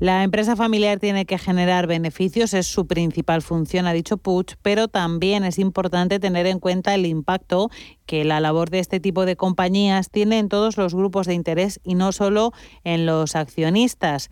La 0.00 0.22
empresa 0.22 0.54
familiar 0.54 1.00
tiene 1.00 1.26
que 1.26 1.38
generar 1.38 1.88
beneficios, 1.88 2.54
es 2.54 2.68
su 2.68 2.86
principal 2.86 3.42
función, 3.42 3.88
ha 3.88 3.92
dicho 3.92 4.16
Puig, 4.16 4.56
pero 4.62 4.86
también 4.86 5.42
es 5.42 5.58
importante 5.58 6.20
tener 6.20 6.46
en 6.46 6.60
cuenta 6.60 6.94
el 6.94 7.04
impacto 7.04 7.68
que 8.06 8.24
la 8.24 8.38
labor 8.38 8.70
de 8.70 8.78
este 8.78 9.00
tipo 9.00 9.26
de 9.26 9.34
compañías 9.34 10.08
tiene 10.08 10.38
en 10.38 10.48
todos 10.48 10.76
los 10.76 10.94
grupos 10.94 11.26
de 11.26 11.34
interés 11.34 11.80
y 11.82 11.96
no 11.96 12.12
solo 12.12 12.52
en 12.84 13.06
los 13.06 13.34
accionistas. 13.34 14.30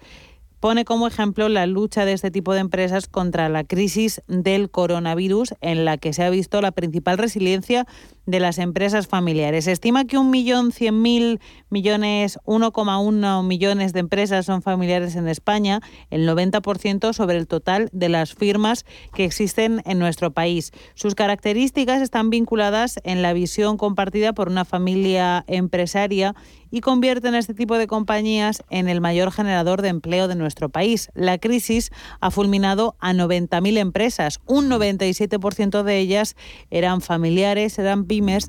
Pone 0.60 0.84
como 0.84 1.08
ejemplo 1.08 1.48
la 1.48 1.66
lucha 1.66 2.04
de 2.04 2.12
este 2.12 2.30
tipo 2.30 2.54
de 2.54 2.60
empresas 2.60 3.08
contra 3.08 3.48
la 3.48 3.64
crisis 3.64 4.22
del 4.28 4.70
coronavirus, 4.70 5.54
en 5.60 5.84
la 5.84 5.98
que 5.98 6.12
se 6.12 6.22
ha 6.22 6.30
visto 6.30 6.60
la 6.60 6.70
principal 6.70 7.18
resiliencia 7.18 7.88
de 8.26 8.40
las 8.40 8.58
empresas 8.58 9.06
familiares. 9.06 9.64
Se 9.64 9.72
estima 9.72 10.04
que 10.04 10.18
un 10.18 10.30
millón 10.30 10.72
cien 10.72 11.00
mil 11.00 11.40
millones, 11.70 12.38
1,1 12.44 13.44
millones 13.44 13.92
de 13.92 14.00
empresas 14.00 14.46
son 14.46 14.62
familiares 14.62 15.16
en 15.16 15.28
España, 15.28 15.80
el 16.10 16.28
90% 16.28 17.12
sobre 17.12 17.36
el 17.36 17.46
total 17.46 17.88
de 17.92 18.08
las 18.08 18.34
firmas 18.34 18.84
que 19.14 19.24
existen 19.24 19.82
en 19.86 19.98
nuestro 19.98 20.32
país. 20.32 20.72
Sus 20.94 21.14
características 21.14 22.02
están 22.02 22.30
vinculadas 22.30 22.98
en 23.04 23.22
la 23.22 23.32
visión 23.32 23.76
compartida 23.76 24.32
por 24.32 24.48
una 24.48 24.64
familia 24.64 25.44
empresaria 25.46 26.34
y 26.70 26.80
convierten 26.80 27.34
a 27.34 27.38
este 27.38 27.54
tipo 27.54 27.78
de 27.78 27.86
compañías 27.86 28.62
en 28.70 28.88
el 28.88 29.00
mayor 29.00 29.30
generador 29.32 29.82
de 29.82 29.88
empleo 29.88 30.28
de 30.28 30.34
nuestro 30.34 30.68
país. 30.68 31.10
La 31.14 31.38
crisis 31.38 31.90
ha 32.20 32.30
fulminado 32.30 32.96
a 32.98 33.12
90.000 33.12 33.78
empresas, 33.78 34.40
un 34.46 34.68
97% 34.68 35.82
de 35.82 35.98
ellas 35.98 36.36
eran 36.70 37.00
familiares, 37.00 37.78
eran 37.78 38.06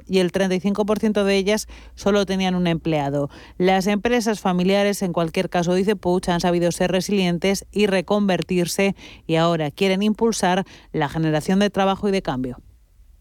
y 0.07 0.19
el 0.19 0.31
35% 0.31 1.23
de 1.23 1.35
ellas 1.35 1.67
solo 1.95 2.25
tenían 2.25 2.55
un 2.55 2.67
empleado. 2.67 3.29
Las 3.57 3.87
empresas 3.87 4.39
familiares, 4.39 5.01
en 5.01 5.13
cualquier 5.13 5.49
caso, 5.49 5.73
dice 5.73 5.95
Puch, 5.95 6.29
han 6.29 6.39
sabido 6.39 6.71
ser 6.71 6.91
resilientes 6.91 7.65
y 7.71 7.87
reconvertirse 7.87 8.95
y 9.25 9.35
ahora 9.35 9.71
quieren 9.71 10.03
impulsar 10.03 10.65
la 10.91 11.09
generación 11.09 11.59
de 11.59 11.69
trabajo 11.69 12.07
y 12.07 12.11
de 12.11 12.21
cambio. 12.21 12.59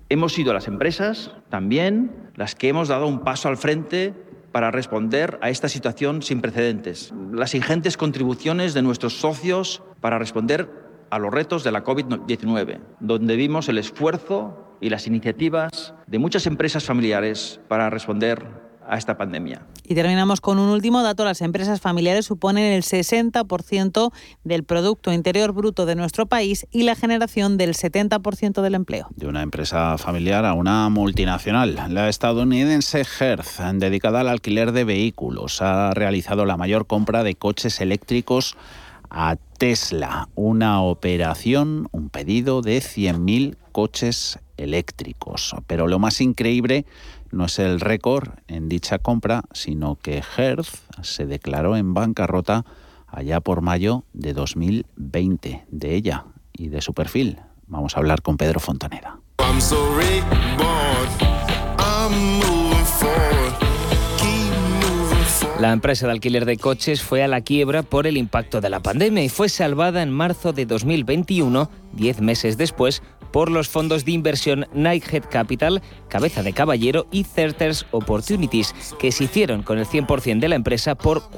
Hemos 0.09 0.35
sido 0.35 0.53
las 0.53 0.69
empresas 0.69 1.33
también 1.51 2.13
las 2.37 2.55
que 2.55 2.69
hemos 2.69 2.89
dado 2.89 3.09
un 3.09 3.21
paso 3.21 3.49
al 3.49 3.57
frente 3.57 4.15
para 4.53 4.71
responder 4.71 5.39
a 5.43 5.51
esta 5.51 5.69
situación 5.69 6.23
sin 6.23 6.41
precedentes. 6.41 7.13
Las 7.33 7.55
ingentes 7.55 7.97
contribuciones 7.97 8.73
de 8.73 8.83
nuestros 8.83 9.15
socios 9.19 9.83
para 10.01 10.19
responder 10.19 10.71
a 11.11 11.19
los 11.19 11.33
retos 11.33 11.65
de 11.65 11.73
la 11.73 11.85
COVID-19, 11.85 12.81
donde 13.01 13.37
vimos 13.37 13.69
el 13.69 13.79
esfuerzo 13.79 14.66
y 14.81 14.91
las 14.91 15.07
iniciativas 15.07 15.95
de 16.07 16.19
muchas 16.19 16.47
empresas 16.47 16.85
familiares 16.85 17.61
para 17.69 17.91
responder 17.91 18.67
a 18.89 18.97
esta 18.97 19.17
pandemia. 19.17 19.67
Y 19.85 19.95
terminamos 19.95 20.41
con 20.41 20.59
un 20.59 20.69
último 20.69 21.03
dato. 21.03 21.25
Las 21.25 21.41
empresas 21.43 21.81
familiares 21.81 22.27
suponen 22.27 22.73
el 22.73 22.83
60% 22.83 24.13
del 24.45 24.65
Producto 24.65 25.13
Interior 25.13 25.53
Bruto 25.53 25.87
de 25.87 25.95
nuestro 25.95 26.27
país 26.27 26.67
y 26.73 26.83
la 26.83 26.95
generación 26.95 27.57
del 27.57 27.75
70% 27.75 28.63
del 28.63 28.75
empleo. 28.75 29.09
De 29.15 29.27
una 29.27 29.43
empresa 29.43 29.99
familiar 29.99 30.45
a 30.45 30.55
una 30.55 30.89
multinacional. 30.89 31.79
La 31.91 32.09
estadounidense 32.09 33.05
Hertz, 33.21 33.59
dedicada 33.75 34.21
al 34.21 34.29
alquiler 34.29 34.73
de 34.73 34.85
vehículos, 34.85 35.63
ha 35.63 35.93
realizado 35.93 36.45
la 36.45 36.57
mayor 36.57 36.87
compra 36.87 37.23
de 37.23 37.35
coches 37.35 37.81
eléctricos 37.81 38.57
a 39.17 39.37
Tesla. 39.57 40.29
Una 40.35 40.83
operación, 40.83 41.89
un 41.91 42.11
pedido 42.11 42.61
de 42.61 42.79
100.000 42.79 43.57
coches 43.73 44.39
eléctricos. 44.59 45.57
Pero 45.67 45.89
lo 45.89 45.99
más 45.99 46.21
increíble 46.21 46.85
no 47.33 47.47
es 47.47 47.59
el 47.59 47.81
récord 47.81 48.29
en 48.47 48.69
dicha 48.69 48.99
compra, 48.99 49.45
sino 49.53 49.97
que 49.97 50.23
Hertz 50.37 50.83
se 51.01 51.25
declaró 51.25 51.77
en 51.77 51.95
bancarrota 51.95 52.67
allá 53.07 53.41
por 53.41 53.63
mayo 53.63 54.05
de 54.13 54.35
2020. 54.35 55.65
De 55.71 55.95
ella 55.95 56.27
y 56.53 56.69
de 56.69 56.83
su 56.83 56.93
perfil 56.93 57.39
vamos 57.67 57.97
a 57.97 58.01
hablar 58.01 58.21
con 58.21 58.37
Pedro 58.37 58.61
Fontaneda. 58.61 59.19
La 65.61 65.73
empresa 65.73 66.07
de 66.07 66.13
alquiler 66.13 66.45
de 66.45 66.59
coches 66.59 67.01
fue 67.01 67.23
a 67.23 67.29
la 67.29 67.41
quiebra 67.41 67.83
por 67.83 68.07
el 68.07 68.19
impacto 68.19 68.61
de 68.61 68.69
la 68.69 68.81
pandemia 68.81 69.25
y 69.25 69.31
fue 69.31 69.49
salvada 69.49 70.03
en 70.03 70.11
marzo 70.11 70.53
de 70.53 70.67
2021, 70.67 71.71
diez 71.95 72.21
meses 72.21 72.59
después, 72.59 73.03
por 73.33 73.51
los 73.51 73.69
fondos 73.69 74.05
de 74.05 74.13
inversión 74.13 74.67
Nighthead 74.75 75.25
Capital, 75.31 75.83
Cabeza 76.09 76.43
de 76.43 76.53
Caballero 76.53 77.07
y 77.11 77.25
Certers 77.25 77.87
Opportunities, 77.91 78.75
que 78.99 79.13
se 79.13 79.25
hicieron 79.25 79.63
con 79.63 79.79
el 79.79 79.87
100% 79.87 80.41
de 80.41 80.49
la 80.49 80.57
empresa 80.57 80.95
por 80.95 81.31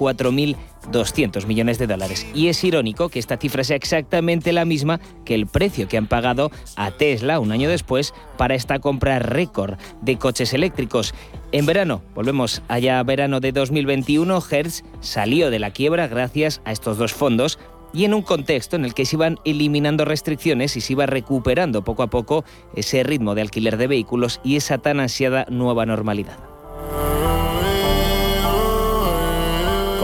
4.200 0.90 1.46
millones 1.46 1.78
de 1.78 1.86
dólares. 1.86 2.26
Y 2.34 2.48
es 2.48 2.62
irónico 2.64 3.08
que 3.08 3.18
esta 3.18 3.36
cifra 3.36 3.64
sea 3.64 3.76
exactamente 3.76 4.52
la 4.52 4.64
misma 4.64 5.00
que 5.24 5.34
el 5.34 5.46
precio 5.46 5.88
que 5.88 5.96
han 5.96 6.06
pagado 6.06 6.50
a 6.76 6.90
Tesla 6.90 7.40
un 7.40 7.52
año 7.52 7.68
después 7.68 8.14
para 8.36 8.54
esta 8.54 8.78
compra 8.78 9.18
récord 9.18 9.74
de 10.02 10.16
coches 10.16 10.52
eléctricos. 10.54 11.14
En 11.52 11.66
verano, 11.66 12.02
volvemos 12.14 12.62
allá 12.68 12.98
a 12.98 13.02
verano 13.02 13.40
de 13.40 13.52
2021, 13.52 14.42
Hertz 14.50 14.84
salió 15.00 15.50
de 15.50 15.58
la 15.58 15.70
quiebra 15.70 16.08
gracias 16.08 16.60
a 16.64 16.72
estos 16.72 16.98
dos 16.98 17.12
fondos 17.14 17.58
y 17.92 18.04
en 18.04 18.12
un 18.12 18.22
contexto 18.22 18.76
en 18.76 18.84
el 18.84 18.92
que 18.92 19.06
se 19.06 19.16
iban 19.16 19.38
eliminando 19.44 20.04
restricciones 20.04 20.76
y 20.76 20.80
se 20.82 20.92
iba 20.92 21.06
recuperando 21.06 21.84
poco 21.84 22.02
a 22.02 22.08
poco 22.08 22.44
ese 22.74 23.02
ritmo 23.02 23.34
de 23.34 23.42
alquiler 23.42 23.78
de 23.78 23.86
vehículos 23.86 24.40
y 24.44 24.56
esa 24.56 24.78
tan 24.78 25.00
ansiada 25.00 25.46
nueva 25.48 25.86
normalidad. 25.86 26.38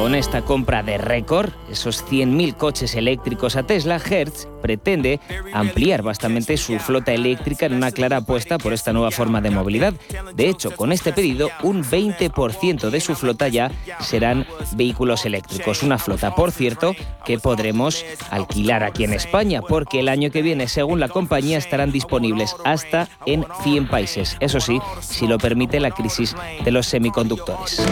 Con 0.05 0.15
esta 0.15 0.43
compra 0.43 0.83
de 0.83 0.99
récord, 0.99 1.49
esos 1.71 2.05
100.000 2.05 2.59
coches 2.59 2.95
eléctricos 2.95 3.57
a 3.57 3.63
Tesla, 3.63 3.97
Hertz 3.99 4.47
pretende 4.61 5.19
ampliar 5.55 6.03
bastante 6.03 6.59
su 6.59 6.79
flota 6.79 7.15
eléctrica 7.15 7.65
en 7.65 7.73
una 7.73 7.91
clara 7.91 8.19
apuesta 8.19 8.59
por 8.59 8.75
esta 8.75 8.93
nueva 8.93 9.11
forma 9.11 9.41
de 9.41 9.49
movilidad. 9.49 9.95
De 10.35 10.51
hecho, 10.51 10.77
con 10.77 10.93
este 10.93 11.15
pedido, 11.15 11.49
un 11.63 11.83
20% 11.83 12.91
de 12.91 13.01
su 13.01 13.15
flota 13.15 13.49
ya 13.49 13.71
serán 13.99 14.47
vehículos 14.77 15.25
eléctricos. 15.25 15.83
Una 15.83 15.97
flota, 15.97 16.35
por 16.35 16.53
cierto, 16.53 16.95
que 17.25 17.39
podremos 17.39 18.05
alquilar 18.31 18.85
aquí 18.85 19.05
en 19.05 19.15
España, 19.15 19.63
porque 19.63 20.01
el 20.01 20.11
año 20.11 20.31
que 20.31 20.43
viene, 20.43 20.69
según 20.69 21.01
la 21.01 21.09
compañía, 21.09 21.57
estarán 21.57 21.93
disponibles 21.93 22.55
hasta 22.67 23.09
en 23.25 23.47
100 23.63 23.89
países. 23.89 24.37
Eso 24.41 24.61
sí, 24.61 24.79
si 25.01 25.27
lo 25.27 25.39
permite 25.39 25.81
la 25.81 25.93
crisis 25.93 26.37
de 26.63 26.71
los 26.73 26.89
semiconductores. 26.89 27.83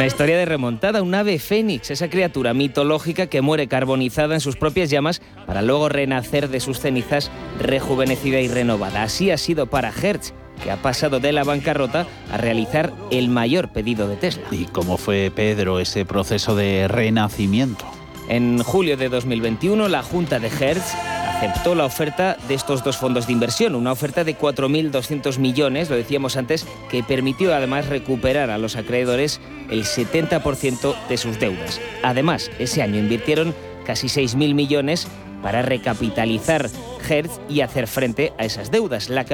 Una 0.00 0.06
historia 0.06 0.38
de 0.38 0.46
remontada, 0.46 1.02
un 1.02 1.14
ave 1.14 1.38
fénix, 1.38 1.90
esa 1.90 2.08
criatura 2.08 2.54
mitológica 2.54 3.26
que 3.26 3.42
muere 3.42 3.68
carbonizada 3.68 4.32
en 4.32 4.40
sus 4.40 4.56
propias 4.56 4.88
llamas 4.88 5.20
para 5.46 5.60
luego 5.60 5.90
renacer 5.90 6.48
de 6.48 6.60
sus 6.60 6.80
cenizas 6.80 7.30
rejuvenecida 7.58 8.40
y 8.40 8.48
renovada. 8.48 9.02
Así 9.02 9.30
ha 9.30 9.36
sido 9.36 9.66
para 9.66 9.92
Hertz, 9.92 10.32
que 10.64 10.70
ha 10.70 10.78
pasado 10.78 11.20
de 11.20 11.32
la 11.32 11.44
bancarrota 11.44 12.06
a 12.32 12.38
realizar 12.38 12.94
el 13.10 13.28
mayor 13.28 13.72
pedido 13.72 14.08
de 14.08 14.16
Tesla. 14.16 14.44
¿Y 14.50 14.64
cómo 14.64 14.96
fue, 14.96 15.30
Pedro, 15.36 15.80
ese 15.80 16.06
proceso 16.06 16.56
de 16.56 16.88
renacimiento? 16.88 17.84
En 18.30 18.62
julio 18.62 18.96
de 18.96 19.10
2021, 19.10 19.86
la 19.88 20.02
Junta 20.02 20.38
de 20.38 20.48
Hertz 20.48 20.94
aceptó 21.40 21.74
la 21.74 21.86
oferta 21.86 22.36
de 22.48 22.54
estos 22.54 22.84
dos 22.84 22.98
fondos 22.98 23.26
de 23.26 23.32
inversión, 23.32 23.74
una 23.74 23.92
oferta 23.92 24.24
de 24.24 24.36
4.200 24.36 25.38
millones, 25.38 25.88
lo 25.88 25.96
decíamos 25.96 26.36
antes, 26.36 26.66
que 26.90 27.02
permitió 27.02 27.54
además 27.54 27.86
recuperar 27.86 28.50
a 28.50 28.58
los 28.58 28.76
acreedores 28.76 29.40
el 29.70 29.84
70% 29.84 30.94
de 31.08 31.16
sus 31.16 31.40
deudas. 31.40 31.80
Además, 32.02 32.50
ese 32.58 32.82
año 32.82 32.98
invirtieron 32.98 33.54
casi 33.86 34.08
6.000 34.08 34.54
millones 34.54 35.08
para 35.42 35.62
recapitalizar 35.62 36.68
Hertz 37.08 37.40
y 37.48 37.62
hacer 37.62 37.86
frente 37.86 38.34
a 38.36 38.44
esas 38.44 38.70
deudas. 38.70 39.08
La, 39.08 39.24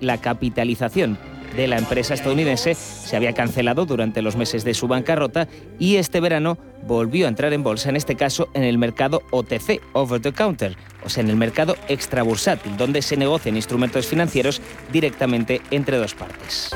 la 0.00 0.18
capitalización 0.18 1.18
de 1.56 1.66
la 1.66 1.78
empresa 1.78 2.14
estadounidense 2.14 2.74
se 2.74 3.16
había 3.16 3.32
cancelado 3.32 3.86
durante 3.86 4.22
los 4.22 4.36
meses 4.36 4.64
de 4.64 4.74
su 4.74 4.88
bancarrota 4.88 5.48
y 5.78 5.96
este 5.96 6.20
verano 6.20 6.58
volvió 6.86 7.26
a 7.26 7.28
entrar 7.28 7.52
en 7.52 7.62
bolsa, 7.62 7.88
en 7.88 7.96
este 7.96 8.14
caso 8.14 8.48
en 8.54 8.64
el 8.64 8.78
mercado 8.78 9.22
OTC, 9.30 9.80
Over 9.92 10.20
the 10.20 10.32
Counter, 10.32 10.76
o 11.04 11.08
sea, 11.08 11.22
en 11.22 11.30
el 11.30 11.36
mercado 11.36 11.76
extrabursátil, 11.88 12.76
donde 12.76 13.02
se 13.02 13.16
negocian 13.16 13.56
instrumentos 13.56 14.06
financieros 14.06 14.60
directamente 14.92 15.60
entre 15.70 15.96
dos 15.96 16.14
partes. 16.14 16.70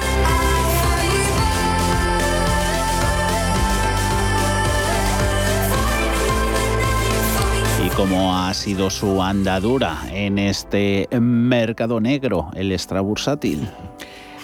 ¿Y 7.85 7.89
cómo 7.91 8.39
ha 8.39 8.55
sido 8.55 8.91
su 8.91 9.23
andadura 9.23 9.99
en 10.13 10.39
este 10.39 11.09
mercado 11.21 12.01
negro, 12.01 12.51
el 12.55 12.73
extrabursátil? 12.73 13.69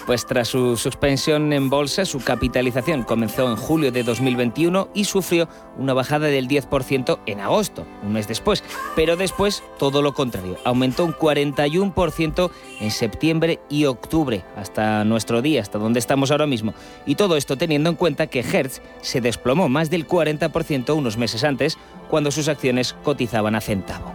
Pues 0.09 0.25
tras 0.25 0.47
su 0.47 0.75
suspensión 0.75 1.53
en 1.53 1.69
bolsa, 1.69 2.03
su 2.03 2.19
capitalización 2.19 3.03
comenzó 3.03 3.47
en 3.47 3.55
julio 3.55 3.91
de 3.91 4.01
2021 4.01 4.89
y 4.95 5.05
sufrió 5.05 5.47
una 5.77 5.93
bajada 5.93 6.25
del 6.25 6.47
10% 6.47 7.19
en 7.27 7.39
agosto, 7.39 7.85
un 8.01 8.13
mes 8.13 8.27
después. 8.27 8.63
Pero 8.95 9.17
después, 9.17 9.61
todo 9.77 10.01
lo 10.01 10.15
contrario, 10.15 10.57
aumentó 10.65 11.05
un 11.05 11.13
41% 11.13 12.49
en 12.79 12.89
septiembre 12.89 13.59
y 13.69 13.85
octubre, 13.85 14.43
hasta 14.55 15.05
nuestro 15.05 15.43
día, 15.43 15.61
hasta 15.61 15.77
donde 15.77 15.99
estamos 15.99 16.31
ahora 16.31 16.47
mismo. 16.47 16.73
Y 17.05 17.13
todo 17.13 17.37
esto 17.37 17.55
teniendo 17.55 17.91
en 17.91 17.95
cuenta 17.95 18.25
que 18.25 18.39
Hertz 18.39 18.81
se 19.01 19.21
desplomó 19.21 19.69
más 19.69 19.91
del 19.91 20.07
40% 20.07 20.97
unos 20.97 21.17
meses 21.17 21.43
antes, 21.43 21.77
cuando 22.09 22.31
sus 22.31 22.47
acciones 22.47 22.95
cotizaban 23.03 23.53
a 23.53 23.61
centavo. 23.61 24.11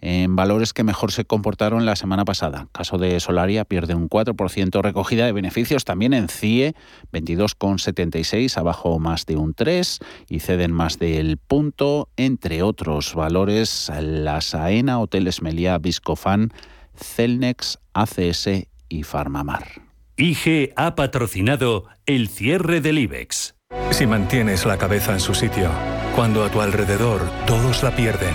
en 0.00 0.36
valores 0.36 0.72
que 0.72 0.84
mejor 0.84 1.12
se 1.12 1.24
comportaron 1.24 1.86
la 1.86 1.96
semana 1.96 2.24
pasada. 2.24 2.68
Caso 2.72 2.98
de 2.98 3.18
Solaria 3.20 3.64
pierde 3.64 3.94
un 3.94 4.08
4%, 4.08 4.82
recogida 4.82 5.26
de 5.26 5.32
beneficios 5.32 5.84
también 5.84 6.14
en 6.14 6.28
CIE, 6.28 6.74
22,76, 7.12 8.56
abajo 8.56 8.98
más 8.98 9.26
de 9.26 9.36
un 9.36 9.54
3 9.54 9.98
y 10.28 10.40
ceden 10.40 10.72
más 10.72 10.98
del 10.98 11.36
punto, 11.38 12.08
entre 12.16 12.62
otros 12.62 13.14
valores, 13.14 13.90
la 14.00 14.40
Saena, 14.40 15.00
Hoteles 15.00 15.42
Meliá, 15.42 15.78
Viscofan, 15.78 16.52
Celnex, 16.94 17.78
ACS 17.94 18.48
y 18.88 19.02
Farmamar. 19.02 19.82
IG 20.16 20.72
ha 20.74 20.96
patrocinado 20.96 21.84
el 22.06 22.28
cierre 22.28 22.80
del 22.80 22.98
IBEX. 22.98 23.54
Si 23.90 24.06
mantienes 24.06 24.66
la 24.66 24.78
cabeza 24.78 25.12
en 25.12 25.20
su 25.20 25.34
sitio, 25.34 25.70
cuando 26.16 26.44
a 26.44 26.50
tu 26.50 26.60
alrededor 26.60 27.22
todos 27.46 27.82
la 27.82 27.94
pierden, 27.94 28.34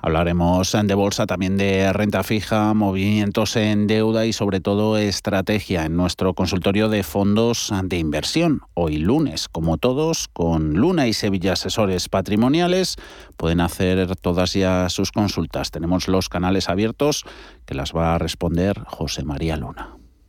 Hablaremos 0.00 0.76
de 0.84 0.94
bolsa, 0.94 1.26
también 1.26 1.56
de 1.56 1.92
renta 1.92 2.22
fija, 2.22 2.74
movimientos 2.74 3.56
en 3.56 3.86
deuda 3.86 4.26
y 4.26 4.32
sobre 4.32 4.60
todo 4.60 4.98
estrategia 4.98 5.84
en 5.84 5.96
nuestro 5.96 6.34
consultorio 6.34 6.88
de 6.88 7.02
fondos 7.02 7.72
de 7.84 7.98
inversión. 7.98 8.60
Hoy 8.74 8.98
lunes, 8.98 9.48
como 9.48 9.78
todos, 9.78 10.28
con 10.28 10.74
Luna 10.74 11.06
y 11.08 11.12
Sevilla 11.12 11.54
Asesores 11.54 12.08
Patrimoniales, 12.08 12.96
pueden 13.36 13.60
hacer 13.60 14.16
todas 14.16 14.52
ya 14.52 14.88
sus 14.90 15.12
consultas. 15.12 15.70
Tenemos 15.70 16.08
los 16.08 16.28
canales 16.28 16.68
abiertos 16.68 17.24
que 17.64 17.74
las 17.74 17.94
va 17.94 18.14
a 18.14 18.18
responder 18.18 18.84
José 18.86 19.24
María 19.24 19.56
Luna. 19.56 19.96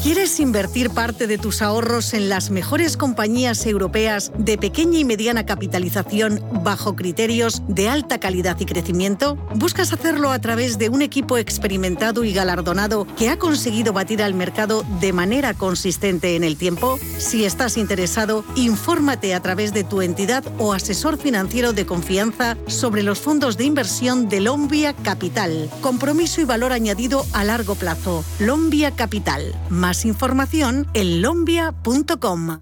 ¿Quieres 0.00 0.38
invertir 0.38 0.90
parte 0.90 1.26
de 1.26 1.38
tus 1.38 1.60
ahorros 1.60 2.14
en 2.14 2.28
las 2.28 2.50
mejores 2.50 2.96
compañías 2.96 3.66
europeas 3.66 4.30
de 4.38 4.56
pequeña 4.56 5.00
y 5.00 5.04
mediana 5.04 5.44
capitalización 5.44 6.40
bajo 6.62 6.94
criterios 6.94 7.62
de 7.66 7.88
alta 7.88 8.20
calidad 8.20 8.56
y 8.60 8.64
crecimiento? 8.64 9.34
¿Buscas 9.56 9.92
hacerlo 9.92 10.30
a 10.30 10.38
través 10.38 10.78
de 10.78 10.88
un 10.88 11.02
equipo 11.02 11.36
experimentado 11.36 12.22
y 12.22 12.32
galardonado 12.32 13.08
que 13.16 13.28
ha 13.28 13.40
conseguido 13.40 13.92
batir 13.92 14.22
al 14.22 14.34
mercado 14.34 14.84
de 15.00 15.12
manera 15.12 15.52
consistente 15.52 16.36
en 16.36 16.44
el 16.44 16.56
tiempo? 16.56 16.96
Si 17.18 17.44
estás 17.44 17.76
interesado, 17.76 18.44
infórmate 18.54 19.34
a 19.34 19.40
través 19.40 19.74
de 19.74 19.82
tu 19.82 20.00
entidad 20.00 20.44
o 20.58 20.74
asesor 20.74 21.18
financiero 21.18 21.72
de 21.72 21.86
confianza 21.86 22.56
sobre 22.68 23.02
los 23.02 23.18
fondos 23.18 23.56
de 23.56 23.64
inversión 23.64 24.28
de 24.28 24.42
Lombia 24.42 24.94
Capital. 24.94 25.68
Compromiso 25.80 26.40
y 26.40 26.44
valor 26.44 26.72
añadido 26.72 27.26
a 27.32 27.42
largo 27.42 27.74
plazo. 27.74 28.24
Lombia 28.38 28.92
Capital. 28.92 29.56
Información 30.04 30.86
en 30.94 31.22
lombia.com. 31.22 32.60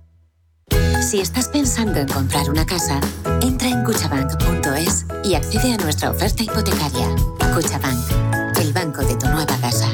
Si 1.03 1.21
estás 1.21 1.49
pensando 1.49 1.99
en 2.01 2.09
comprar 2.09 2.49
una 2.49 2.65
casa, 2.65 3.01
entra 3.43 3.69
en 3.69 3.85
cuchabank.es 3.85 5.07
y 5.25 5.35
accede 5.35 5.75
a 5.75 5.77
nuestra 5.77 6.11
oferta 6.11 6.43
hipotecaria. 6.43 7.09
Cuchabank, 7.55 8.59
el 8.61 8.73
banco 8.73 9.03
de 9.03 9.17
tu 9.17 9.27
nueva 9.27 9.57
casa. 9.59 9.86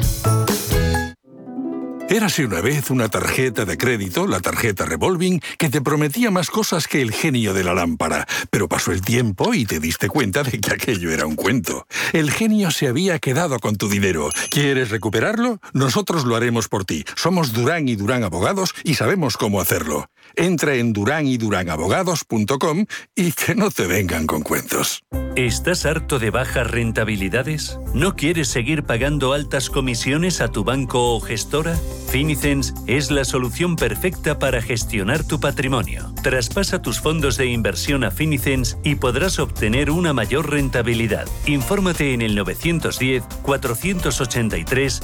Érase 2.13 2.45
una 2.45 2.61
vez 2.61 2.91
una 2.91 3.09
tarjeta 3.09 3.65
de 3.65 3.75
crédito, 3.75 4.27
la 4.27 4.39
tarjeta 4.39 4.85
revolving, 4.85 5.39
que 5.57 5.71
te 5.71 5.81
prometía 5.81 6.29
más 6.29 6.51
cosas 6.51 6.87
que 6.87 7.01
el 7.01 7.11
genio 7.11 7.55
de 7.55 7.63
la 7.63 7.73
lámpara. 7.73 8.27
Pero 8.51 8.69
pasó 8.69 8.91
el 8.91 9.01
tiempo 9.01 9.55
y 9.55 9.65
te 9.65 9.79
diste 9.79 10.09
cuenta 10.09 10.43
de 10.43 10.61
que 10.61 10.73
aquello 10.73 11.09
era 11.09 11.25
un 11.25 11.35
cuento. 11.35 11.87
El 12.11 12.29
genio 12.29 12.69
se 12.69 12.87
había 12.87 13.17
quedado 13.17 13.57
con 13.57 13.77
tu 13.77 13.89
dinero. 13.89 14.29
¿Quieres 14.51 14.91
recuperarlo? 14.91 15.59
Nosotros 15.73 16.25
lo 16.25 16.35
haremos 16.35 16.67
por 16.67 16.85
ti. 16.85 17.03
Somos 17.15 17.51
Durán 17.51 17.89
y 17.89 17.95
Durán 17.95 18.23
Abogados 18.23 18.75
y 18.83 18.93
sabemos 18.93 19.35
cómo 19.35 19.59
hacerlo. 19.59 20.07
Entra 20.35 20.75
en 20.75 20.93
durán 20.93 21.27
y 21.27 21.37
duranabogados.com 21.37 22.85
y 23.15 23.31
que 23.31 23.55
no 23.55 23.71
te 23.71 23.87
vengan 23.87 24.27
con 24.27 24.41
cuentos. 24.41 25.03
¿Estás 25.35 25.87
harto 25.87 26.19
de 26.19 26.29
bajas 26.29 26.69
rentabilidades? 26.69 27.79
¿No 27.95 28.15
quieres 28.15 28.49
seguir 28.49 28.83
pagando 28.83 29.33
altas 29.33 29.71
comisiones 29.71 30.41
a 30.41 30.49
tu 30.49 30.63
banco 30.63 31.15
o 31.15 31.19
gestora? 31.19 31.75
Finicens 32.09 32.75
es 32.85 33.09
la 33.09 33.25
solución 33.25 33.75
perfecta 33.75 34.37
para 34.37 34.61
gestionar 34.61 35.23
tu 35.23 35.39
patrimonio. 35.39 36.13
Traspasa 36.21 36.83
tus 36.83 36.99
fondos 36.99 37.35
de 37.37 37.47
inversión 37.47 38.03
a 38.03 38.11
Finicens 38.11 38.77
y 38.83 38.93
podrás 38.93 39.39
obtener 39.39 39.89
una 39.89 40.13
mayor 40.13 40.51
rentabilidad. 40.51 41.27
Infórmate 41.47 42.13
en 42.13 42.21
el 42.21 42.35
910 42.35 43.23
483 43.41 45.01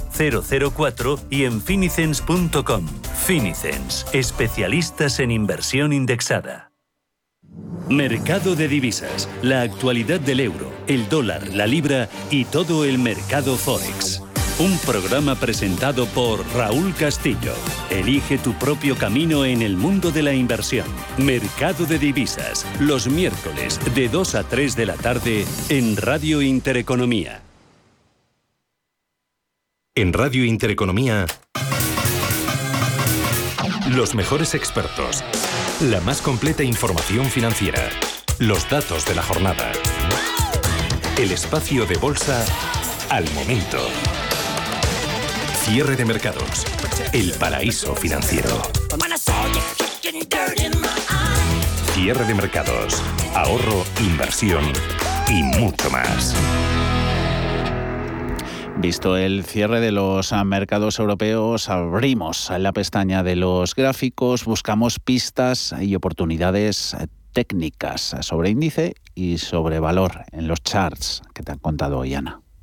004 0.76 1.20
y 1.32 1.46
en 1.46 1.60
finicens.com. 1.60 2.86
Finicens, 3.26 4.06
especialistas 4.14 5.19
en 5.20 5.32
inversión 5.32 5.94
indexada. 5.94 6.72
Mercado 7.90 8.56
de 8.56 8.68
divisas, 8.68 9.30
la 9.42 9.62
actualidad 9.62 10.20
del 10.20 10.40
euro, 10.42 10.72
el 10.88 11.10
dólar, 11.10 11.48
la 11.50 11.66
libra 11.66 12.08
y 12.30 12.46
todo 12.46 12.86
el 12.86 13.00
mercado 13.00 13.58
forex. 13.58 14.22
Un 14.60 14.78
programa 14.80 15.36
presentado 15.36 16.06
por 16.08 16.46
Raúl 16.54 16.94
Castillo. 16.94 17.54
Elige 17.90 18.38
tu 18.38 18.54
propio 18.54 18.98
camino 18.98 19.46
en 19.46 19.62
el 19.62 19.78
mundo 19.78 20.12
de 20.12 20.22
la 20.22 20.34
inversión. 20.34 20.86
Mercado 21.18 21.86
de 21.86 21.98
divisas, 21.98 22.66
los 22.80 23.08
miércoles 23.08 23.80
de 23.96 24.10
2 24.10 24.36
a 24.36 24.44
3 24.44 24.76
de 24.76 24.86
la 24.86 24.96
tarde 24.96 25.46
en 25.70 25.96
Radio 25.96 26.42
Intereconomía. 26.42 27.42
En 29.96 30.14
Radio 30.14 30.46
Intereconomía, 30.46 31.26
los 33.90 34.14
mejores 34.14 34.54
expertos, 34.54 35.24
la 35.82 36.00
más 36.02 36.22
completa 36.22 36.64
información 36.64 37.26
financiera, 37.26 37.90
los 38.38 38.70
datos 38.70 39.06
de 39.06 39.16
la 39.16 39.24
jornada, 39.24 39.72
el 41.18 41.32
espacio 41.32 41.86
de 41.88 41.98
bolsa 41.98 42.46
al 43.10 43.30
momento. 43.34 43.80
Cierre 45.64 45.96
de 45.96 46.06
mercados. 46.06 46.66
El 47.14 47.34
paraíso 47.34 47.96
financiero. 47.96 48.62
Cierre 51.94 52.26
de 52.26 52.34
mercados. 52.36 53.02
Ahorro, 53.34 53.84
inversión 54.02 54.72
y 55.30 55.42
mucho 55.42 55.90
más. 55.90 56.36
Visto 58.80 59.18
el 59.18 59.44
cierre 59.44 59.82
de 59.82 59.92
los 59.92 60.34
mercados 60.46 61.00
europeos, 61.00 61.68
abrimos 61.68 62.50
la 62.58 62.72
pestaña 62.72 63.24
de 63.24 63.36
los 63.36 63.76
gráficos, 63.76 64.46
buscamos 64.46 65.00
pistas 65.00 65.76
y 65.82 65.96
oportunidades 65.96 66.96
técnicas 67.34 68.16
sobre 68.22 68.52
índice 68.52 68.96
y 69.16 69.38
sobre 69.40 69.82
valor 69.82 70.24
en 70.32 70.48
los 70.48 70.64
charts 70.64 71.22
que 71.34 71.44
te 71.44 71.52
han 71.52 71.60
contado 71.60 72.00
hoy. 72.00 72.16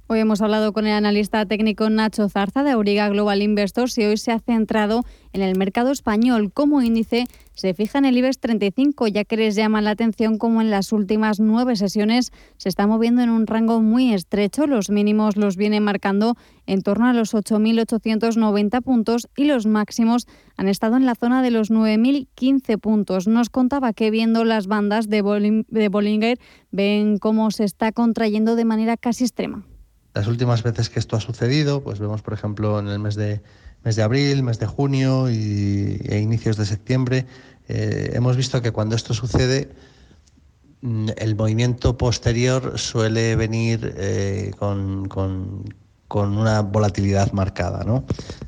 Hoy 0.09 0.21
hemos 0.21 0.41
hablado 0.41 0.73
con 0.73 0.87
el 0.87 0.93
analista 0.93 1.45
técnico 1.47 1.91
Nacho 1.91 2.29
Zarza 2.29 2.63
de 2.63 2.71
Auriga 2.71 3.09
Global 3.09 3.43
Investors 3.43 3.99
y 3.99 4.05
hoy 4.05 4.17
se 4.19 4.31
ha 4.31 4.39
centrado 4.39 5.03
en 5.33 5.43
el 5.43 5.59
mercado 5.59 5.91
español. 5.91 6.53
Como 6.53 6.81
índice 6.81 7.27
se 7.55 7.75
fija 7.75 7.99
en 7.99 8.05
el 8.05 8.17
IBEX 8.17 8.39
35, 8.39 9.09
ya 9.09 9.25
que 9.25 9.37
les 9.37 9.57
llama 9.57 9.83
la 9.83 9.91
atención 9.91 10.39
como 10.39 10.61
en 10.61 10.71
las 10.71 10.93
últimas 10.93 11.41
nueve 11.41 11.75
sesiones 11.75 12.31
se 12.57 12.69
está 12.69 12.87
moviendo 12.87 13.21
en 13.21 13.31
un 13.31 13.49
rango 13.49 13.83
muy 13.83 14.15
estrecho. 14.15 14.69
Los 14.69 14.91
mínimos 14.91 15.37
los 15.37 15.57
viene 15.57 15.81
marcando 15.81 16.37
en 16.67 16.83
torno 16.83 17.09
a 17.09 17.13
los 17.13 17.35
8.890 17.35 18.83
puntos 18.83 19.27
y 19.37 19.47
los 19.47 19.67
máximos 19.67 20.29
han 20.57 20.69
estado 20.69 20.97
en 20.99 21.05
la 21.05 21.17
zona 21.17 21.43
de 21.43 21.51
los 21.51 21.73
9.015 21.73 22.79
puntos. 22.79 23.27
Nos 23.27 23.51
contaba 23.51 23.93
que 23.93 24.13
viendo 24.13 24.45
las 24.45 24.69
bandas 24.69 25.09
de 25.09 25.23
Bollinger 25.23 26.39
ven 26.71 27.19
cómo 27.19 27.51
se 27.51 27.65
está 27.65 27.91
contrayendo 27.91 28.55
de 28.55 28.65
manera 28.65 28.97
casi 28.97 29.25
extrema. 29.25 29.67
Las 30.17 30.29
últimas 30.29 30.62
veces 30.62 30.89
que 30.89 30.99
esto 30.99 31.14
ha 31.14 31.21
sucedido, 31.21 31.83
pues 31.83 31.99
vemos, 31.99 32.23
por 32.23 32.33
ejemplo, 32.33 32.79
en 32.79 32.89
el 32.89 32.99
mes 32.99 33.17
de 33.17 33.43
mes 33.85 33.97
de 33.97 34.03
abril, 34.03 34.43
mes 34.43 34.59
de 34.59 34.64
junio 34.64 35.31
y, 35.31 36.01
e 36.09 36.21
inicios 36.21 36.57
de 36.57 36.64
septiembre, 36.64 37.27
eh, 37.69 38.12
hemos 38.14 38.35
visto 38.35 38.62
que 38.62 38.71
cuando 38.73 38.97
esto 38.97 39.12
sucede, 39.12 39.69
mm, 40.81 41.09
el 41.19 41.37
movimiento 41.37 41.99
posterior 41.99 42.79
suele 42.79 43.37
venir 43.37 43.95
eh, 43.99 44.53
con, 44.59 45.07
una 46.09 46.62
volatilidad 46.62 47.33
marcada. 47.33 47.85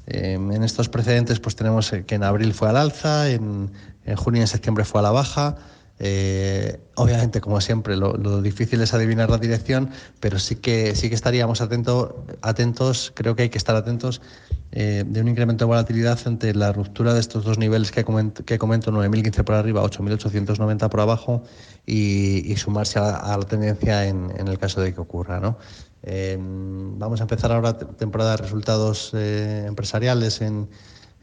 en 0.07 0.65
estos 0.65 0.89
precedentes 0.89 1.39
pues 1.39 1.55
tenemos 1.55 1.93
que 2.07 2.15
en 2.15 2.25
abril 2.25 2.55
fue 2.55 2.71
al 2.71 2.79
alza, 2.79 3.29
en 3.29 3.71
junio 4.17 4.41
y 4.41 4.43
en 4.43 4.49
septiembre 4.49 4.87
fue 4.87 5.01
a 5.01 5.03
la 5.03 5.11
baja. 5.11 5.57
Eh, 6.01 6.79
obviamente, 6.95 7.41
como 7.41 7.61
siempre, 7.61 7.97
lo, 7.97 8.41
difícil 8.41 8.81
es 8.81 8.95
adivinar 8.95 9.31
la 9.31 9.39
dirección, 9.39 9.91
pero 10.21 10.39
sí 10.39 10.57
que, 10.57 10.95
sí 10.95 11.09
que 11.09 11.15
estaríamos 11.15 11.61
atento, 11.61 12.25
atentos, 12.41 13.13
creo 13.15 13.35
que 13.35 13.43
hay 13.43 13.49
que 13.49 13.59
estar 13.59 13.75
atentos 13.75 14.21
eh, 14.71 15.05
de 15.07 15.21
un 15.21 15.29
incremento 15.29 15.65
de 15.65 15.69
volatilidad 15.69 16.19
entre 16.27 16.55
la 16.55 16.73
ruptura 16.73 17.15
de 17.15 17.21
estos 17.21 17.45
dos 17.45 17.59
niveles 17.59 17.91
que 17.91 18.05
comento, 18.05 18.45
que 18.45 18.59
comento 18.59 18.93
9.015 18.93 19.45
por 19.45 19.55
arriba, 19.57 19.83
8.890 19.83 20.89
por 20.89 21.01
abajo, 21.01 21.43
y, 21.85 22.55
sumarse 22.57 22.99
a, 22.99 23.37
la 23.37 23.45
tendencia 23.47 24.07
en, 24.07 24.31
el 24.47 24.59
caso 24.59 24.81
de 24.81 24.95
que 24.95 25.01
ocurra. 25.01 25.41
¿no? 25.41 25.59
Eh, 26.03 26.37
vamos 26.39 27.21
a 27.21 27.25
empezar 27.25 27.51
ahora 27.51 27.77
temporada 27.77 28.33
de 28.33 28.37
resultados 28.37 29.15
empresariales 29.15 30.43
en 30.43 30.69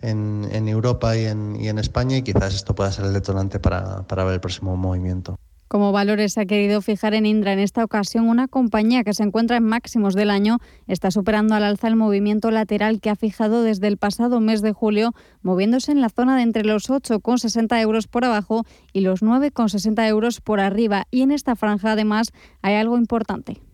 en, 0.09 0.67
Europa 0.67 1.17
y 1.17 1.25
en, 1.25 1.55
y 1.59 1.67
en, 1.67 1.79
España 1.79 2.17
y 2.17 2.21
quizás 2.21 2.53
esto 2.55 2.75
pueda 2.75 2.91
ser 2.91 3.05
el 3.05 3.13
detonante 3.13 3.59
para, 3.59 4.05
ver 4.07 4.33
el 4.33 4.39
próximo 4.39 4.75
movimiento. 4.75 5.37
Como 5.67 5.91
valores 5.91 6.33
se 6.33 6.41
ha 6.41 6.45
querido 6.45 6.79
fijar 6.81 7.15
en 7.15 7.25
Indra 7.25 7.51
en 7.51 7.59
esta 7.59 7.83
ocasión, 7.83 8.29
una 8.29 8.47
compañía 8.47 9.03
que 9.03 9.15
se 9.15 9.23
encuentra 9.23 9.57
en 9.57 9.63
máximos 9.63 10.13
del 10.13 10.29
año 10.29 10.59
está 10.87 11.09
superando 11.09 11.55
al 11.55 11.63
alza 11.63 11.87
el 11.87 11.95
movimiento 11.95 12.51
lateral 12.51 13.01
que 13.01 13.09
ha 13.09 13.15
fijado 13.15 13.63
desde 13.63 13.87
el 13.87 13.97
pasado 13.97 14.39
mes 14.39 14.61
de 14.61 14.73
julio, 14.73 15.13
moviéndose 15.41 15.91
en 15.91 16.01
la 16.01 16.09
zona 16.09 16.37
de 16.37 16.43
entre 16.43 16.65
los 16.65 16.89
8,60 16.89 17.81
euros 17.81 18.07
por 18.07 18.25
abajo 18.25 18.63
y 18.93 19.01
los 19.01 19.23
9,60 19.23 20.07
euros 20.07 20.39
por 20.39 20.59
arriba. 20.59 21.07
Y 21.09 21.23
en 21.23 21.31
esta 21.31 21.55
franja 21.55 21.93
además 21.93 22.31
hay 22.61 22.75
algo 22.75 22.95
importante. 22.97 23.64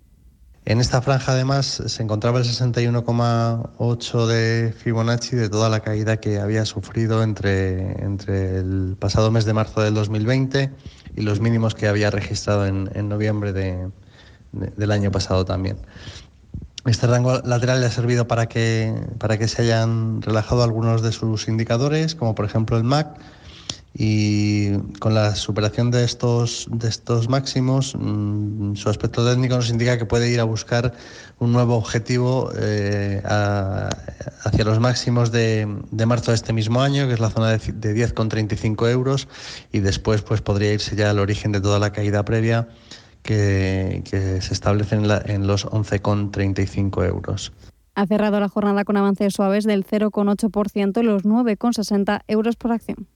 En 0.63 0.79
esta 0.79 1.01
franja 1.01 1.31
además 1.31 1.81
se 1.87 2.03
encontraba 2.03 2.37
el 2.37 2.45
61,8 2.45 4.25
de 4.27 4.73
Fibonacci 4.77 5.35
de 5.35 5.49
toda 5.49 5.69
la 5.69 5.79
caída 5.79 6.17
que 6.17 6.39
había 6.39 6.65
sufrido 6.65 7.23
entre, 7.23 8.03
entre 8.03 8.59
el 8.59 8.95
pasado 8.99 9.31
mes 9.31 9.45
de 9.45 9.53
marzo 9.53 9.81
del 9.81 9.95
2020 9.95 10.71
y 11.15 11.21
los 11.21 11.39
mínimos 11.39 11.73
que 11.73 11.87
había 11.87 12.11
registrado 12.11 12.67
en, 12.67 13.09
noviembre 13.09 13.53
del 14.53 14.91
año 14.91 15.11
pasado 15.11 15.45
también. 15.45 15.77
Este 16.85 17.07
rango 17.07 17.39
lateral 17.39 17.79
le 17.79 17.87
ha 17.87 17.91
servido 17.91 18.27
para 18.27 18.47
que, 18.47 18.93
para 19.17 19.39
que 19.39 19.47
se 19.47 19.63
hayan 19.63 20.21
relajado 20.21 20.61
algunos 20.61 21.01
de 21.01 21.11
sus 21.11 21.47
indicadores, 21.47 22.13
como 22.13 22.35
por 22.35 22.45
ejemplo 22.45 22.77
el 22.77 22.83
MAC, 22.83 23.17
y 23.93 24.77
con 24.99 25.13
la 25.13 25.35
superación 25.35 25.91
de 25.91 26.05
estos, 26.05 26.67
de 26.71 26.87
estos 26.87 27.27
máximos, 27.27 27.95
mm, 27.99 28.75
su 28.75 28.89
aspecto 28.89 29.27
técnico 29.27 29.55
nos 29.55 29.69
indica 29.69 29.97
que 29.97 30.05
puede 30.05 30.31
ir 30.31 30.39
a 30.39 30.45
buscar 30.45 30.93
un 31.39 31.51
nuevo 31.51 31.75
objetivo 31.75 32.51
eh, 32.57 33.21
hacia 33.25 34.63
los 34.63 34.79
máximos 34.79 35.31
de, 35.31 35.67
de, 35.91 36.05
marzo 36.05 36.31
de 36.31 36.35
este 36.35 36.53
mismo 36.53 36.81
año, 36.81 37.07
que 37.07 37.13
es 37.15 37.19
la 37.19 37.29
zona 37.29 37.49
de, 37.49 37.57
de 37.73 38.07
10,35 38.07 38.89
euros, 38.89 39.27
y 39.73 39.79
después 39.79 40.21
pues, 40.21 40.41
podría 40.41 40.73
irse 40.73 40.95
ya 40.95 41.09
al 41.09 41.19
origen 41.19 41.51
de 41.51 41.59
toda 41.59 41.79
la 41.79 41.91
caída 41.91 42.23
previa 42.23 42.69
que, 43.23 44.03
que 44.09 44.41
se 44.41 44.53
establece 44.53 44.95
en, 44.95 45.07
la, 45.07 45.21
en 45.25 45.47
los 45.47 45.65
11,35 45.65 47.05
euros. 47.05 47.51
Ha 47.95 48.07
cerrado 48.07 48.39
la 48.39 48.47
jornada 48.47 48.85
con 48.85 48.95
avances 48.95 49.33
suaves 49.33 49.65
del 49.65 49.85
0,8% 49.85 51.01
y 51.01 51.03
los 51.03 51.25
9,60 51.25 52.21
euros 52.27 52.55
por 52.55 52.71
acción. 52.71 53.07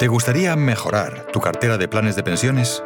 ¿Te 0.00 0.08
gustaría 0.08 0.56
mejorar 0.56 1.26
tu 1.30 1.40
cartera 1.40 1.76
de 1.76 1.86
planes 1.86 2.16
de 2.16 2.22
pensiones? 2.22 2.82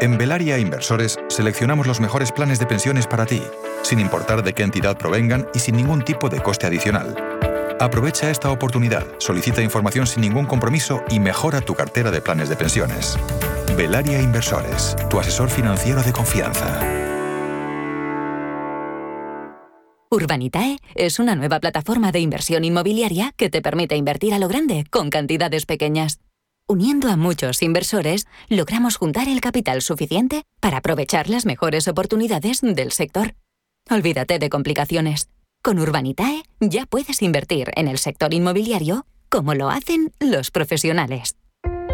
En 0.00 0.18
Velaria 0.18 0.58
Inversores 0.58 1.16
seleccionamos 1.28 1.86
los 1.86 2.00
mejores 2.00 2.32
planes 2.32 2.58
de 2.58 2.66
pensiones 2.66 3.06
para 3.06 3.24
ti, 3.24 3.40
sin 3.82 4.00
importar 4.00 4.42
de 4.42 4.52
qué 4.52 4.64
entidad 4.64 4.98
provengan 4.98 5.46
y 5.54 5.60
sin 5.60 5.76
ningún 5.76 6.02
tipo 6.02 6.28
de 6.28 6.40
coste 6.40 6.66
adicional. 6.66 7.14
Aprovecha 7.78 8.30
esta 8.30 8.50
oportunidad, 8.50 9.06
solicita 9.18 9.62
información 9.62 10.08
sin 10.08 10.22
ningún 10.22 10.46
compromiso 10.46 11.04
y 11.08 11.20
mejora 11.20 11.60
tu 11.60 11.76
cartera 11.76 12.10
de 12.10 12.20
planes 12.20 12.48
de 12.48 12.56
pensiones. 12.56 13.16
Velaria 13.76 14.20
Inversores, 14.20 14.96
tu 15.08 15.20
asesor 15.20 15.50
financiero 15.50 16.02
de 16.02 16.12
confianza. 16.12 16.80
Urbanitae 20.10 20.78
es 20.96 21.20
una 21.20 21.36
nueva 21.36 21.60
plataforma 21.60 22.10
de 22.10 22.18
inversión 22.18 22.64
inmobiliaria 22.64 23.32
que 23.36 23.50
te 23.50 23.62
permite 23.62 23.94
invertir 23.94 24.34
a 24.34 24.40
lo 24.40 24.48
grande 24.48 24.84
con 24.90 25.10
cantidades 25.10 25.64
pequeñas. 25.64 26.18
Uniendo 26.70 27.08
a 27.08 27.16
muchos 27.16 27.62
inversores, 27.62 28.28
logramos 28.48 28.96
juntar 28.96 29.28
el 29.28 29.40
capital 29.40 29.82
suficiente 29.82 30.44
para 30.60 30.76
aprovechar 30.76 31.28
las 31.28 31.44
mejores 31.44 31.88
oportunidades 31.88 32.60
del 32.60 32.92
sector. 32.92 33.34
Olvídate 33.90 34.38
de 34.38 34.48
complicaciones. 34.50 35.30
Con 35.64 35.80
Urbanitae 35.80 36.44
ya 36.60 36.86
puedes 36.86 37.22
invertir 37.22 37.72
en 37.74 37.88
el 37.88 37.98
sector 37.98 38.32
inmobiliario 38.32 39.04
como 39.28 39.54
lo 39.54 39.68
hacen 39.68 40.12
los 40.20 40.52
profesionales. 40.52 41.34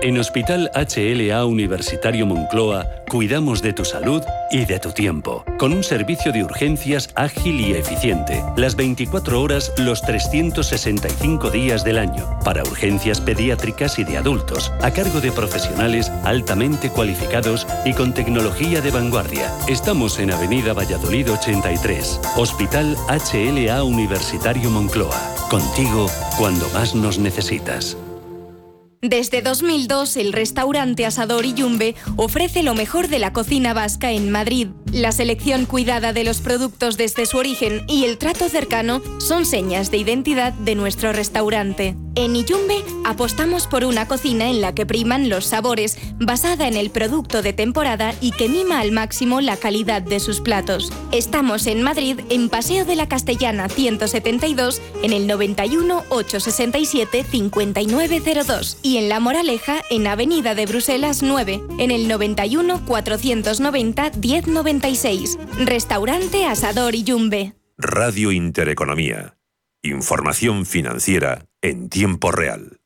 En 0.03 0.19
Hospital 0.19 0.71
HLA 0.75 1.47
Universitario 1.47 2.27
Moncloa 2.27 2.87
cuidamos 3.09 3.63
de 3.63 3.73
tu 3.73 3.85
salud 3.85 4.23
y 4.51 4.67
de 4.67 4.79
tu 4.79 4.93
tiempo, 4.93 5.43
con 5.59 5.73
un 5.73 5.83
servicio 5.83 6.33
de 6.33 6.45
urgencias 6.45 7.09
ágil 7.15 7.61
y 7.61 7.73
eficiente, 7.73 8.43
las 8.57 8.77
24 8.77 9.41
horas 9.41 9.73
los 9.79 10.03
365 10.03 11.51
días 11.51 11.83
del 11.83 11.99
año, 11.99 12.39
para 12.45 12.63
urgencias 12.63 13.23
pediátricas 13.23 13.99
y 13.99 14.05
de 14.05 14.19
adultos, 14.19 14.71
a 14.83 14.91
cargo 14.91 15.21
de 15.21 15.33
profesionales 15.33 16.13
altamente 16.25 16.91
cualificados 16.91 17.67
y 17.87 17.95
con 17.95 18.13
tecnología 18.13 18.83
de 18.83 18.91
vanguardia. 18.91 19.51
Estamos 19.67 20.19
en 20.19 20.31
Avenida 20.31 20.75
Valladolid 20.75 21.33
83, 21.33 22.21
Hospital 22.37 22.97
HLA 23.09 23.83
Universitario 23.83 24.71
Moncloa, 24.71 25.35
contigo 25.49 26.07
cuando 26.37 26.69
más 26.71 26.95
nos 26.95 27.19
necesitas. 27.19 27.97
Desde 29.03 29.43
2002, 29.43 30.17
el 30.17 30.33
restaurante 30.33 31.05
Asador 31.05 31.45
Yumbe 31.45 31.95
ofrece 32.17 32.63
lo 32.63 32.75
mejor 32.75 33.09
de 33.09 33.19
la 33.19 33.33
cocina 33.33 33.75
vasca 33.75 34.11
en 34.11 34.31
Madrid. 34.31 34.69
La 34.91 35.13
selección 35.13 35.67
cuidada 35.67 36.15
de 36.15 36.25
los 36.25 36.41
productos 36.41 36.97
desde 36.97 37.27
su 37.27 37.37
origen 37.37 37.85
y 37.89 38.05
el 38.05 38.17
trato 38.17 38.49
cercano 38.49 39.03
son 39.19 39.45
señas 39.45 39.91
de 39.91 39.99
identidad 39.99 40.55
de 40.55 40.75
nuestro 40.75 41.13
restaurante. 41.13 41.95
En 42.15 42.35
Iyumbe 42.35 42.83
apostamos 43.05 43.67
por 43.67 43.85
una 43.85 44.09
cocina 44.09 44.49
en 44.49 44.63
la 44.63 44.75
que 44.75 44.87
priman 44.87 45.29
los 45.29 45.45
sabores, 45.45 45.99
basada 46.19 46.67
en 46.67 46.75
el 46.75 46.89
producto 46.89 47.43
de 47.43 47.53
temporada 47.53 48.15
y 48.23 48.31
que 48.31 48.49
mima 48.49 48.81
al 48.81 48.93
máximo 48.93 49.43
la 49.43 49.59
calidad 49.59 50.01
de 50.01 50.19
sus 50.19 50.41
platos. 50.41 50.91
Estamos 51.13 51.67
en 51.67 51.83
Madrid, 51.83 52.21
en 52.31 52.49
Paseo 52.49 52.87
de 52.87 52.97
la 52.97 53.07
Castellana 53.07 53.69
172, 53.69 54.81
en 55.03 55.13
el 55.13 55.27
91 55.27 56.05
867 56.09 57.27
5902 57.31 58.79
y 58.87 58.99
en 58.99 59.09
La 59.09 59.19
Moraleja, 59.19 59.83
en 59.91 60.07
Avenida 60.07 60.55
de 60.55 60.65
Bruselas 60.65 61.21
9, 61.21 61.61
en 61.81 61.91
el 61.91 62.07
91 62.07 62.87
490 62.87 64.13
1096. 64.23 65.39
Restaurante 65.59 66.47
Asador 66.47 66.95
y 66.95 67.03
Yumbe. 67.03 67.55
Radio 67.77 68.31
Intereconomía. 68.31 69.39
Información 69.83 70.67
financiera 70.67 71.47
en 71.63 71.89
tiempo 71.89 72.31
real. 72.31 72.79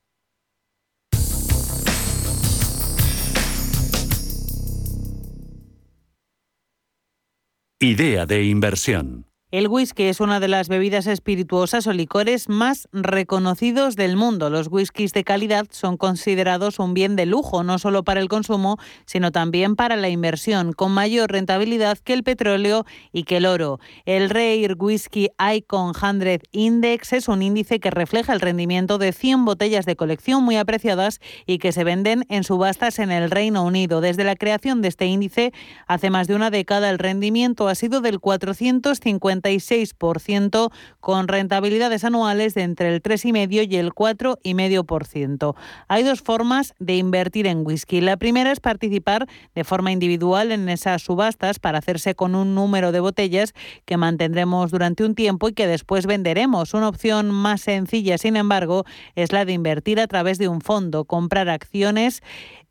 Idea 7.78 8.24
de 8.24 8.44
inversión. 8.44 9.29
El 9.52 9.66
whisky 9.66 10.04
es 10.04 10.20
una 10.20 10.38
de 10.38 10.46
las 10.46 10.68
bebidas 10.68 11.08
espirituosas 11.08 11.88
o 11.88 11.92
licores 11.92 12.48
más 12.48 12.86
reconocidos 12.92 13.96
del 13.96 14.16
mundo. 14.16 14.48
Los 14.48 14.68
whiskies 14.70 15.12
de 15.12 15.24
calidad 15.24 15.66
son 15.72 15.96
considerados 15.96 16.78
un 16.78 16.94
bien 16.94 17.16
de 17.16 17.26
lujo, 17.26 17.64
no 17.64 17.80
solo 17.80 18.04
para 18.04 18.20
el 18.20 18.28
consumo, 18.28 18.78
sino 19.06 19.32
también 19.32 19.74
para 19.74 19.96
la 19.96 20.08
inversión, 20.08 20.72
con 20.72 20.92
mayor 20.92 21.32
rentabilidad 21.32 21.98
que 21.98 22.12
el 22.12 22.22
petróleo 22.22 22.86
y 23.12 23.24
que 23.24 23.38
el 23.38 23.46
oro. 23.46 23.80
El 24.04 24.30
Rare 24.30 24.72
Whisky 24.78 25.30
Icon 25.56 25.94
100 25.94 26.42
Index 26.52 27.12
es 27.12 27.26
un 27.26 27.42
índice 27.42 27.80
que 27.80 27.90
refleja 27.90 28.32
el 28.32 28.40
rendimiento 28.40 28.98
de 28.98 29.10
100 29.10 29.44
botellas 29.44 29.84
de 29.84 29.96
colección 29.96 30.44
muy 30.44 30.58
apreciadas 30.58 31.18
y 31.44 31.58
que 31.58 31.72
se 31.72 31.82
venden 31.82 32.24
en 32.28 32.44
subastas 32.44 33.00
en 33.00 33.10
el 33.10 33.32
Reino 33.32 33.64
Unido. 33.64 34.00
Desde 34.00 34.22
la 34.22 34.36
creación 34.36 34.80
de 34.80 34.86
este 34.86 35.06
índice, 35.06 35.52
hace 35.88 36.08
más 36.08 36.28
de 36.28 36.36
una 36.36 36.50
década, 36.50 36.88
el 36.88 37.00
rendimiento 37.00 37.66
ha 37.66 37.74
sido 37.74 38.00
del 38.00 38.20
450 38.20 39.39
56% 39.40 40.72
con 41.00 41.28
rentabilidades 41.28 42.04
anuales 42.04 42.54
de 42.54 42.62
entre 42.62 42.94
el 42.94 43.02
3,5 43.02 43.66
y 43.70 43.76
el 43.76 43.90
4,5%. 43.92 45.54
Hay 45.88 46.02
dos 46.02 46.20
formas 46.20 46.74
de 46.78 46.96
invertir 46.96 47.46
en 47.46 47.66
whisky. 47.66 48.00
La 48.00 48.16
primera 48.16 48.52
es 48.52 48.60
participar 48.60 49.26
de 49.54 49.64
forma 49.64 49.92
individual 49.92 50.52
en 50.52 50.68
esas 50.68 51.02
subastas 51.02 51.58
para 51.58 51.78
hacerse 51.78 52.14
con 52.14 52.34
un 52.34 52.54
número 52.54 52.92
de 52.92 53.00
botellas 53.00 53.54
que 53.84 53.96
mantendremos 53.96 54.70
durante 54.70 55.04
un 55.04 55.14
tiempo 55.14 55.48
y 55.48 55.52
que 55.52 55.66
después 55.66 56.06
venderemos. 56.06 56.74
Una 56.74 56.88
opción 56.88 57.30
más 57.30 57.62
sencilla, 57.62 58.18
sin 58.18 58.36
embargo, 58.36 58.84
es 59.14 59.32
la 59.32 59.44
de 59.44 59.52
invertir 59.52 60.00
a 60.00 60.06
través 60.06 60.38
de 60.38 60.48
un 60.48 60.60
fondo, 60.60 61.04
comprar 61.04 61.48
acciones 61.48 62.22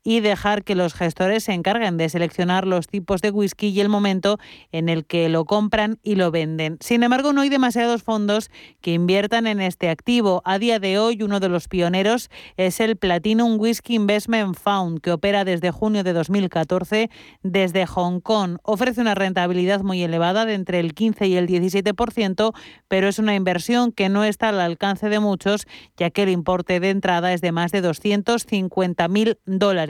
y 0.02 0.20
dejar 0.20 0.64
que 0.64 0.74
los 0.74 0.94
gestores 0.94 1.44
se 1.44 1.52
encarguen 1.52 1.96
de 1.96 2.08
seleccionar 2.08 2.66
los 2.66 2.86
tipos 2.86 3.20
de 3.20 3.30
whisky 3.30 3.68
y 3.68 3.80
el 3.80 3.88
momento 3.88 4.38
en 4.72 4.88
el 4.88 5.04
que 5.04 5.28
lo 5.28 5.44
compran 5.44 5.98
y 6.02 6.14
lo 6.14 6.30
venden. 6.30 6.78
Sin 6.80 7.02
embargo, 7.02 7.32
no 7.32 7.42
hay 7.42 7.48
demasiados 7.48 8.02
fondos 8.02 8.50
que 8.80 8.92
inviertan 8.92 9.46
en 9.46 9.60
este 9.60 9.90
activo. 9.90 10.40
A 10.44 10.58
día 10.58 10.78
de 10.78 10.98
hoy, 10.98 11.22
uno 11.22 11.40
de 11.40 11.48
los 11.48 11.68
pioneros 11.68 12.30
es 12.56 12.80
el 12.80 12.96
Platinum 12.96 13.58
Whisky 13.58 13.94
Investment 13.94 14.56
Fund, 14.56 15.00
que 15.00 15.12
opera 15.12 15.44
desde 15.44 15.70
junio 15.70 16.02
de 16.02 16.12
2014 16.12 17.10
desde 17.42 17.86
Hong 17.86 18.20
Kong. 18.20 18.58
Ofrece 18.62 19.00
una 19.00 19.14
rentabilidad 19.14 19.82
muy 19.82 20.02
elevada 20.02 20.46
de 20.46 20.54
entre 20.54 20.80
el 20.80 20.94
15 20.94 21.26
y 21.26 21.36
el 21.36 21.46
17%, 21.46 22.54
pero 22.88 23.08
es 23.08 23.18
una 23.18 23.34
inversión 23.34 23.92
que 23.92 24.08
no 24.08 24.24
está 24.24 24.48
al 24.48 24.60
alcance 24.60 25.08
de 25.08 25.20
muchos, 25.20 25.66
ya 25.96 26.10
que 26.10 26.22
el 26.22 26.30
importe 26.30 26.80
de 26.80 26.90
entrada 26.90 27.32
es 27.32 27.40
de 27.40 27.52
más 27.52 27.72
de 27.72 27.82
250.000 27.82 29.38
dólares. 29.44 29.89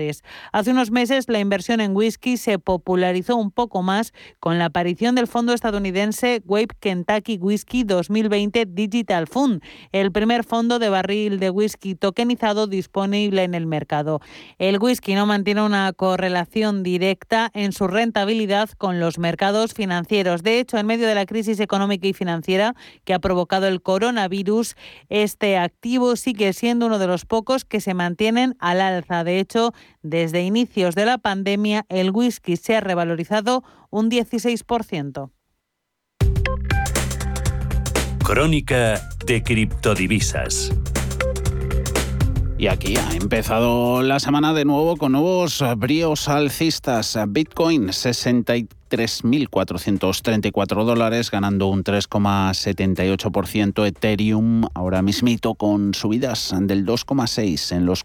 Hace 0.53 0.71
unos 0.71 0.91
meses 0.91 1.29
la 1.29 1.41
inversión 1.41 1.81
en 1.81 1.95
whisky 1.95 2.37
se 2.37 2.59
popularizó 2.59 3.37
un 3.37 3.51
poco 3.51 3.83
más 3.83 4.13
con 4.39 4.59
la 4.59 4.67
aparición 4.67 5.15
del 5.15 5.27
fondo 5.27 5.53
estadounidense 5.53 6.43
Wave 6.47 6.69
Kentucky 6.81 7.39
Whisky 7.39 7.85
2020 7.85 8.67
Digital 8.67 9.27
Fund, 9.27 9.63
el 9.93 10.11
primer 10.11 10.45
fondo 10.45 10.79
de 10.79 10.89
barril 10.89 11.39
de 11.39 11.51
whisky 11.51 11.95
tokenizado 11.95 12.67
disponible 12.67 13.43
en 13.43 13.55
el 13.55 13.67
mercado. 13.67 14.21
El 14.59 14.79
whisky 14.79 15.15
no 15.15 15.27
mantiene 15.27 15.63
una 15.63 15.93
correlación 15.93 16.83
directa 16.83 17.51
en 17.53 17.73
su 17.73 17.87
rentabilidad 17.87 18.71
con 18.79 19.01
los 19.01 19.19
mercados 19.19 19.75
financieros. 19.75 20.43
De 20.43 20.61
hecho, 20.61 20.79
en 20.79 20.87
medio 20.87 21.07
de 21.07 21.15
la 21.15 21.27
crisis 21.27 21.61
económica 21.61 22.07
y 22.07 22.13
financiera 22.13 22.75
que 23.05 23.13
ha 23.15 23.19
provocado 23.19 23.67
el 23.67 23.83
coronavirus, 23.83 24.77
este 25.09 25.59
activo 25.59 26.17
sigue 26.17 26.53
siendo 26.53 26.87
uno 26.87 26.99
de 26.99 27.07
los 27.07 27.27
pocos 27.27 27.65
que 27.65 27.81
se 27.81 27.95
mantienen 27.95 28.57
al 28.59 28.81
alza. 28.81 29.25
De 29.25 29.39
hecho, 29.39 29.73
desde 30.03 30.43
inicios 30.43 30.95
de 30.95 31.07
la 31.07 31.19
pandemia, 31.19 31.87
el 31.89 32.11
whisky 32.11 32.57
se 32.57 32.77
ha 32.77 32.81
revalorizado 32.81 33.65
un 33.91 34.11
16%. 34.11 35.31
Crónica 38.25 39.01
de 39.27 39.43
criptodivisas. 39.43 40.71
Y 42.61 42.69
aquí 42.69 42.95
ha 42.99 43.15
empezado 43.15 44.03
la 44.03 44.21
semana 44.21 44.53
de 44.53 44.67
nuevo 44.67 44.99
con 44.99 45.13
nuevos 45.13 45.65
bríos 45.79 46.29
alcistas. 46.29 47.19
Bitcoin 47.27 47.89
63.434 47.89 50.85
dólares, 50.85 51.31
ganando 51.31 51.69
un 51.69 51.83
3,78%. 51.83 53.87
Ethereum 53.87 54.65
ahora 54.75 55.01
mismito 55.01 55.55
con 55.55 55.95
subidas 55.95 56.55
del 56.61 56.85
2,6 56.85 57.75
en 57.75 57.87
los 57.87 58.05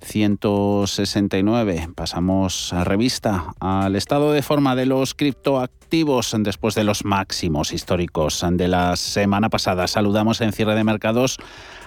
4.169. 0.00 1.94
Pasamos 1.94 2.72
a 2.72 2.84
revista 2.84 3.54
al 3.60 3.96
estado 3.96 4.32
de 4.32 4.42
forma 4.42 4.76
de 4.76 4.86
los 4.86 5.14
criptoactivos 5.14 6.34
después 6.38 6.74
de 6.74 6.84
los 6.84 7.04
máximos 7.04 7.72
históricos 7.72 8.44
de 8.52 8.68
la 8.68 8.96
semana 8.96 9.48
pasada. 9.48 9.86
Saludamos 9.86 10.40
en 10.40 10.52
cierre 10.52 10.74
de 10.74 10.84
mercados 10.84 11.38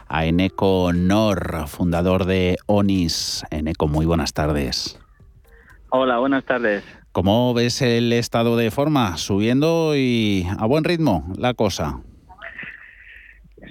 a 0.08 0.26
Eneco 0.26 0.92
Nor, 0.94 1.68
fundador 1.68 2.26
de 2.26 2.58
ONIS. 2.66 3.44
Eneco, 3.52 3.88
muy 3.88 4.06
buenas 4.06 4.34
tardes. 4.34 5.00
Hola, 5.90 6.20
buenas 6.20 6.46
tardes. 6.46 6.84
¿Cómo 7.12 7.54
ves 7.54 7.82
el 7.82 8.14
estado 8.14 8.56
de 8.58 8.70
forma? 8.70 9.18
¿Subiendo 9.18 9.96
y 9.96 10.48
a 10.58 10.66
buen 10.66 10.84
ritmo 10.84 11.26
la 11.36 11.54
cosa? 11.54 12.02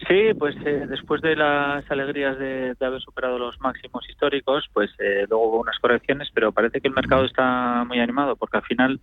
Sí, 0.09 0.33
pues 0.39 0.57
eh, 0.65 0.87
después 0.89 1.21
de 1.21 1.37
las 1.37 1.89
alegrías 1.91 2.39
de, 2.39 2.75
haber 2.81 3.01
superado 3.03 3.39
los 3.39 3.61
máximos 3.61 4.09
históricos, 4.09 4.65
pues 4.73 4.91
eh, 4.99 5.27
luego 5.29 5.49
hubo 5.49 5.61
unas 5.61 5.79
correcciones, 5.81 6.31
pero 6.33 6.51
parece 6.51 6.81
que 6.81 6.89
el 6.89 6.95
mercado 6.95 7.27
está 7.27 7.85
muy 7.87 8.01
animado 8.01 8.35
porque 8.37 8.57
al 8.57 8.63
final, 8.63 9.01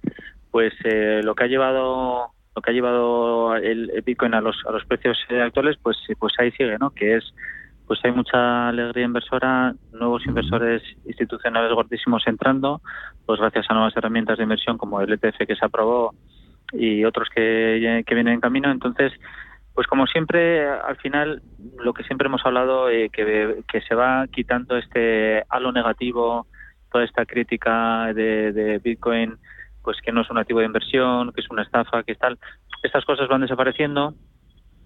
pues 0.49 0.73
eh, 0.83 1.21
lo 1.23 1.35
que 1.35 1.43
ha 1.43 1.47
llevado 1.47 2.31
lo 2.55 2.61
que 2.61 2.71
ha 2.71 2.73
llevado 2.73 3.55
el, 3.55 3.91
Bitcoin 4.03 4.33
a 4.33 4.41
los, 4.41 4.55
a 4.65 4.71
los 4.71 4.85
precios 4.85 5.17
eh, 5.29 5.41
actuales, 5.41 5.77
pues, 5.83 5.97
pues 6.17 6.33
ahí 6.39 6.51
sigue, 6.51 6.77
¿no? 6.79 6.89
Que 6.89 7.17
es, 7.17 7.33
pues 7.85 7.99
hay 8.03 8.13
mucha 8.13 8.69
alegría 8.69 9.05
inversora, 9.05 9.75
nuevos 9.91 10.25
inversores 10.25 10.81
institucionales 11.05 11.73
gordísimos 11.73 12.23
entrando, 12.25 12.81
pues 13.25 13.39
gracias 13.39 13.65
a 13.69 13.73
nuevas 13.73 13.95
herramientas 13.97 14.37
de 14.37 14.43
inversión 14.43 14.77
como 14.77 15.01
el 15.01 15.11
ETF 15.11 15.45
que 15.45 15.55
se 15.55 15.65
aprobó 15.65 16.15
y 16.71 17.03
otros 17.03 17.27
que, 17.29 18.03
que 18.07 18.15
vienen 18.15 18.35
en 18.35 18.41
camino. 18.41 18.71
Entonces, 18.71 19.11
pues 19.75 19.87
como 19.87 20.07
siempre, 20.07 20.67
al 20.67 20.95
final, 20.97 21.43
lo 21.77 21.93
que 21.93 22.03
siempre 22.03 22.27
hemos 22.27 22.45
hablado, 22.45 22.89
eh, 22.89 23.09
que, 23.11 23.63
que 23.67 23.81
se 23.81 23.93
va 23.93 24.25
quitando 24.27 24.77
este 24.77 25.43
halo 25.49 25.71
negativo, 25.71 26.47
toda 26.91 27.03
esta 27.03 27.25
crítica 27.25 28.13
de, 28.13 28.53
de 28.53 28.79
Bitcoin 28.79 29.37
pues 29.85 30.01
que 30.01 30.11
no 30.11 30.21
es 30.21 30.29
un 30.31 30.39
activo 30.39 30.59
de 30.59 30.65
inversión, 30.65 31.31
que 31.31 31.41
es 31.41 31.49
una 31.51 31.61
estafa, 31.61 32.01
que 32.01 32.15
tal. 32.15 32.39
Estas 32.81 33.05
cosas 33.05 33.27
van 33.27 33.41
desapareciendo, 33.41 34.15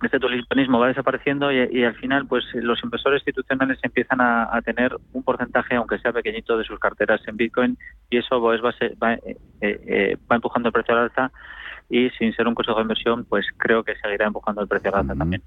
este 0.03 0.19
tulipanismo 0.19 0.77
va 0.77 0.89
desapareciendo 0.89 1.51
y, 1.51 1.83
al 1.83 1.95
final 1.95 2.27
pues 2.27 2.43
los 2.53 2.83
inversores 2.83 3.21
institucionales 3.21 3.79
empiezan 3.81 4.19
a, 4.21 4.61
tener 4.63 4.95
un 5.13 5.23
porcentaje, 5.23 5.75
aunque 5.75 5.99
sea 5.99 6.11
pequeñito, 6.11 6.57
de 6.57 6.65
sus 6.65 6.79
carteras 6.79 7.21
en 7.27 7.37
Bitcoin 7.37 7.77
y 8.09 8.17
eso 8.17 8.39
pues, 8.39 8.61
va, 8.61 8.73
va, 9.01 9.13
eh, 9.13 9.37
eh, 9.61 10.17
va 10.29 10.35
empujando 10.35 10.67
el 10.69 10.73
precio 10.73 10.95
al 10.95 11.03
alza 11.03 11.31
y 11.89 12.09
sin 12.11 12.33
ser 12.33 12.47
un 12.47 12.53
consejo 12.53 12.77
de 12.77 12.83
inversión, 12.83 13.25
pues 13.27 13.45
creo 13.57 13.83
que 13.83 13.93
seguirá 14.01 14.27
empujando 14.27 14.61
el 14.61 14.67
precio 14.67 14.91
de 14.91 15.15
también. 15.15 15.41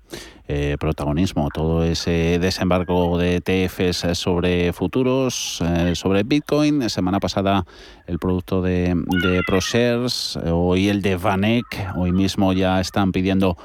Eh, 0.48 0.76
protagonismo, 0.80 1.48
todo 1.54 1.84
ese 1.84 2.38
desembarco 2.40 3.16
de 3.16 3.36
ETFs 3.36 4.18
sobre 4.18 4.72
futuros, 4.72 5.62
eh, 5.62 5.94
sobre 5.94 6.24
Bitcoin. 6.24 6.90
Semana 6.90 7.20
pasada 7.20 7.64
el 8.06 8.18
producto 8.18 8.60
de, 8.60 8.94
de 9.22 9.42
ProShares, 9.46 10.36
hoy 10.44 10.88
el 10.88 11.00
de 11.00 11.16
Vanek, 11.16 11.92
hoy 11.96 12.10
mismo 12.10 12.52
ya 12.52 12.80
están 12.80 13.12
pidiendo 13.12 13.56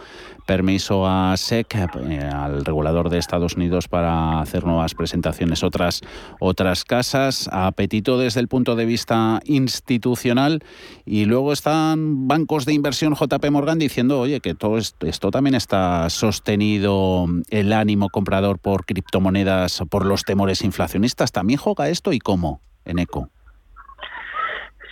permiso 0.47 1.05
a 1.05 1.35
SEC, 1.37 1.75
eh, 1.75 2.19
al 2.23 2.65
regulador 2.65 3.09
de 3.09 3.19
Estados 3.19 3.55
Unidos, 3.55 3.87
para 3.87 4.39
hacer 4.39 4.65
nuevas 4.65 4.95
presentaciones. 4.95 5.61
Otras, 5.61 6.01
otras 6.39 6.85
casas, 6.85 7.49
apetito 7.51 8.17
desde 8.17 8.39
el 8.39 8.47
punto 8.47 8.75
de 8.75 8.85
vista 8.85 9.41
institucional. 9.43 10.63
Y 11.05 11.25
luego 11.25 11.51
están 11.51 12.27
bancos 12.27 12.65
de 12.67 12.73
inversión 12.73 13.15
JP 13.15 13.49
Morgan 13.49 13.79
diciendo, 13.79 14.19
oye, 14.19 14.39
que 14.39 14.53
todo 14.53 14.77
esto, 14.77 15.07
esto 15.07 15.31
también 15.31 15.55
está 15.55 16.07
sostenido 16.11 17.25
el 17.49 17.73
ánimo 17.73 18.09
comprador 18.09 18.59
por 18.59 18.85
criptomonedas, 18.85 19.83
por 19.89 20.05
los 20.05 20.23
temores 20.23 20.61
inflacionistas. 20.61 21.31
¿También 21.31 21.57
juega 21.57 21.89
esto 21.89 22.13
y 22.13 22.19
cómo 22.19 22.61
en 22.85 22.99
ECO? 22.99 23.29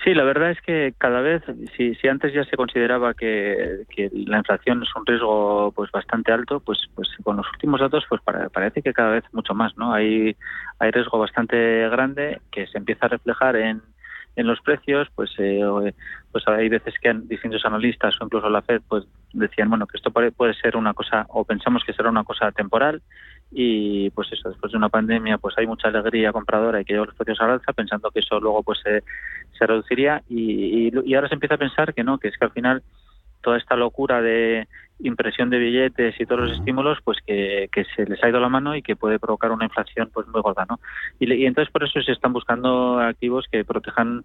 Sí, 0.04 0.14
la 0.14 0.24
verdad 0.24 0.52
es 0.52 0.62
que 0.62 0.94
cada 1.00 1.22
vez, 1.22 1.42
si, 1.76 1.96
si 1.96 2.08
antes 2.08 2.32
ya 2.32 2.44
se 2.44 2.56
consideraba 2.56 3.16
que, 3.16 3.86
la 4.14 4.38
inflación 4.38 4.84
es 4.84 4.90
un 4.96 5.04
riesgo 5.04 5.72
pues 5.76 5.92
bastante 5.92 6.32
alto, 6.32 6.60
pues 6.60 6.78
pues 6.94 7.10
con 7.24 7.38
los 7.38 7.48
últimos 7.54 7.82
datos 7.82 8.04
pues 8.08 8.22
parece 8.54 8.84
que 8.84 8.94
cada 8.94 9.10
vez 9.10 9.24
mucho 9.32 9.56
más, 9.56 9.76
¿no? 9.78 9.94
Hay 9.94 10.36
hay 10.78 10.92
riesgo 10.92 11.18
bastante 11.18 11.90
grande 11.90 12.40
que 12.52 12.68
se 12.68 12.78
empieza 12.78 13.08
a 13.08 13.10
reflejar 13.10 13.56
en, 13.56 13.82
en 14.36 14.48
los 14.48 14.60
precios, 14.62 15.08
pues 15.16 15.32
eh, 15.38 15.94
pues 16.32 16.48
hay 16.48 16.70
veces 16.70 16.94
que 17.02 17.14
distintos 17.24 17.66
analistas 17.66 18.16
o 18.20 18.26
incluso 18.26 18.50
la 18.50 18.62
Fed 18.62 18.82
pues 18.88 19.06
decían 19.34 19.70
bueno 19.70 19.88
que 19.88 19.98
esto 19.98 20.12
puede, 20.12 20.54
ser 20.54 20.76
una 20.76 20.94
cosa 20.94 21.26
o 21.30 21.44
pensamos 21.44 21.84
que 21.86 21.94
será 21.94 22.10
una 22.10 22.24
cosa 22.24 22.52
temporal 22.52 23.02
y 23.52 24.10
pues 24.12 24.32
eso 24.32 24.50
después 24.50 24.72
de 24.72 24.78
una 24.78 24.90
pandemia 24.90 25.38
pues 25.38 25.58
hay 25.58 25.68
mucha 25.68 25.88
alegría 25.88 26.34
compradora 26.34 26.82
y 26.82 26.86
que 26.86 26.94
lleva 26.94 27.06
los 27.06 27.16
precios 27.16 27.40
al 27.42 27.52
alza 27.52 27.74
pensando 27.74 28.12
que 28.12 28.20
eso 28.20 28.40
luego 28.40 28.64
pues 28.64 28.80
se, 28.84 29.04
se 29.58 29.66
reduciría. 29.66 30.22
Y, 30.30 30.92
y, 31.06 31.16
ahora 31.16 31.28
se 31.28 31.36
empieza 31.36 31.56
a 31.56 31.60
pensar 31.60 31.94
que 31.94 32.04
no 32.04 32.18
que 32.18 32.30
es 32.30 32.38
que 32.38 32.46
al 32.46 32.52
final 32.52 32.84
toda 33.46 33.58
esta 33.58 33.76
locura 33.76 34.22
de 34.24 34.68
impresión 35.00 35.50
de 35.50 35.60
billetes 35.60 36.20
y 36.20 36.26
todos 36.26 36.50
los 36.50 36.58
estímulos 36.58 36.98
pues 37.04 37.20
que, 37.26 37.70
que, 37.72 37.86
se 37.96 38.06
les 38.06 38.24
ha 38.24 38.30
ido 38.30 38.40
la 38.40 38.50
mano 38.50 38.76
y 38.76 38.82
que 38.82 38.96
puede 38.96 39.20
provocar 39.20 39.52
una 39.52 39.66
inflación 39.66 40.10
pues 40.12 40.26
muy 40.28 40.42
gorda 40.42 40.66
no 40.68 40.80
y, 41.20 41.32
y 41.32 41.46
entonces 41.46 41.72
por 41.72 41.84
eso 41.84 42.02
se 42.02 42.14
están 42.14 42.32
buscando 42.34 43.00
activos 43.00 43.46
que 43.52 43.66
protejan 43.66 44.24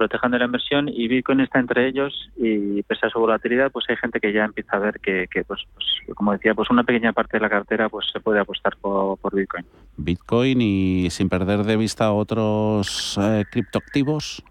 protejan 0.00 0.30
de 0.30 0.38
la 0.38 0.46
inversión 0.46 0.88
y 0.88 1.08
Bitcoin 1.08 1.40
está 1.40 1.58
entre 1.58 1.86
ellos 1.86 2.30
y 2.36 2.82
pese 2.84 3.06
a 3.06 3.10
su 3.10 3.18
volatilidad 3.18 3.70
pues 3.70 3.84
hay 3.90 3.96
gente 3.96 4.18
que 4.18 4.32
ya 4.32 4.44
empieza 4.44 4.76
a 4.76 4.78
ver 4.78 4.98
que, 5.00 5.26
pues, 5.46 5.60
pues, 5.74 6.16
como 6.16 6.32
decía 6.32 6.54
pues 6.54 6.70
una 6.70 6.84
pequeña 6.84 7.12
parte 7.12 7.36
de 7.36 7.42
la 7.42 7.50
cartera 7.50 7.90
pues 7.90 8.06
se 8.10 8.18
puede 8.18 8.40
apostar 8.40 8.76
por, 8.78 9.18
Bitcoin. 9.34 9.66
Bitcoin 9.98 10.60
y 10.62 11.10
sin 11.10 11.28
perder 11.28 11.64
de 11.64 11.76
vista 11.76 12.12
otros 12.12 13.18
eh, 13.20 13.44
criptoactivos. 13.50 14.42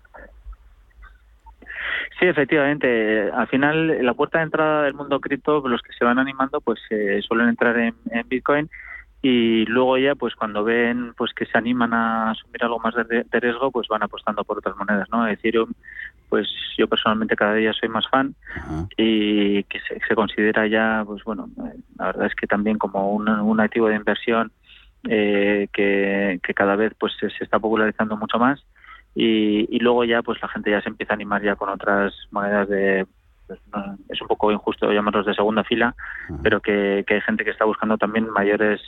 Sí, 2.20 2.26
efectivamente. 2.26 3.32
Al 3.32 3.48
final, 3.48 4.06
la 4.06 4.14
puerta 4.14 4.40
de 4.40 4.46
entrada 4.46 4.84
del 4.84 4.94
mundo 4.94 5.22
cripto, 5.22 5.66
los 5.66 5.82
que 5.82 5.94
se 5.94 6.04
van 6.04 6.20
animando, 6.20 6.60
pues 6.60 6.80
eh, 6.90 7.22
suelen 7.26 7.48
entrar 7.48 7.78
en, 7.78 7.96
Bitcoin 8.28 8.70
y 9.22 9.66
luego 9.66 9.98
ya, 9.98 10.16
pues 10.16 10.36
cuando 10.36 10.64
ven 10.64 11.14
pues 11.18 11.34
que 11.34 11.46
se 11.46 11.58
animan 11.58 11.94
a 11.94 12.32
asumir 12.32 12.64
algo 12.64 12.80
más 12.80 12.94
de, 12.96 13.26
riesgo, 13.40 13.72
pues 13.72 13.88
van 13.88 14.04
apostando 14.04 14.44
por 14.44 14.58
otras 14.58 14.76
monedas, 14.76 15.08
¿no? 15.12 15.28
Ethereum, 15.28 15.72
pues 16.28 16.48
yo 16.78 16.88
personalmente 16.88 17.36
cada 17.36 17.54
día 17.56 17.74
soy 17.74 17.90
más 17.90 18.08
fan 18.10 18.36
y 18.98 19.64
que 19.64 19.80
se, 19.80 20.16
considera 20.16 20.68
ya, 20.68 21.04
pues 21.06 21.24
bueno, 21.24 21.50
la 21.98 22.08
verdad 22.08 22.28
es 22.28 22.36
que 22.36 22.48
también 22.48 22.78
como 22.78 23.12
un, 23.14 23.60
activo 23.60 23.88
de 23.88 23.96
inversión 23.96 24.52
eh, 25.08 25.68
que, 25.74 26.40
cada 26.54 26.76
vez 26.76 26.94
pues 26.98 27.14
se 27.20 27.44
está 27.44 27.60
popularizando 27.60 28.16
mucho 28.18 28.40
más 28.40 28.64
y, 29.22 29.80
luego 29.80 30.06
ya 30.06 30.22
pues 30.22 30.42
la 30.42 30.48
gente 30.48 30.72
ya 30.72 30.82
se 30.82 30.90
empieza 30.90 31.14
a 31.14 31.16
animar 31.16 31.44
ya 31.44 31.56
con 31.56 31.70
otras 31.70 32.14
monedas 32.32 32.70
de 32.70 33.06
pues, 33.48 33.60
es 34.08 34.22
un 34.22 34.28
poco 34.28 34.52
injusto 34.52 34.92
llamarlos 34.92 35.26
de 35.26 35.34
segunda 35.34 35.64
fila 35.64 35.94
pero 36.42 36.62
que, 36.62 37.04
hay 37.06 37.22
gente 37.22 37.44
que 37.44 37.52
está 37.52 37.66
buscando 37.66 37.98
también 37.98 38.30
mayores 38.30 38.82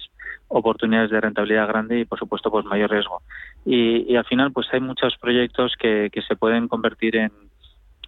oportunidades 0.47 1.11
de 1.11 1.19
rentabilidad 1.19 1.67
grande 1.67 1.99
y 1.99 2.05
por 2.05 2.17
supuesto 2.17 2.49
pues 2.49 2.65
mayor 2.65 2.91
riesgo 2.91 3.21
y, 3.65 4.15
al 4.15 4.25
final 4.25 4.51
pues 4.53 4.67
hay 4.71 4.79
muchos 4.79 5.17
proyectos 5.17 5.75
que, 5.77 6.09
que 6.11 6.21
se 6.21 6.37
pueden 6.37 6.69
convertir 6.69 7.17
en, 7.17 7.31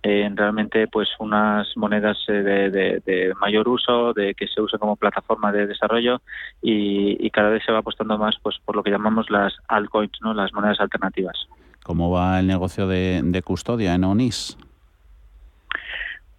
en 0.02 0.38
realmente 0.38 0.88
pues 0.88 1.10
unas 1.20 1.76
monedas 1.76 2.18
eh, 2.28 2.32
de, 2.32 3.02
de, 3.06 3.34
mayor 3.40 3.68
uso, 3.68 4.14
de 4.14 4.34
que 4.34 4.48
se 4.48 4.62
use 4.62 4.78
como 4.78 4.96
plataforma 4.96 5.52
de 5.52 5.68
desarrollo 5.68 6.22
y, 6.62 7.26
y, 7.26 7.30
cada 7.30 7.50
vez 7.50 7.64
se 7.66 7.72
va 7.72 7.80
apostando 7.80 8.18
más 8.18 8.36
pues 8.42 8.58
por 8.66 8.76
lo 8.76 8.84
que 8.84 8.92
llamamos 8.92 9.30
las 9.30 9.54
altcoins, 9.68 10.20
¿no? 10.22 10.34
las 10.34 10.54
monedas 10.54 10.80
alternativas. 10.80 11.48
¿Cómo 11.84 12.12
va 12.12 12.40
el 12.40 12.48
negocio 12.48 12.88
de, 12.88 13.42
custodia 13.44 13.94
en 13.94 14.06
ONIS? 14.06 14.58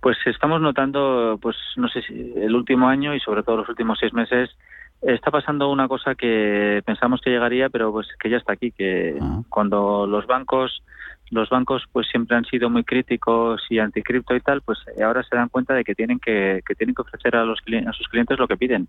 Pues 0.01 0.17
estamos 0.27 0.61
notando, 0.61 1.39
pues 1.41 1.57
no 1.77 1.89
sé 1.89 2.03
si 2.03 2.33
el 2.37 2.55
último 2.55 2.89
año 2.89 3.15
y 3.15 3.21
sobre 3.21 3.43
todo 3.43 3.59
los 3.59 3.69
últimos 3.69 3.99
seis 3.99 4.13
meses 4.13 4.51
está 5.03 5.31
pasando 5.31 5.71
una 5.71 5.87
cosa 5.87 6.15
que 6.15 6.83
pensamos 6.87 7.21
que 7.21 7.31
llegaría, 7.31 7.69
pero 7.69 7.93
pues 7.93 8.09
que 8.19 8.31
ya 8.31 8.39
está 8.39 8.55
aquí, 8.55 8.71
que 8.71 9.19
ah. 9.21 9.43
cuando 9.49 10.07
los 10.07 10.27
bancos 10.27 10.83
los 11.31 11.49
bancos 11.49 11.83
pues 11.91 12.07
siempre 12.09 12.37
han 12.37 12.45
sido 12.45 12.71
muy 12.71 12.85
críticos 12.85 13.63
y 13.71 13.79
anticripto 13.79 14.37
y 14.37 14.41
tal, 14.41 14.61
pues 14.63 14.79
ahora 15.03 15.23
se 15.23 15.37
dan 15.37 15.49
cuenta 15.49 15.75
de 15.75 15.85
que 15.85 15.95
tienen 15.95 16.21
que, 16.21 16.63
que 16.67 16.75
tienen 16.75 16.95
que 16.95 17.03
ofrecer 17.03 17.35
a 17.37 17.45
los 17.45 17.59
a 17.87 17.93
sus 17.93 18.09
clientes 18.09 18.39
lo 18.39 18.47
que 18.47 18.57
piden. 18.57 18.89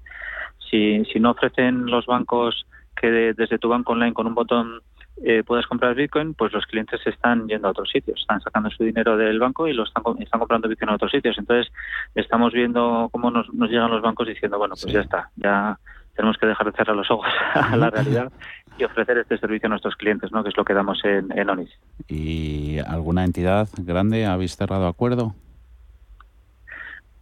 Si, 0.70 1.04
si 1.06 1.20
no 1.20 1.32
ofrecen 1.32 1.86
los 1.88 2.06
bancos 2.06 2.66
que 2.96 3.08
desde 3.08 3.58
tu 3.58 3.70
banco 3.70 3.94
online 3.94 4.14
con 4.14 4.28
un 4.28 4.36
botón 4.36 4.82
eh, 5.24 5.44
puedas 5.46 5.66
comprar 5.66 5.96
Bitcoin, 5.96 6.34
pues 6.34 6.52
los 6.52 6.66
clientes 6.66 7.00
están 7.06 7.48
yendo 7.48 7.68
a 7.68 7.72
otros 7.72 7.90
sitios, 7.90 8.20
están 8.20 8.42
sacando 8.42 8.70
su 8.70 8.84
dinero 8.84 9.16
del 9.16 9.40
banco 9.40 9.68
y 9.68 9.74
lo 9.74 9.84
están, 9.84 10.04
están 10.20 10.40
comprando 10.40 10.68
Bitcoin 10.68 10.90
a 10.90 10.96
otros 10.96 11.12
sitios. 11.12 11.38
Entonces, 11.38 11.72
estamos 12.16 12.52
viendo 12.52 13.10
cómo 13.12 13.32
nos, 13.32 13.48
llegan 13.70 13.92
los 13.92 14.02
bancos 14.02 14.28
diciendo, 14.28 14.58
bueno, 14.58 14.76
pues 14.80 14.94
ya 14.94 15.02
está, 15.02 15.30
ya 15.38 15.80
tenemos 16.16 16.38
que 16.38 16.48
dejar 16.48 16.70
de 16.70 16.78
cerrar 16.78 16.96
los 16.96 17.10
ojos 17.10 17.28
a 17.54 17.76
la 17.78 17.90
realidad 17.90 18.32
y 18.78 18.84
ofrecer 18.84 19.18
este 19.18 19.38
servicio 19.38 19.68
a 19.68 19.70
nuestros 19.70 19.96
clientes, 19.96 20.32
¿no? 20.32 20.44
que 20.44 20.50
es 20.50 20.58
lo 20.58 20.66
que 20.66 20.74
damos 20.74 21.00
en, 21.06 21.50
ONIS. 21.50 21.72
¿Y 22.10 22.80
alguna 22.80 23.24
entidad 23.24 23.70
grande 23.78 24.26
habéis 24.26 24.58
cerrado 24.58 24.88
acuerdo? 24.88 25.34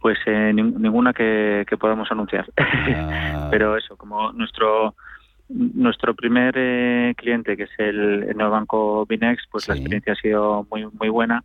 Pues 0.00 0.18
eh, 0.26 0.52
ninguna 0.52 1.12
que, 1.12 1.64
podamos 1.78 2.10
anunciar. 2.10 2.46
Ah. 3.36 3.48
Pero 3.50 3.76
eso, 3.76 3.96
como 3.96 4.32
nuestro 4.32 4.94
nuestro 5.48 6.14
primer 6.14 6.54
eh, 6.56 7.14
cliente, 7.16 7.56
que 7.56 7.64
es 7.64 7.70
el, 7.78 8.24
el 8.24 8.34
banco 8.34 9.06
Binex, 9.06 9.44
pues 9.50 9.68
la 9.68 9.74
experiencia 9.74 10.14
ha 10.14 10.16
sido 10.16 10.66
muy 10.70 10.86
muy 10.98 11.08
buena. 11.08 11.44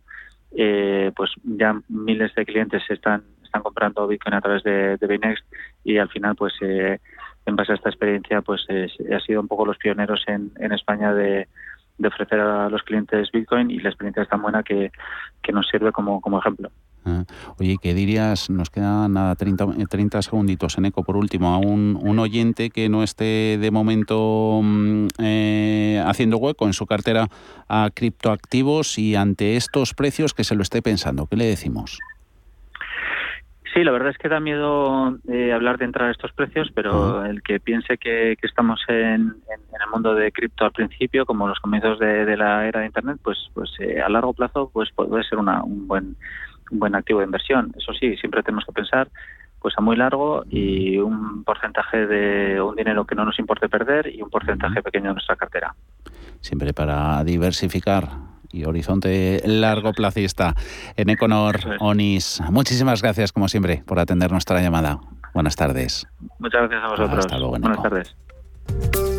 Eh, 0.56 1.12
pues 1.14 1.30
ya 1.44 1.80
miles 1.88 2.34
de 2.34 2.44
clientes 2.44 2.82
están 2.88 3.22
están 3.44 3.62
comprando 3.62 4.06
Bitcoin 4.06 4.34
a 4.34 4.40
través 4.40 4.62
de, 4.62 4.96
de 4.96 5.06
Binex 5.06 5.42
y 5.84 5.98
al 5.98 6.08
final, 6.08 6.34
pues 6.36 6.54
eh, 6.60 6.98
en 7.46 7.56
base 7.56 7.72
a 7.72 7.74
esta 7.74 7.88
experiencia, 7.88 8.42
pues 8.42 8.64
ha 8.70 9.20
sido 9.20 9.40
un 9.40 9.48
poco 9.48 9.66
los 9.66 9.78
pioneros 9.78 10.22
en, 10.28 10.52
en 10.58 10.72
España 10.72 11.12
de, 11.12 11.48
de 11.98 12.08
ofrecer 12.08 12.40
a 12.40 12.68
los 12.68 12.82
clientes 12.82 13.30
Bitcoin 13.32 13.70
y 13.70 13.78
la 13.78 13.90
experiencia 13.90 14.22
es 14.22 14.28
tan 14.28 14.42
buena 14.42 14.62
que, 14.62 14.90
que 15.42 15.52
nos 15.52 15.68
sirve 15.68 15.92
como, 15.92 16.20
como 16.20 16.38
ejemplo. 16.38 16.70
Ah, 17.04 17.24
oye, 17.58 17.76
¿qué 17.80 17.94
dirías? 17.94 18.50
Nos 18.50 18.68
quedan 18.68 19.14
nada 19.14 19.34
30, 19.34 19.86
30 19.88 20.22
segunditos 20.22 20.76
en 20.76 20.84
eco 20.84 21.02
por 21.02 21.16
último 21.16 21.54
a 21.54 21.58
un, 21.58 21.98
un 22.00 22.18
oyente 22.18 22.68
que 22.68 22.88
no 22.90 23.02
esté 23.02 23.58
de 23.58 23.70
momento 23.70 24.60
mm, 24.62 25.06
eh, 25.18 26.02
haciendo 26.04 26.36
hueco 26.36 26.66
en 26.66 26.74
su 26.74 26.86
cartera 26.86 27.28
a 27.68 27.88
criptoactivos 27.94 28.98
y 28.98 29.16
ante 29.16 29.56
estos 29.56 29.94
precios 29.94 30.34
que 30.34 30.44
se 30.44 30.54
lo 30.54 30.62
esté 30.62 30.82
pensando. 30.82 31.26
¿Qué 31.26 31.36
le 31.36 31.46
decimos? 31.46 31.98
Sí, 33.72 33.84
la 33.84 33.92
verdad 33.92 34.10
es 34.10 34.18
que 34.18 34.28
da 34.28 34.40
miedo 34.40 35.16
eh, 35.28 35.52
hablar 35.52 35.78
de 35.78 35.84
entrar 35.84 36.08
a 36.08 36.12
estos 36.12 36.32
precios, 36.32 36.68
pero 36.74 37.24
el 37.24 37.40
que 37.40 37.60
piense 37.60 37.98
que, 37.98 38.36
estamos 38.42 38.80
en, 38.88 39.36
el 39.48 39.90
mundo 39.92 40.14
de 40.14 40.32
cripto 40.32 40.64
al 40.64 40.72
principio, 40.72 41.24
como 41.24 41.46
los 41.46 41.60
comienzos 41.60 42.00
de, 42.00 42.36
la 42.36 42.66
era 42.66 42.80
de 42.80 42.86
Internet, 42.86 43.18
pues, 43.22 43.38
pues 43.54 43.70
eh, 43.78 44.00
a 44.00 44.08
largo 44.08 44.32
plazo 44.32 44.70
pues 44.72 44.90
puede 44.92 45.22
ser 45.22 45.38
una, 45.38 45.62
un 45.62 45.86
buen 45.86 46.16
un 46.70 46.78
buen 46.78 46.94
activo 46.94 47.20
de 47.20 47.26
inversión. 47.26 47.72
Eso 47.76 47.92
sí, 47.92 48.16
siempre 48.16 48.42
tenemos 48.42 48.64
que 48.64 48.72
pensar 48.72 49.08
pues 49.60 49.74
a 49.76 49.82
muy 49.82 49.96
largo 49.96 50.44
y 50.48 50.96
un 50.98 51.44
porcentaje 51.44 52.06
de 52.06 52.60
un 52.62 52.76
dinero 52.76 53.04
que 53.04 53.14
no 53.14 53.24
nos 53.24 53.38
importe 53.38 53.68
perder 53.68 54.06
y 54.06 54.22
un 54.22 54.30
porcentaje 54.30 54.82
pequeño 54.82 55.08
de 55.08 55.14
nuestra 55.14 55.36
cartera. 55.36 55.74
Siempre 56.40 56.72
para 56.72 57.22
diversificar 57.24 58.08
y 58.52 58.64
horizonte 58.64 59.42
largo 59.44 59.92
placista. 59.92 60.54
En 60.96 61.10
Econor, 61.10 61.60
Onis, 61.78 62.42
muchísimas 62.50 63.02
gracias 63.02 63.32
como 63.32 63.48
siempre 63.48 63.82
por 63.86 63.98
atender 63.98 64.32
nuestra 64.32 64.60
llamada. 64.60 64.98
Buenas 65.34 65.56
tardes. 65.56 66.06
Muchas 66.38 66.62
gracias 66.62 66.82
a 66.82 66.88
vosotros. 66.88 67.18
Hasta 67.26 67.38
luego. 67.38 67.58
Buenas 67.58 67.82
tardes. 67.82 69.09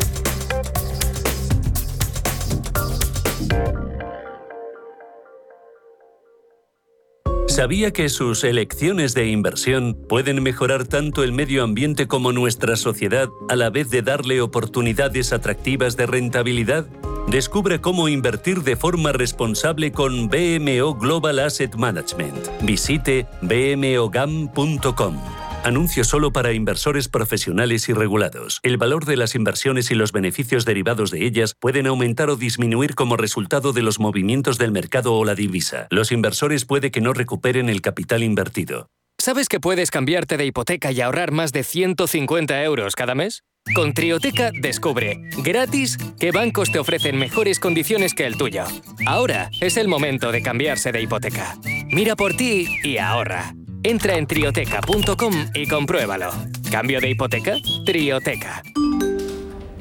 ¿Sabía 7.52 7.92
que 7.92 8.08
sus 8.08 8.44
elecciones 8.44 9.12
de 9.12 9.26
inversión 9.26 9.94
pueden 10.08 10.42
mejorar 10.42 10.86
tanto 10.86 11.22
el 11.22 11.32
medio 11.32 11.62
ambiente 11.62 12.08
como 12.08 12.32
nuestra 12.32 12.76
sociedad 12.76 13.28
a 13.50 13.56
la 13.56 13.68
vez 13.68 13.90
de 13.90 14.00
darle 14.00 14.40
oportunidades 14.40 15.34
atractivas 15.34 15.94
de 15.98 16.06
rentabilidad? 16.06 16.86
Descubre 17.28 17.78
cómo 17.78 18.08
invertir 18.08 18.62
de 18.62 18.74
forma 18.74 19.12
responsable 19.12 19.92
con 19.92 20.30
BMO 20.30 20.94
Global 20.94 21.40
Asset 21.40 21.74
Management. 21.74 22.48
Visite 22.62 23.26
bmogam.com. 23.42 25.41
Anuncio 25.64 26.02
solo 26.02 26.32
para 26.32 26.52
inversores 26.52 27.06
profesionales 27.06 27.88
y 27.88 27.92
regulados. 27.92 28.58
El 28.64 28.78
valor 28.78 29.04
de 29.04 29.16
las 29.16 29.36
inversiones 29.36 29.92
y 29.92 29.94
los 29.94 30.10
beneficios 30.10 30.64
derivados 30.64 31.12
de 31.12 31.24
ellas 31.24 31.54
pueden 31.58 31.86
aumentar 31.86 32.30
o 32.30 32.36
disminuir 32.36 32.96
como 32.96 33.16
resultado 33.16 33.72
de 33.72 33.82
los 33.82 34.00
movimientos 34.00 34.58
del 34.58 34.72
mercado 34.72 35.14
o 35.14 35.24
la 35.24 35.36
divisa. 35.36 35.86
Los 35.90 36.10
inversores 36.10 36.64
puede 36.64 36.90
que 36.90 37.00
no 37.00 37.12
recuperen 37.12 37.68
el 37.68 37.80
capital 37.80 38.24
invertido. 38.24 38.88
¿Sabes 39.20 39.48
que 39.48 39.60
puedes 39.60 39.92
cambiarte 39.92 40.36
de 40.36 40.46
hipoteca 40.46 40.90
y 40.90 41.00
ahorrar 41.00 41.30
más 41.30 41.52
de 41.52 41.62
150 41.62 42.60
euros 42.64 42.96
cada 42.96 43.14
mes? 43.14 43.44
Con 43.72 43.94
Trioteca 43.94 44.50
descubre 44.52 45.20
gratis 45.44 45.96
qué 46.18 46.32
bancos 46.32 46.72
te 46.72 46.80
ofrecen 46.80 47.16
mejores 47.16 47.60
condiciones 47.60 48.14
que 48.14 48.26
el 48.26 48.36
tuyo. 48.36 48.64
Ahora 49.06 49.48
es 49.60 49.76
el 49.76 49.86
momento 49.86 50.32
de 50.32 50.42
cambiarse 50.42 50.90
de 50.90 51.02
hipoteca. 51.02 51.56
Mira 51.92 52.16
por 52.16 52.34
ti 52.34 52.66
y 52.82 52.98
ahorra. 52.98 53.54
Entra 53.84 54.14
en 54.14 54.26
trioteca.com 54.28 55.34
y 55.54 55.66
compruébalo. 55.66 56.30
¿Cambio 56.70 57.00
de 57.00 57.10
hipoteca? 57.10 57.56
Trioteca. 57.84 58.62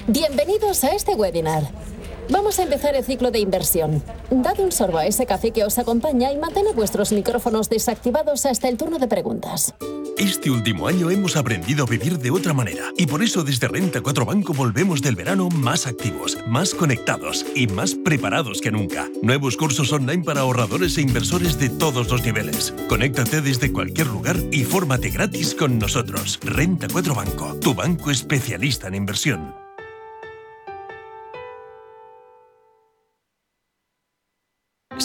Bienvenidos 0.07 0.83
a 0.83 0.95
este 0.95 1.13
webinar. 1.13 1.63
Vamos 2.31 2.59
a 2.59 2.63
empezar 2.63 2.95
el 2.95 3.03
ciclo 3.03 3.29
de 3.29 3.39
inversión. 3.39 4.01
Dad 4.29 4.57
un 4.61 4.71
sorbo 4.71 4.99
a 4.99 5.05
ese 5.05 5.25
café 5.25 5.51
que 5.51 5.65
os 5.65 5.77
acompaña 5.77 6.31
y 6.31 6.37
mantened 6.37 6.73
vuestros 6.73 7.11
micrófonos 7.11 7.69
desactivados 7.69 8.45
hasta 8.45 8.69
el 8.69 8.77
turno 8.77 8.99
de 8.99 9.07
preguntas. 9.09 9.75
Este 10.17 10.49
último 10.49 10.87
año 10.87 11.09
hemos 11.09 11.35
aprendido 11.35 11.83
a 11.83 11.89
vivir 11.89 12.19
de 12.19 12.31
otra 12.31 12.53
manera 12.53 12.83
y 12.95 13.05
por 13.05 13.21
eso 13.21 13.43
desde 13.43 13.67
Renta 13.67 13.99
4 13.99 14.25
Banco 14.25 14.53
volvemos 14.53 15.01
del 15.01 15.17
verano 15.17 15.49
más 15.49 15.87
activos, 15.87 16.37
más 16.47 16.73
conectados 16.73 17.45
y 17.53 17.67
más 17.67 17.95
preparados 17.95 18.61
que 18.61 18.71
nunca. 18.71 19.09
Nuevos 19.21 19.57
cursos 19.57 19.91
online 19.91 20.23
para 20.23 20.41
ahorradores 20.41 20.97
e 20.97 21.01
inversores 21.01 21.59
de 21.59 21.69
todos 21.69 22.09
los 22.09 22.23
niveles. 22.23 22.73
Conéctate 22.87 23.41
desde 23.41 23.73
cualquier 23.73 24.07
lugar 24.07 24.37
y 24.51 24.63
fórmate 24.63 25.09
gratis 25.09 25.53
con 25.53 25.79
nosotros. 25.79 26.39
Renta 26.43 26.87
4 26.89 27.13
Banco, 27.13 27.57
tu 27.59 27.73
banco 27.73 28.09
especialista 28.09 28.87
en 28.87 28.95
inversión. 28.95 29.70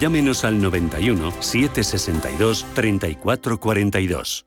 llámenos 0.00 0.44
al 0.44 0.60
91 0.60 1.32
762 1.40 2.66
3442. 2.74 4.46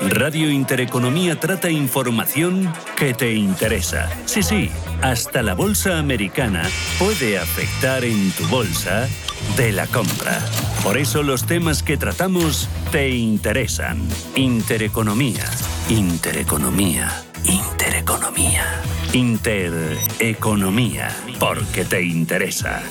Radio 0.00 0.50
Intereconomía 0.50 1.40
trata 1.40 1.70
información 1.70 2.72
que 2.96 3.14
te 3.14 3.34
interesa. 3.34 4.08
Sí, 4.26 4.42
sí, 4.42 4.70
hasta 5.02 5.42
la 5.42 5.54
bolsa 5.54 5.98
americana 5.98 6.62
puede 6.98 7.38
afectar 7.38 8.04
en 8.04 8.30
tu 8.32 8.46
bolsa 8.46 9.08
de 9.56 9.72
la 9.72 9.86
compra. 9.88 10.40
Por 10.84 10.96
eso 10.98 11.22
los 11.22 11.46
temas 11.46 11.82
que 11.82 11.96
tratamos 11.96 12.68
te 12.92 13.08
interesan. 13.10 14.00
Intereconomía, 14.36 15.44
intereconomía, 15.88 17.10
intereconomía, 17.44 18.80
intereconomía, 19.12 21.08
porque 21.40 21.84
te 21.84 22.02
interesa. 22.02 22.82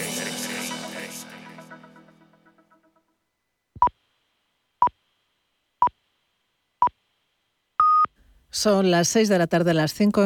Son 8.57 8.89
las 8.89 9.07
6 9.09 9.29
de 9.29 9.37
la 9.37 9.45
tarde, 9.45 9.75
las 9.75 9.93
5 9.93 10.13